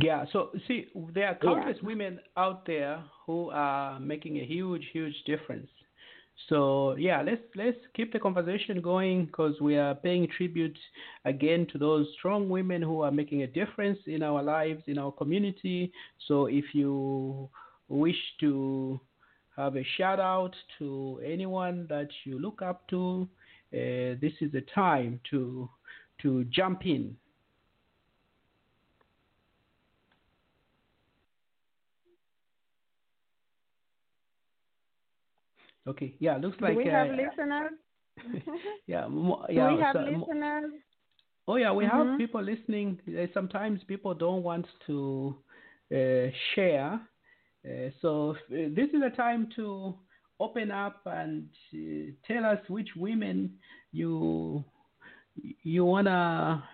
Yeah, 0.00 0.24
so 0.32 0.50
see, 0.66 0.86
there 1.14 1.28
are 1.28 1.36
countless 1.36 1.80
women 1.82 2.18
out 2.36 2.66
there 2.66 3.04
who 3.24 3.50
are 3.50 4.00
making 4.00 4.38
a 4.38 4.44
huge, 4.44 4.82
huge 4.92 5.14
difference. 5.26 5.68
So 6.48 6.96
yeah, 6.96 7.22
let's 7.22 7.40
let's 7.54 7.78
keep 7.94 8.12
the 8.12 8.18
conversation 8.18 8.80
going 8.82 9.26
because 9.26 9.60
we 9.60 9.76
are 9.76 9.94
paying 9.94 10.28
tribute 10.36 10.76
again 11.24 11.66
to 11.72 11.78
those 11.78 12.06
strong 12.18 12.48
women 12.48 12.82
who 12.82 13.00
are 13.02 13.12
making 13.12 13.42
a 13.42 13.46
difference 13.46 13.98
in 14.06 14.22
our 14.22 14.42
lives, 14.42 14.82
in 14.86 14.98
our 14.98 15.12
community. 15.12 15.92
So 16.26 16.46
if 16.46 16.64
you 16.74 17.48
wish 17.88 18.18
to 18.40 19.00
have 19.56 19.76
a 19.76 19.84
shout 19.96 20.20
out 20.20 20.54
to 20.78 21.20
anyone 21.24 21.86
that 21.88 22.08
you 22.24 22.38
look 22.38 22.60
up 22.60 22.88
to, 22.88 23.28
uh, 23.72 24.18
this 24.20 24.32
is 24.40 24.50
the 24.52 24.64
time 24.74 25.20
to 25.30 25.68
to 26.22 26.44
jump 26.44 26.86
in. 26.86 27.16
Okay, 35.86 36.14
yeah, 36.18 36.36
looks 36.36 36.60
like 36.60 36.72
Do 36.72 36.78
we 36.78 36.84
have 36.86 37.08
uh, 37.08 37.12
listeners? 37.12 37.72
yeah, 38.86 39.06
mo- 39.06 39.44
Do 39.48 39.54
yeah. 39.54 39.74
we 39.74 39.80
have 39.80 39.94
so- 39.94 40.00
mo- 40.00 40.18
listeners? 40.20 40.72
Oh 41.48 41.56
yeah, 41.56 41.72
we 41.72 41.84
Mhm. 41.84 41.90
have 41.90 42.18
people 42.18 42.42
listening. 42.42 42.98
Uh, 43.08 43.26
sometimes 43.32 43.82
people 43.84 44.14
don't 44.14 44.42
want 44.42 44.66
to 44.86 45.36
uh, 45.92 46.30
share, 46.54 47.00
uh, 47.64 47.90
so 48.00 48.30
uh, 48.30 48.68
this 48.74 48.88
is 48.92 49.02
a 49.02 49.10
time 49.16 49.48
to 49.56 49.94
open 50.40 50.70
up 50.72 51.02
and 51.06 51.48
uh, 51.72 52.10
tell 52.26 52.44
us 52.44 52.58
which 52.68 52.88
women 52.96 53.58
you 53.92 54.64
you 55.62 55.84
wanna 55.84 56.64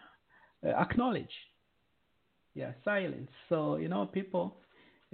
uh, 0.65 0.69
acknowledge. 0.69 1.35
Yeah, 2.55 2.73
silence. 2.85 3.31
So 3.49 3.77
you 3.77 3.89
know, 3.89 4.07
people. 4.07 4.57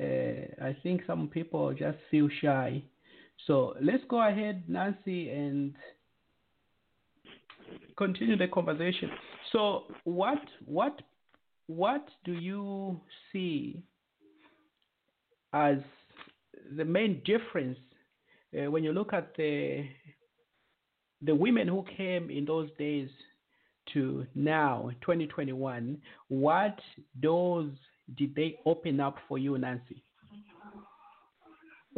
Uh, 0.01 0.47
I 0.65 0.77
think 0.83 1.03
some 1.07 1.29
people 1.29 1.75
just 1.75 1.99
feel 2.11 2.29
shy. 2.41 2.83
So 3.47 3.75
let's 3.81 4.03
go 4.09 4.27
ahead, 4.27 4.65
Nancy, 4.69 5.31
and 5.31 5.75
continue 7.97 8.37
the 8.37 8.49
conversation. 8.49 9.11
So 9.53 9.85
what 10.05 10.43
what 10.65 11.01
what 11.67 12.07
do 12.25 12.33
you 12.33 13.01
see 13.33 13.83
as 15.53 15.79
the 16.77 16.85
main 16.85 17.23
difference 17.25 17.79
uh, 18.55 18.71
when 18.71 18.85
you 18.85 18.93
look 18.93 19.13
at 19.13 19.35
the 19.37 19.85
the 21.23 21.35
women 21.35 21.67
who 21.69 21.85
came 21.97 22.31
in 22.31 22.45
those 22.45 22.69
days 22.79 23.09
to 23.93 24.27
now 24.35 24.91
2021 25.01 25.99
what 26.29 26.79
doors 27.21 27.71
did 28.17 28.35
they 28.35 28.59
open 28.67 29.01
up 29.01 29.17
for 29.27 29.39
you 29.39 29.57
nancy 29.59 30.03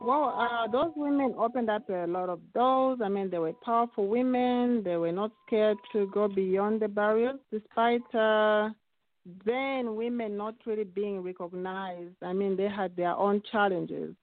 Well, 0.02 0.34
uh, 0.38 0.66
those 0.68 0.92
women 0.96 1.34
opened 1.36 1.68
up 1.68 1.88
a 1.90 2.06
lot 2.06 2.30
of 2.30 2.40
doors. 2.54 3.00
I 3.04 3.08
mean, 3.10 3.28
they 3.28 3.38
were 3.38 3.52
powerful 3.62 4.06
women. 4.08 4.82
They 4.82 4.96
were 4.96 5.12
not 5.12 5.30
scared 5.46 5.76
to 5.92 6.06
go 6.06 6.26
beyond 6.26 6.80
the 6.80 6.88
barriers, 6.88 7.38
despite 7.52 8.02
uh, 8.14 8.70
then 9.44 9.96
women 9.96 10.38
not 10.38 10.54
really 10.64 10.84
being 10.84 11.22
recognized. 11.22 12.14
I 12.22 12.32
mean, 12.32 12.56
they 12.56 12.68
had 12.68 12.96
their 12.96 13.14
own 13.14 13.42
challenges. 13.52 14.14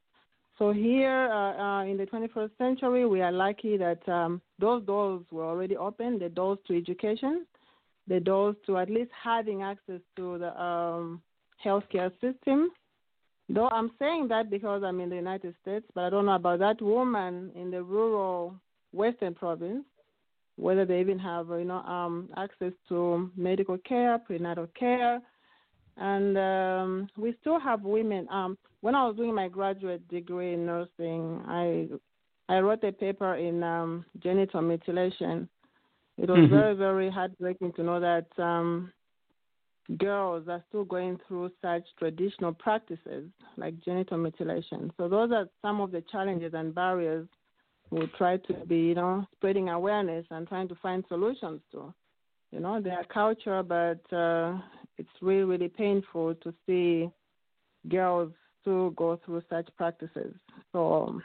So 0.57 0.71
here 0.73 1.29
uh, 1.31 1.81
uh, 1.81 1.83
in 1.83 1.97
the 1.97 2.07
21st 2.07 2.57
century, 2.57 3.05
we 3.05 3.21
are 3.21 3.31
lucky 3.31 3.77
that 3.77 4.07
um, 4.09 4.41
those 4.57 4.83
doors 4.83 5.21
were 5.31 5.45
already 5.45 5.77
open. 5.77 6.17
The 6.17 6.29
doors 6.29 6.57
to 6.67 6.75
education, 6.75 7.45
the 8.07 8.19
doors 8.19 8.55
to 8.65 8.77
at 8.77 8.89
least 8.89 9.11
having 9.23 9.61
access 9.61 10.01
to 10.15 10.39
the 10.39 10.59
um, 10.59 11.21
healthcare 11.63 12.11
system. 12.19 12.71
Though 13.49 13.69
I'm 13.69 13.91
saying 13.97 14.27
that 14.29 14.49
because 14.49 14.83
I'm 14.83 14.99
in 14.99 15.09
the 15.09 15.15
United 15.15 15.55
States, 15.61 15.85
but 15.95 16.03
I 16.03 16.09
don't 16.09 16.25
know 16.25 16.35
about 16.35 16.59
that 16.59 16.81
woman 16.81 17.51
in 17.55 17.71
the 17.71 17.81
rural 17.81 18.55
western 18.91 19.33
province, 19.33 19.85
whether 20.57 20.85
they 20.85 20.99
even 20.99 21.19
have 21.19 21.47
you 21.49 21.63
know 21.63 21.77
um, 21.83 22.29
access 22.35 22.73
to 22.89 23.31
medical 23.37 23.77
care, 23.79 24.17
prenatal 24.19 24.67
care, 24.77 25.21
and 25.97 26.37
um, 26.37 27.07
we 27.17 27.35
still 27.41 27.59
have 27.59 27.81
women. 27.83 28.27
Um, 28.29 28.57
when 28.81 28.95
I 28.95 29.05
was 29.07 29.15
doing 29.15 29.33
my 29.33 29.47
graduate 29.47 30.07
degree 30.09 30.53
in 30.53 30.65
nursing, 30.65 31.41
I 31.47 31.87
I 32.49 32.59
wrote 32.59 32.83
a 32.83 32.91
paper 32.91 33.35
in 33.35 33.63
um, 33.63 34.05
genital 34.19 34.61
mutilation. 34.61 35.47
It 36.17 36.29
was 36.29 36.45
Mhm. 36.45 36.49
very 36.49 36.75
very 36.75 37.09
heartbreaking 37.09 37.73
to 37.73 37.83
know 37.83 37.99
that 37.99 38.27
um, 38.37 38.91
girls 39.97 40.47
are 40.49 40.63
still 40.67 40.83
going 40.83 41.17
through 41.27 41.49
such 41.61 41.83
traditional 41.97 42.53
practices 42.53 43.29
like 43.55 43.79
genital 43.83 44.17
mutilation. 44.17 44.91
So 44.97 45.07
those 45.07 45.31
are 45.31 45.47
some 45.61 45.79
of 45.79 45.91
the 45.91 46.03
challenges 46.11 46.53
and 46.53 46.75
barriers 46.75 47.27
we 47.89 48.05
try 48.17 48.37
to 48.37 48.53
be, 48.67 48.77
you 48.77 48.95
know, 48.95 49.25
spreading 49.35 49.69
awareness 49.69 50.25
and 50.29 50.47
trying 50.47 50.67
to 50.67 50.75
find 50.75 51.05
solutions 51.07 51.61
to. 51.71 51.93
You 52.51 52.61
know, 52.61 52.81
their 52.81 53.03
culture, 53.13 53.61
but 53.61 54.01
uh, 54.15 54.57
it's 54.97 55.09
really, 55.21 55.43
really 55.43 55.67
painful 55.67 56.35
to 56.35 56.53
see 56.65 57.09
girls 57.89 58.31
still 58.61 58.91
go 58.91 59.19
through 59.25 59.43
such 59.49 59.67
practices. 59.75 60.33
So 60.71 61.21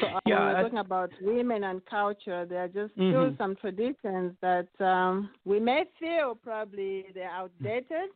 so 0.00 0.18
Yeah, 0.26 0.38
when 0.38 0.46
we're 0.54 0.62
talking 0.62 0.78
about 0.78 1.10
women 1.20 1.64
and 1.64 1.84
culture, 1.86 2.44
there 2.46 2.64
are 2.64 2.68
just 2.68 2.94
Mhm. 2.96 3.10
still 3.10 3.34
some 3.38 3.56
traditions 3.56 4.34
that 4.42 4.68
um, 4.80 5.30
we 5.44 5.58
may 5.60 5.84
feel 5.98 6.34
probably 6.34 7.06
they're 7.14 7.30
outdated, 7.30 8.10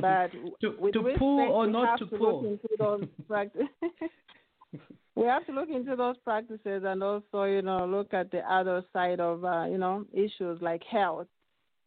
but 0.00 0.30
To- 0.60 0.76
with 0.78 0.94
to 0.94 1.00
respect, 1.00 1.18
pull 1.18 1.38
or 1.52 1.66
we 1.66 1.72
not 1.72 1.88
have 1.88 1.98
to 2.00 2.06
to 2.06 2.16
pull? 2.18 2.42
look 2.42 2.50
into 2.52 2.68
those 2.78 3.06
practices. 3.28 3.68
we 5.16 5.24
have 5.26 5.46
to 5.46 5.52
look 5.52 5.68
into 5.70 5.96
those 5.96 6.16
practices 6.24 6.82
and 6.84 7.02
also, 7.02 7.44
you 7.44 7.62
know, 7.62 7.86
look 7.86 8.12
at 8.14 8.30
the 8.30 8.40
other 8.52 8.82
side 8.92 9.20
of, 9.20 9.44
uh, 9.44 9.64
you 9.64 9.78
know, 9.78 10.04
issues 10.12 10.60
like 10.60 10.82
health 10.84 11.26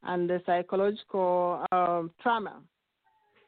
and 0.04 0.30
the 0.30 0.41
psychological 0.45 1.66
um, 1.72 2.12
trauma. 2.22 2.62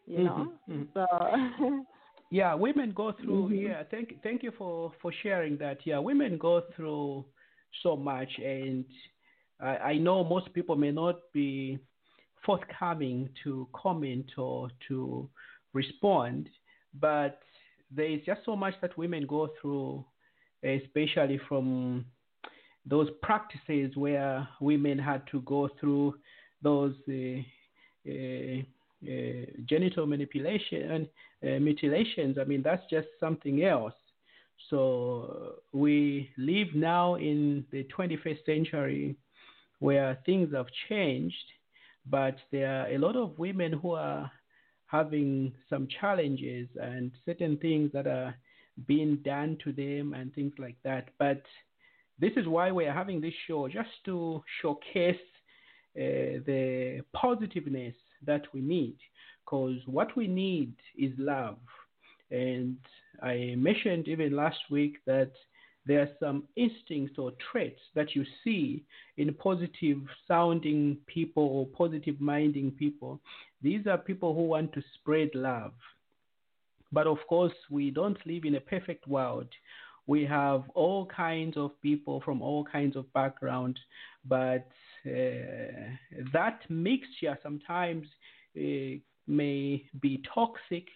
You 0.08 0.24
know, 0.24 0.47
Mhm, 0.70 0.88
mhm. 0.88 0.88
so 0.93 1.86
Yeah, 2.32 2.54
women 2.54 2.92
go 2.92 3.12
through. 3.12 3.50
Mhm. 3.50 3.64
Yeah, 3.64 3.84
thank 3.90 4.22
thank 4.22 4.44
you 4.44 4.52
for 4.52 4.92
for 5.02 5.12
sharing 5.24 5.58
that. 5.58 5.86
Yeah, 5.86 6.00
women 6.00 6.38
go 6.38 6.62
through 6.76 7.26
so 7.82 7.96
much, 7.96 8.30
and 8.38 8.86
I, 9.60 9.78
I 9.78 9.98
know 9.98 10.24
most 10.24 10.54
people 10.54 10.76
may 10.76 10.92
not 10.92 11.18
be 11.34 11.80
forthcoming 12.46 13.30
to 13.44 13.68
comment 13.74 14.38
or 14.38 14.70
to 14.88 15.30
respond, 15.74 16.50
but 17.00 17.42
there 17.92 18.06
is 18.06 18.22
just 18.26 18.42
so 18.46 18.56
much 18.56 18.76
that 18.82 18.98
women 18.98 19.26
go 19.26 19.50
through, 19.60 20.06
especially 20.64 21.40
from 21.48 22.06
those 22.86 23.10
practices 23.22 23.96
where 23.96 24.48
women 24.62 24.98
had 24.98 25.22
to 25.32 25.42
go 25.42 25.68
through 25.80 26.16
those 26.62 26.96
uh, 27.10 27.40
uh, 28.10 28.62
genital 29.02 30.06
manipulation 30.06 31.08
uh, 31.43 31.60
mutilations. 31.60 32.38
I 32.38 32.43
mean, 32.43 32.62
that's 32.62 32.84
just 32.89 33.08
something 33.20 33.64
else. 33.64 33.93
So 34.70 35.56
we 35.72 36.30
live 36.38 36.68
now 36.76 37.16
in 37.16 37.66
the 37.72 37.86
21st 37.97 38.45
century 38.45 39.16
where 39.80 40.18
things 40.26 40.54
have 40.54 40.68
changed, 40.89 41.36
but 42.06 42.36
there 42.52 42.82
are 42.82 42.88
a 42.88 42.97
lot 42.97 43.16
of 43.16 43.39
women 43.39 43.72
who 43.72 43.93
are 43.93 44.30
having 44.88 45.54
some 45.70 45.88
challenges 46.02 46.68
and 46.82 47.12
certain 47.26 47.58
things 47.58 47.91
that 47.93 48.08
are 48.08 48.36
being 48.88 49.18
done 49.18 49.58
to 49.64 49.72
them 49.72 50.14
and 50.14 50.34
things 50.34 50.54
like 50.58 50.76
that. 50.84 51.10
But 51.18 51.43
this 52.20 52.32
is 52.36 52.47
why 52.47 52.72
we 52.72 52.86
are 52.86 52.93
having 52.93 53.22
this 53.22 53.34
show 53.47 53.68
just 53.70 53.89
to 54.06 54.43
showcase 54.62 55.16
uh, 55.95 56.43
the 56.45 57.02
positiveness 57.14 57.95
that 58.26 58.43
we 58.53 58.61
need 58.61 58.95
because 59.49 59.78
what 59.86 60.15
we 60.15 60.28
need 60.28 60.74
is 60.97 61.11
love. 61.17 61.57
And 62.32 62.78
i 63.24 63.55
mentioned 63.57 64.07
even 64.07 64.36
last 64.36 64.59
week 64.70 64.97
that 65.05 65.32
there 65.86 66.01
are 66.01 66.09
some 66.20 66.43
instincts 66.55 67.17
or 67.17 67.32
traits 67.51 67.80
that 67.95 68.15
you 68.15 68.24
see 68.43 68.84
in 69.17 69.34
positive 69.34 69.97
sounding 70.28 70.97
people 71.07 71.43
or 71.43 71.65
positive 71.65 72.22
minding 72.22 72.72
people. 72.72 73.20
These 73.61 73.88
are 73.88 73.97
people 73.97 74.36
who 74.36 74.43
want 74.43 74.72
to 74.74 74.84
spread 74.95 75.30
love. 75.34 75.74
But 76.91 77.07
of 77.07 77.17
course 77.28 77.53
we 77.72 77.89
don't 77.89 78.24
live 78.26 78.45
in 78.45 78.55
a 78.55 78.61
perfect 78.61 79.07
world. 79.07 79.47
We 80.05 80.26
have 80.26 80.63
all 80.76 81.05
kinds 81.07 81.57
of 81.57 81.72
people 81.82 82.22
from 82.24 82.41
all 82.41 82.63
kinds 82.63 82.95
of 82.95 83.11
backgrounds 83.13 83.80
but 84.26 84.67
that 85.06 86.60
mixture 86.70 87.38
sometimes 87.41 88.08
uh, 88.58 89.00
may 89.28 89.84
be 90.02 90.24
toxic, 90.34 90.88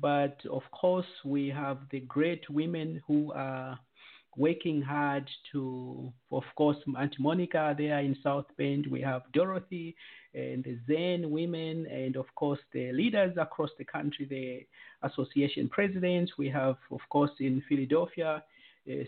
but 0.00 0.38
of 0.50 0.62
course, 0.72 1.06
we 1.24 1.48
have 1.48 1.78
the 1.90 2.00
great 2.00 2.48
women 2.50 3.00
who 3.06 3.32
are 3.32 3.78
working 4.36 4.82
hard 4.82 5.28
to, 5.52 6.12
of 6.32 6.42
course, 6.56 6.76
Aunt 6.96 7.14
Monica 7.18 7.74
there 7.76 8.00
in 8.00 8.16
South 8.22 8.46
Bend. 8.58 8.86
We 8.90 9.00
have 9.00 9.22
Dorothy 9.32 9.94
and 10.34 10.64
the 10.64 10.78
Zen 10.88 11.30
women, 11.30 11.86
and 11.86 12.16
of 12.16 12.26
course, 12.34 12.58
the 12.72 12.90
leaders 12.92 13.36
across 13.38 13.70
the 13.78 13.84
country, 13.84 14.26
the 14.26 15.08
association 15.08 15.68
presidents. 15.68 16.32
We 16.36 16.48
have, 16.48 16.76
of 16.90 17.00
course, 17.10 17.30
in 17.38 17.62
Philadelphia, 17.68 18.28
uh, 18.36 18.40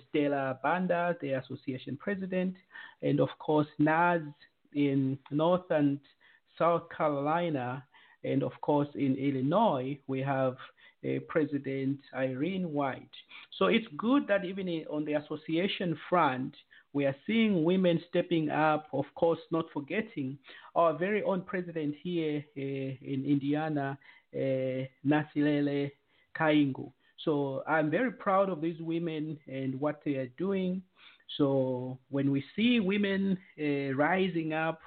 Stella 0.08 0.58
Banda, 0.62 1.16
the 1.20 1.32
association 1.32 1.96
president, 1.96 2.54
and 3.02 3.20
of 3.20 3.28
course, 3.38 3.66
NAS 3.78 4.22
in 4.74 5.18
North 5.30 5.70
and 5.70 5.98
South 6.58 6.84
Carolina, 6.96 7.84
and 8.24 8.42
of 8.42 8.52
course, 8.60 8.88
in 8.94 9.14
Illinois, 9.16 9.98
we 10.06 10.20
have 10.20 10.56
uh, 11.04 11.20
President 11.28 11.98
Irene 12.14 12.72
White. 12.72 13.16
So 13.58 13.66
it's 13.66 13.86
good 13.96 14.26
that 14.28 14.44
even 14.44 14.68
on 14.90 15.04
the 15.04 15.14
association 15.14 15.96
front, 16.08 16.54
we 16.92 17.04
are 17.04 17.14
seeing 17.26 17.62
women 17.62 18.00
stepping 18.08 18.48
up, 18.50 18.86
of 18.92 19.04
course, 19.14 19.38
not 19.50 19.66
forgetting 19.72 20.38
our 20.74 20.96
very 20.96 21.22
own 21.22 21.42
president 21.42 21.94
here 22.02 22.42
uh, 22.56 22.60
in 22.60 23.24
Indiana, 23.26 23.98
uh, 24.34 24.86
Nasilele 25.06 25.90
Kaingu. 26.38 26.90
So 27.24 27.62
I'm 27.66 27.90
very 27.90 28.12
proud 28.12 28.48
of 28.48 28.60
these 28.60 28.80
women 28.80 29.38
and 29.46 29.78
what 29.80 30.02
they 30.04 30.14
are 30.14 30.30
doing. 30.38 30.82
So 31.36 31.98
when 32.10 32.30
we 32.30 32.44
see 32.54 32.80
women 32.80 33.38
uh, 33.60 33.94
rising 33.94 34.52
up 34.52 34.80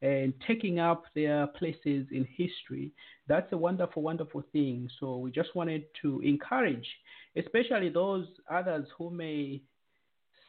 and 0.00 0.32
taking 0.46 0.78
up 0.78 1.04
their 1.14 1.46
places 1.46 2.06
in 2.10 2.26
history, 2.36 2.92
that's 3.28 3.52
a 3.52 3.56
wonderful, 3.56 4.02
wonderful 4.02 4.42
thing. 4.52 4.88
So 4.98 5.18
we 5.18 5.30
just 5.30 5.54
wanted 5.54 5.84
to 6.02 6.20
encourage, 6.20 6.86
especially 7.36 7.90
those 7.90 8.26
others 8.50 8.86
who 8.96 9.10
may 9.10 9.60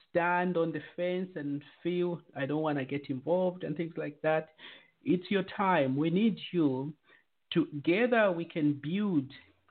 stand 0.10 0.58
on 0.58 0.72
the 0.72 0.82
fence 0.96 1.30
and 1.36 1.62
feel 1.82 2.22
I 2.36 2.46
don't 2.46 2.62
want 2.62 2.78
to 2.78 2.86
get 2.86 3.10
involved 3.10 3.64
and 3.64 3.76
things 3.76 3.94
like 3.98 4.22
that. 4.22 4.50
It's 5.04 5.30
your 5.30 5.44
time. 5.58 5.96
We 5.96 6.10
need 6.10 6.38
you. 6.52 6.94
Together 7.52 8.32
we 8.32 8.46
can 8.46 8.80
build 8.82 9.26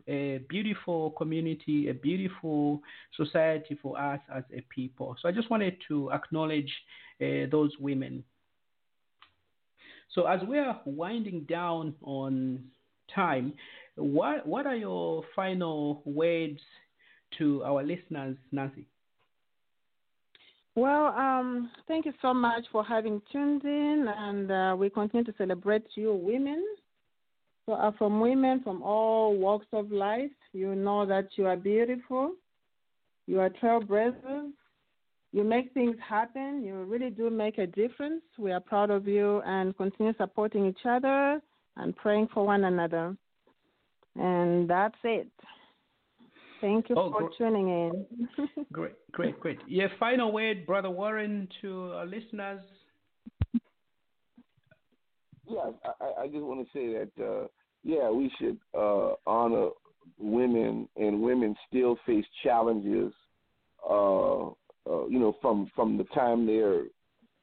a 0.08 0.40
beautiful 0.48 1.10
community, 1.12 1.88
a 1.88 1.94
beautiful 1.94 2.82
society 3.16 3.78
for 3.80 3.98
us 4.00 4.20
as 4.34 4.44
a 4.56 4.62
people. 4.74 5.16
So 5.20 5.28
I 5.28 5.32
just 5.32 5.50
wanted 5.50 5.76
to 5.88 6.10
acknowledge 6.12 6.72
uh, 7.20 7.46
those 7.50 7.72
women. 7.78 8.24
So 10.14 10.26
as 10.26 10.40
we 10.46 10.58
are 10.58 10.80
winding 10.84 11.44
down 11.48 11.94
on 12.02 12.64
time, 13.14 13.54
what 13.96 14.46
what 14.46 14.66
are 14.66 14.76
your 14.76 15.22
final 15.34 16.02
words 16.04 16.60
to 17.38 17.62
our 17.64 17.82
listeners, 17.82 18.36
Nancy? 18.50 18.86
Well, 20.74 21.08
um, 21.08 21.70
thank 21.86 22.06
you 22.06 22.14
so 22.22 22.32
much 22.32 22.64
for 22.72 22.82
having 22.82 23.20
tuned 23.30 23.64
in, 23.64 24.06
and 24.08 24.50
uh, 24.50 24.76
we 24.78 24.88
continue 24.88 25.24
to 25.24 25.34
celebrate 25.36 25.84
you 25.94 26.14
women. 26.14 26.64
So, 27.66 27.74
uh, 27.74 27.92
from 27.96 28.20
women 28.20 28.60
from 28.62 28.82
all 28.82 29.36
walks 29.36 29.66
of 29.72 29.92
life, 29.92 30.30
you 30.52 30.74
know 30.74 31.06
that 31.06 31.28
you 31.36 31.46
are 31.46 31.56
beautiful, 31.56 32.32
you 33.26 33.40
are 33.40 33.50
trailblazers, 33.50 34.50
you 35.32 35.44
make 35.44 35.72
things 35.72 35.96
happen, 36.06 36.62
you 36.64 36.82
really 36.84 37.10
do 37.10 37.30
make 37.30 37.58
a 37.58 37.66
difference. 37.66 38.22
We 38.36 38.52
are 38.52 38.60
proud 38.60 38.90
of 38.90 39.06
you 39.06 39.40
and 39.46 39.76
continue 39.76 40.12
supporting 40.18 40.66
each 40.66 40.84
other 40.84 41.40
and 41.76 41.96
praying 41.96 42.28
for 42.34 42.44
one 42.44 42.64
another. 42.64 43.16
And 44.16 44.68
that's 44.68 44.98
it. 45.04 45.28
Thank 46.60 46.90
you 46.90 46.96
Oh, 46.96 47.10
for 47.10 47.22
gr- 47.22 47.34
tuning 47.38 47.68
in. 47.68 48.28
Great, 48.72 48.94
great, 49.12 49.38
great. 49.40 49.58
Your 49.66 49.90
final 49.98 50.32
word, 50.32 50.64
Brother 50.64 50.88
Warren, 50.90 51.48
to 51.60 51.92
our 51.92 52.06
listeners. 52.06 52.60
Yeah, 55.48 55.70
I, 56.00 56.22
I- 56.22 56.26
just 56.28 56.42
want 56.44 56.66
to 56.66 56.72
say 56.72 56.92
that 56.92 57.24
uh, 57.24 57.46
yeah, 57.84 58.10
we 58.10 58.30
should 58.38 58.58
uh, 58.78 59.14
honor 59.26 59.70
women, 60.18 60.88
and 60.96 61.20
women 61.22 61.56
still 61.68 61.96
face 62.06 62.24
challenges. 62.42 63.12
Uh, 63.88 64.48
uh, 64.88 65.06
you 65.08 65.18
know, 65.18 65.36
from 65.40 65.70
from 65.74 65.96
the 65.96 66.04
time 66.14 66.46
they're 66.46 66.84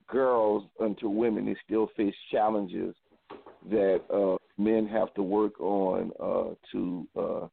girls 0.08 0.64
until 0.80 1.10
women, 1.10 1.46
they 1.46 1.56
still 1.66 1.90
face 1.98 2.16
challenges 2.32 2.96
that 3.70 4.02
uh, 4.14 4.38
men 4.58 4.88
have 4.88 5.14
to 5.14 5.24
work 5.24 5.60
on 5.60 6.12
uh, 6.22 6.54
to 6.72 7.08
uh, 7.20 7.48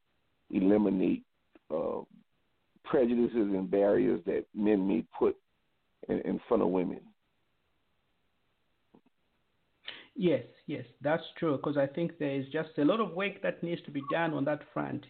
eliminate 0.51 1.22
uh, 1.74 2.01
prejudices 2.84 3.34
and 3.34 3.70
barriers 3.70 4.20
that 4.26 4.44
men 4.55 4.86
may 4.86 5.05
put 5.18 5.36
in, 6.09 6.20
in 6.20 6.40
front 6.49 6.62
of 6.62 6.68
women. 6.68 7.01
Yes, 10.17 10.45
yes, 10.67 10.85
that's 11.03 11.23
true. 11.39 11.57
Because 11.57 11.77
I 11.77 11.87
think 11.87 12.19
there 12.19 12.31
is 12.31 12.47
just 12.53 12.71
a 12.79 12.85
lot 12.85 13.01
of 13.01 13.12
work 13.12 13.43
that 13.43 13.62
needs 13.62 13.83
to 13.83 13.91
be 13.91 14.03
done 14.11 14.33
on 14.33 14.45
that 14.47 14.61
front. 14.73 15.05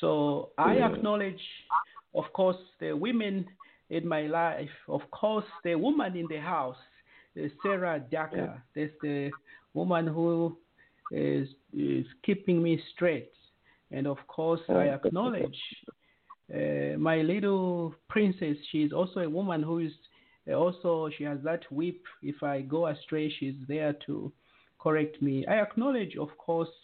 So 0.00 0.50
I 0.58 0.74
acknowledge, 0.76 1.40
of 2.14 2.24
course, 2.32 2.56
the 2.80 2.92
women 2.92 3.46
in 3.90 4.06
my 4.06 4.22
life. 4.22 4.68
Of 4.88 5.02
course, 5.10 5.44
the 5.64 5.74
woman 5.74 6.16
in 6.16 6.26
the 6.28 6.40
house, 6.40 6.76
uh, 7.36 7.48
Sarah 7.62 8.02
Daka. 8.10 8.62
That's 8.74 8.92
the 9.02 9.30
woman 9.74 10.06
who 10.06 10.56
is 11.10 11.48
is 11.72 12.06
keeping 12.24 12.62
me 12.62 12.80
straight. 12.94 13.30
And 13.90 14.06
of 14.06 14.18
course, 14.28 14.60
I 14.68 14.84
acknowledge 14.88 15.58
uh, 16.54 16.96
my 16.98 17.18
little 17.18 17.94
princess. 18.08 18.56
She's 18.70 18.92
also 18.92 19.20
a 19.20 19.28
woman 19.28 19.62
who 19.62 19.80
is 19.80 19.92
uh, 20.48 20.54
also 20.54 21.10
she 21.16 21.24
has 21.24 21.38
that 21.44 21.62
whip. 21.70 22.00
If 22.22 22.42
I 22.42 22.60
go 22.60 22.86
astray, 22.86 23.34
she's 23.38 23.54
there 23.68 23.94
to 24.06 24.32
correct 24.84 25.20
me. 25.22 25.44
I 25.46 25.54
acknowledge, 25.54 26.14
of 26.16 26.28
course, 26.38 26.74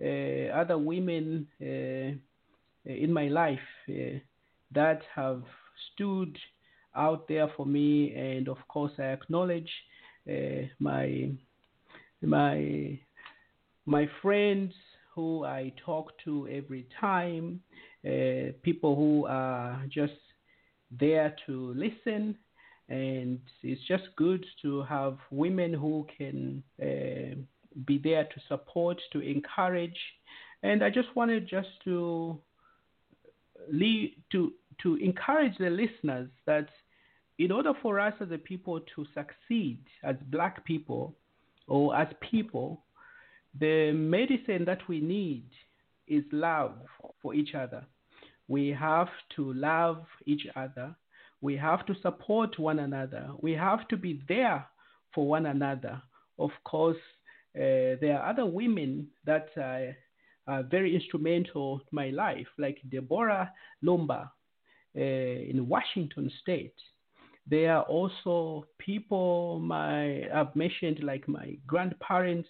uh, 0.00 0.60
other 0.62 0.78
women 0.78 1.48
uh, 1.60 2.10
in 2.84 3.12
my 3.12 3.26
life 3.26 3.68
uh, 3.90 4.18
that 4.72 5.00
have 5.14 5.42
stood 5.92 6.38
out 6.94 7.26
there 7.26 7.48
for 7.56 7.66
me, 7.66 8.14
and 8.14 8.48
of 8.48 8.58
course, 8.68 8.92
I 8.98 9.08
acknowledge 9.18 9.70
my 10.78 11.30
my 12.22 12.98
my 13.86 14.08
friends 14.22 14.72
who 15.14 15.44
I 15.44 15.72
talk 15.84 16.12
to 16.24 16.46
every 16.48 16.86
time, 17.00 17.60
uh, 18.06 18.52
people 18.62 18.94
who 18.94 19.26
are 19.26 19.84
just 19.90 20.20
there 21.00 21.34
to 21.46 21.74
listen. 21.74 22.36
And 22.88 23.38
it's 23.62 23.82
just 23.86 24.04
good 24.16 24.44
to 24.62 24.82
have 24.84 25.18
women 25.30 25.74
who 25.74 26.06
can 26.16 26.62
uh, 26.80 27.36
be 27.84 27.98
there 27.98 28.24
to 28.24 28.40
support, 28.48 28.98
to 29.12 29.20
encourage. 29.20 29.98
And 30.62 30.82
I 30.82 30.90
just 30.90 31.14
wanted 31.14 31.46
just 31.48 31.68
to 31.84 32.38
lead, 33.70 34.16
to 34.32 34.52
to 34.82 34.94
encourage 34.96 35.58
the 35.58 35.70
listeners 35.70 36.28
that 36.46 36.68
in 37.38 37.52
order 37.52 37.72
for 37.82 38.00
us 38.00 38.14
as 38.20 38.30
a 38.30 38.38
people 38.38 38.80
to 38.94 39.06
succeed 39.14 39.78
as 40.02 40.16
black 40.30 40.64
people 40.64 41.14
or 41.66 41.94
as 41.96 42.08
people, 42.20 42.82
the 43.58 43.92
medicine 43.92 44.64
that 44.64 44.80
we 44.88 45.00
need 45.00 45.44
is 46.06 46.24
love 46.32 46.74
for 47.22 47.34
each 47.34 47.54
other. 47.54 47.84
We 48.48 48.68
have 48.68 49.08
to 49.36 49.52
love 49.52 50.04
each 50.26 50.46
other. 50.56 50.94
We 51.40 51.56
have 51.56 51.86
to 51.86 51.94
support 52.02 52.58
one 52.58 52.80
another. 52.80 53.30
We 53.40 53.52
have 53.52 53.86
to 53.88 53.96
be 53.96 54.22
there 54.28 54.66
for 55.14 55.26
one 55.26 55.46
another. 55.46 56.02
Of 56.38 56.50
course, 56.64 56.96
uh, 57.56 57.98
there 58.00 58.18
are 58.18 58.30
other 58.30 58.46
women 58.46 59.08
that 59.24 59.48
are, 59.56 59.96
are 60.46 60.62
very 60.64 60.94
instrumental 60.94 61.80
in 61.80 61.96
my 61.96 62.10
life, 62.10 62.46
like 62.58 62.78
Deborah 62.88 63.52
Lumba 63.84 64.30
uh, 64.96 65.00
in 65.00 65.66
Washington 65.68 66.30
State. 66.40 66.74
There 67.46 67.74
are 67.74 67.84
also 67.84 68.66
people 68.78 69.58
my 69.60 70.28
I've 70.28 70.54
mentioned 70.54 71.02
like 71.02 71.26
my 71.26 71.56
grandparents 71.66 72.48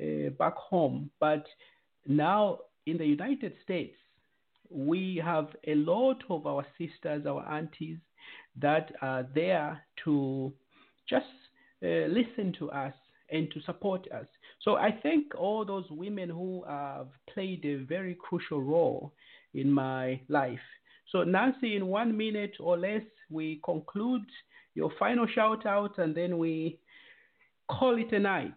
uh, 0.00 0.30
back 0.38 0.54
home, 0.54 1.10
but 1.18 1.44
now 2.06 2.58
in 2.86 2.98
the 2.98 3.04
United 3.06 3.54
States, 3.64 3.96
we 4.70 5.20
have 5.24 5.48
a 5.66 5.74
lot 5.74 6.22
of 6.30 6.46
our 6.46 6.64
sisters, 6.78 7.26
our 7.26 7.44
aunties 7.48 7.98
that 8.60 8.92
are 9.02 9.26
there 9.34 9.82
to 10.04 10.52
just 11.08 11.26
uh, 11.82 12.06
listen 12.08 12.54
to 12.58 12.70
us 12.70 12.94
and 13.30 13.50
to 13.52 13.60
support 13.62 14.06
us. 14.12 14.26
So 14.62 14.76
I 14.76 14.98
thank 15.02 15.34
all 15.36 15.64
those 15.64 15.84
women 15.90 16.28
who 16.28 16.64
have 16.68 17.08
played 17.32 17.64
a 17.64 17.76
very 17.76 18.16
crucial 18.18 18.62
role 18.62 19.12
in 19.54 19.70
my 19.70 20.20
life. 20.28 20.58
So, 21.10 21.24
Nancy, 21.24 21.76
in 21.76 21.86
one 21.86 22.16
minute 22.16 22.52
or 22.60 22.76
less, 22.76 23.02
we 23.30 23.60
conclude 23.64 24.26
your 24.74 24.92
final 24.98 25.26
shout 25.26 25.64
out 25.64 25.98
and 25.98 26.14
then 26.14 26.38
we 26.38 26.78
call 27.68 27.98
it 27.98 28.12
a 28.12 28.18
night. 28.18 28.54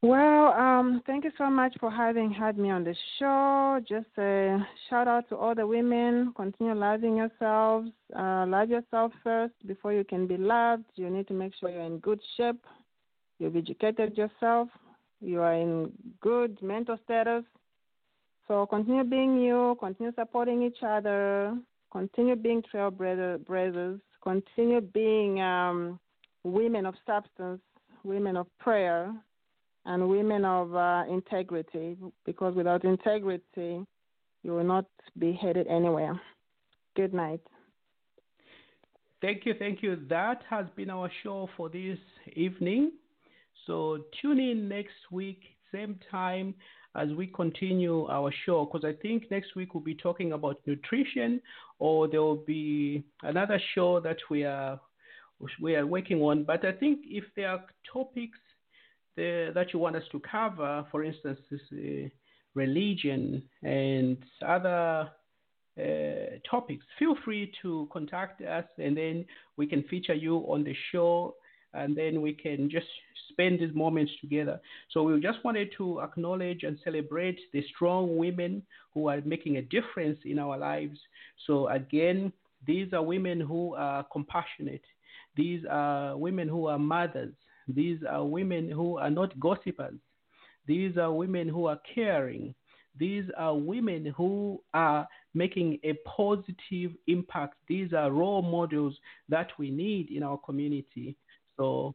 Well, 0.00 0.52
um, 0.52 1.02
thank 1.06 1.24
you 1.24 1.32
so 1.36 1.50
much 1.50 1.74
for 1.80 1.90
having 1.90 2.30
had 2.30 2.56
me 2.56 2.70
on 2.70 2.84
the 2.84 2.94
show. 3.18 3.80
Just 3.88 4.06
a 4.16 4.64
shout 4.88 5.08
out 5.08 5.28
to 5.28 5.36
all 5.36 5.56
the 5.56 5.66
women. 5.66 6.32
Continue 6.36 6.74
loving 6.74 7.16
yourselves. 7.16 7.90
Uh, 8.16 8.46
love 8.46 8.70
yourself 8.70 9.10
first 9.24 9.54
before 9.66 9.92
you 9.92 10.04
can 10.04 10.28
be 10.28 10.36
loved. 10.36 10.84
You 10.94 11.10
need 11.10 11.26
to 11.28 11.34
make 11.34 11.52
sure 11.58 11.70
you're 11.70 11.82
in 11.82 11.98
good 11.98 12.20
shape. 12.36 12.64
You've 13.40 13.56
educated 13.56 14.16
yourself. 14.16 14.68
You 15.20 15.40
are 15.40 15.54
in 15.54 15.90
good 16.20 16.62
mental 16.62 16.96
status. 17.02 17.42
So 18.46 18.66
continue 18.66 19.02
being 19.02 19.40
you. 19.40 19.76
Continue 19.80 20.12
supporting 20.14 20.62
each 20.62 20.78
other. 20.86 21.58
Continue 21.90 22.36
being 22.36 22.62
trailblazers. 22.72 24.00
Continue 24.22 24.80
being 24.80 25.40
um, 25.40 25.98
women 26.44 26.86
of 26.86 26.94
substance, 27.04 27.60
women 28.04 28.36
of 28.36 28.46
prayer 28.60 29.12
and 29.88 30.08
women 30.08 30.44
of 30.44 30.76
uh, 30.76 31.04
integrity, 31.10 31.96
because 32.24 32.54
without 32.54 32.84
integrity, 32.84 33.72
you 34.44 34.50
will 34.54 34.68
not 34.76 34.86
be 35.18 35.32
headed 35.32 35.66
anywhere. 35.66 36.14
Good 36.94 37.12
night. 37.14 37.40
Thank 39.22 39.46
you, 39.46 39.54
thank 39.58 39.82
you. 39.82 39.92
That 40.08 40.42
has 40.48 40.66
been 40.76 40.90
our 40.90 41.10
show 41.22 41.48
for 41.56 41.68
this 41.68 41.98
evening. 42.34 42.92
So 43.66 44.04
tune 44.20 44.38
in 44.38 44.68
next 44.68 45.00
week, 45.10 45.40
same 45.72 45.98
time, 46.10 46.54
as 46.94 47.08
we 47.16 47.26
continue 47.26 48.06
our 48.08 48.30
show, 48.44 48.64
because 48.64 48.84
I 48.84 48.94
think 49.02 49.30
next 49.30 49.56
week 49.56 49.74
we'll 49.74 49.82
be 49.82 49.94
talking 49.94 50.32
about 50.32 50.60
nutrition, 50.66 51.40
or 51.78 52.08
there 52.08 52.22
will 52.22 52.44
be 52.60 53.02
another 53.22 53.60
show 53.74 54.00
that 54.00 54.18
we 54.30 54.44
are 54.44 54.78
we 55.60 55.76
are 55.76 55.86
working 55.86 56.20
on. 56.20 56.44
But 56.44 56.64
I 56.64 56.72
think 56.72 57.00
if 57.04 57.24
there 57.36 57.50
are 57.50 57.64
topics 57.92 58.38
the, 59.18 59.50
that 59.54 59.72
you 59.72 59.80
want 59.80 59.96
us 59.96 60.04
to 60.12 60.20
cover, 60.20 60.86
for 60.90 61.02
instance, 61.02 61.40
this, 61.50 61.60
uh, 61.72 62.08
religion 62.54 63.42
and 63.62 64.16
other 64.46 65.10
uh, 65.78 65.82
topics, 66.48 66.84
feel 66.98 67.14
free 67.24 67.52
to 67.62 67.88
contact 67.92 68.40
us 68.42 68.64
and 68.78 68.96
then 68.96 69.24
we 69.56 69.66
can 69.66 69.82
feature 69.84 70.14
you 70.14 70.36
on 70.48 70.64
the 70.64 70.74
show 70.90 71.34
and 71.74 71.96
then 71.96 72.22
we 72.22 72.32
can 72.32 72.70
just 72.70 72.86
spend 73.30 73.60
these 73.60 73.74
moments 73.74 74.10
together. 74.20 74.60
So 74.92 75.02
we 75.02 75.20
just 75.20 75.44
wanted 75.44 75.68
to 75.76 76.00
acknowledge 76.00 76.62
and 76.62 76.78
celebrate 76.82 77.38
the 77.52 77.62
strong 77.74 78.16
women 78.16 78.62
who 78.94 79.08
are 79.08 79.20
making 79.24 79.58
a 79.58 79.62
difference 79.62 80.18
in 80.24 80.38
our 80.38 80.56
lives. 80.56 80.98
So 81.46 81.68
again, 81.68 82.32
these 82.66 82.92
are 82.92 83.02
women 83.02 83.40
who 83.40 83.74
are 83.74 84.04
compassionate. 84.12 84.82
These 85.36 85.62
are 85.70 86.16
women 86.16 86.48
who 86.48 86.66
are 86.66 86.78
mothers. 86.78 87.34
These 87.68 88.00
are 88.08 88.24
women 88.24 88.70
who 88.70 88.98
are 88.98 89.10
not 89.10 89.38
gossipers. 89.38 89.98
These 90.66 90.96
are 90.96 91.12
women 91.12 91.48
who 91.48 91.66
are 91.66 91.80
caring. 91.94 92.54
These 92.98 93.24
are 93.36 93.56
women 93.56 94.06
who 94.16 94.60
are 94.74 95.06
making 95.34 95.78
a 95.84 95.94
positive 96.04 96.92
impact. 97.06 97.54
These 97.68 97.92
are 97.92 98.10
role 98.10 98.42
models 98.42 98.96
that 99.28 99.48
we 99.58 99.70
need 99.70 100.10
in 100.10 100.22
our 100.22 100.38
community. 100.38 101.16
So 101.56 101.94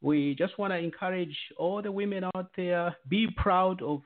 we 0.00 0.34
just 0.34 0.58
want 0.58 0.72
to 0.72 0.78
encourage 0.78 1.36
all 1.56 1.80
the 1.80 1.92
women 1.92 2.24
out 2.34 2.50
there 2.56 2.96
be 3.08 3.28
proud 3.36 3.80
of 3.82 4.02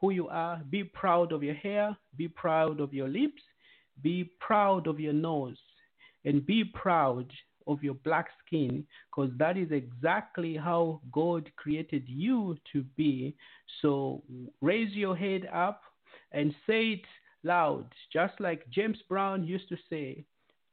who 0.00 0.10
you 0.10 0.28
are, 0.28 0.60
be 0.68 0.84
proud 0.84 1.32
of 1.32 1.42
your 1.42 1.54
hair, 1.54 1.96
be 2.16 2.28
proud 2.28 2.80
of 2.80 2.92
your 2.92 3.08
lips, 3.08 3.42
be 4.02 4.30
proud 4.40 4.86
of 4.86 5.00
your 5.00 5.12
nose, 5.12 5.56
and 6.24 6.44
be 6.44 6.64
proud 6.64 7.32
of 7.66 7.82
your 7.82 7.94
black 7.94 8.28
skin 8.44 8.84
because 9.10 9.30
that 9.38 9.56
is 9.56 9.70
exactly 9.70 10.56
how 10.56 11.00
God 11.12 11.50
created 11.56 12.04
you 12.06 12.56
to 12.72 12.82
be. 12.96 13.34
So 13.80 14.22
raise 14.60 14.92
your 14.92 15.16
head 15.16 15.48
up 15.52 15.82
and 16.32 16.54
say 16.66 16.92
it 16.92 17.04
loud, 17.44 17.86
just 18.12 18.34
like 18.40 18.68
James 18.70 18.98
Brown 19.08 19.44
used 19.44 19.68
to 19.68 19.76
say, 19.90 20.24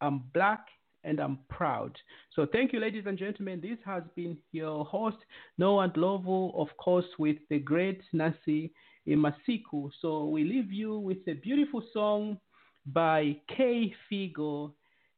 I'm 0.01 0.23
black 0.33 0.67
and 1.03 1.19
I'm 1.19 1.39
proud. 1.49 1.97
So 2.35 2.45
thank 2.51 2.73
you, 2.73 2.79
ladies 2.79 3.05
and 3.05 3.17
gentlemen. 3.17 3.61
This 3.61 3.77
has 3.85 4.03
been 4.15 4.37
your 4.51 4.85
host, 4.85 5.17
Noah 5.57 5.89
Ndlovu, 5.89 6.55
of 6.55 6.67
course, 6.77 7.05
with 7.17 7.37
the 7.49 7.59
great 7.59 8.01
Nancy 8.13 8.73
Imasiku. 9.07 9.89
So 10.01 10.25
we 10.25 10.43
leave 10.43 10.71
you 10.71 10.99
with 10.99 11.19
a 11.27 11.33
beautiful 11.33 11.83
song 11.93 12.37
by 12.85 13.37
Kay 13.55 13.93
Figo. 14.11 14.71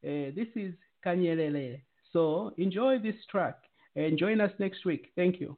Uh, 0.04 0.34
this 0.36 0.48
is 0.56 0.74
Kanyelele. 1.06 1.82
So 2.14 2.54
enjoy 2.58 2.99
this 2.99 3.16
track 3.30 3.58
and 3.95 4.18
join 4.18 4.41
us 4.41 4.52
next 4.60 4.86
week. 4.86 5.12
Thank 5.16 5.39
you. 5.39 5.58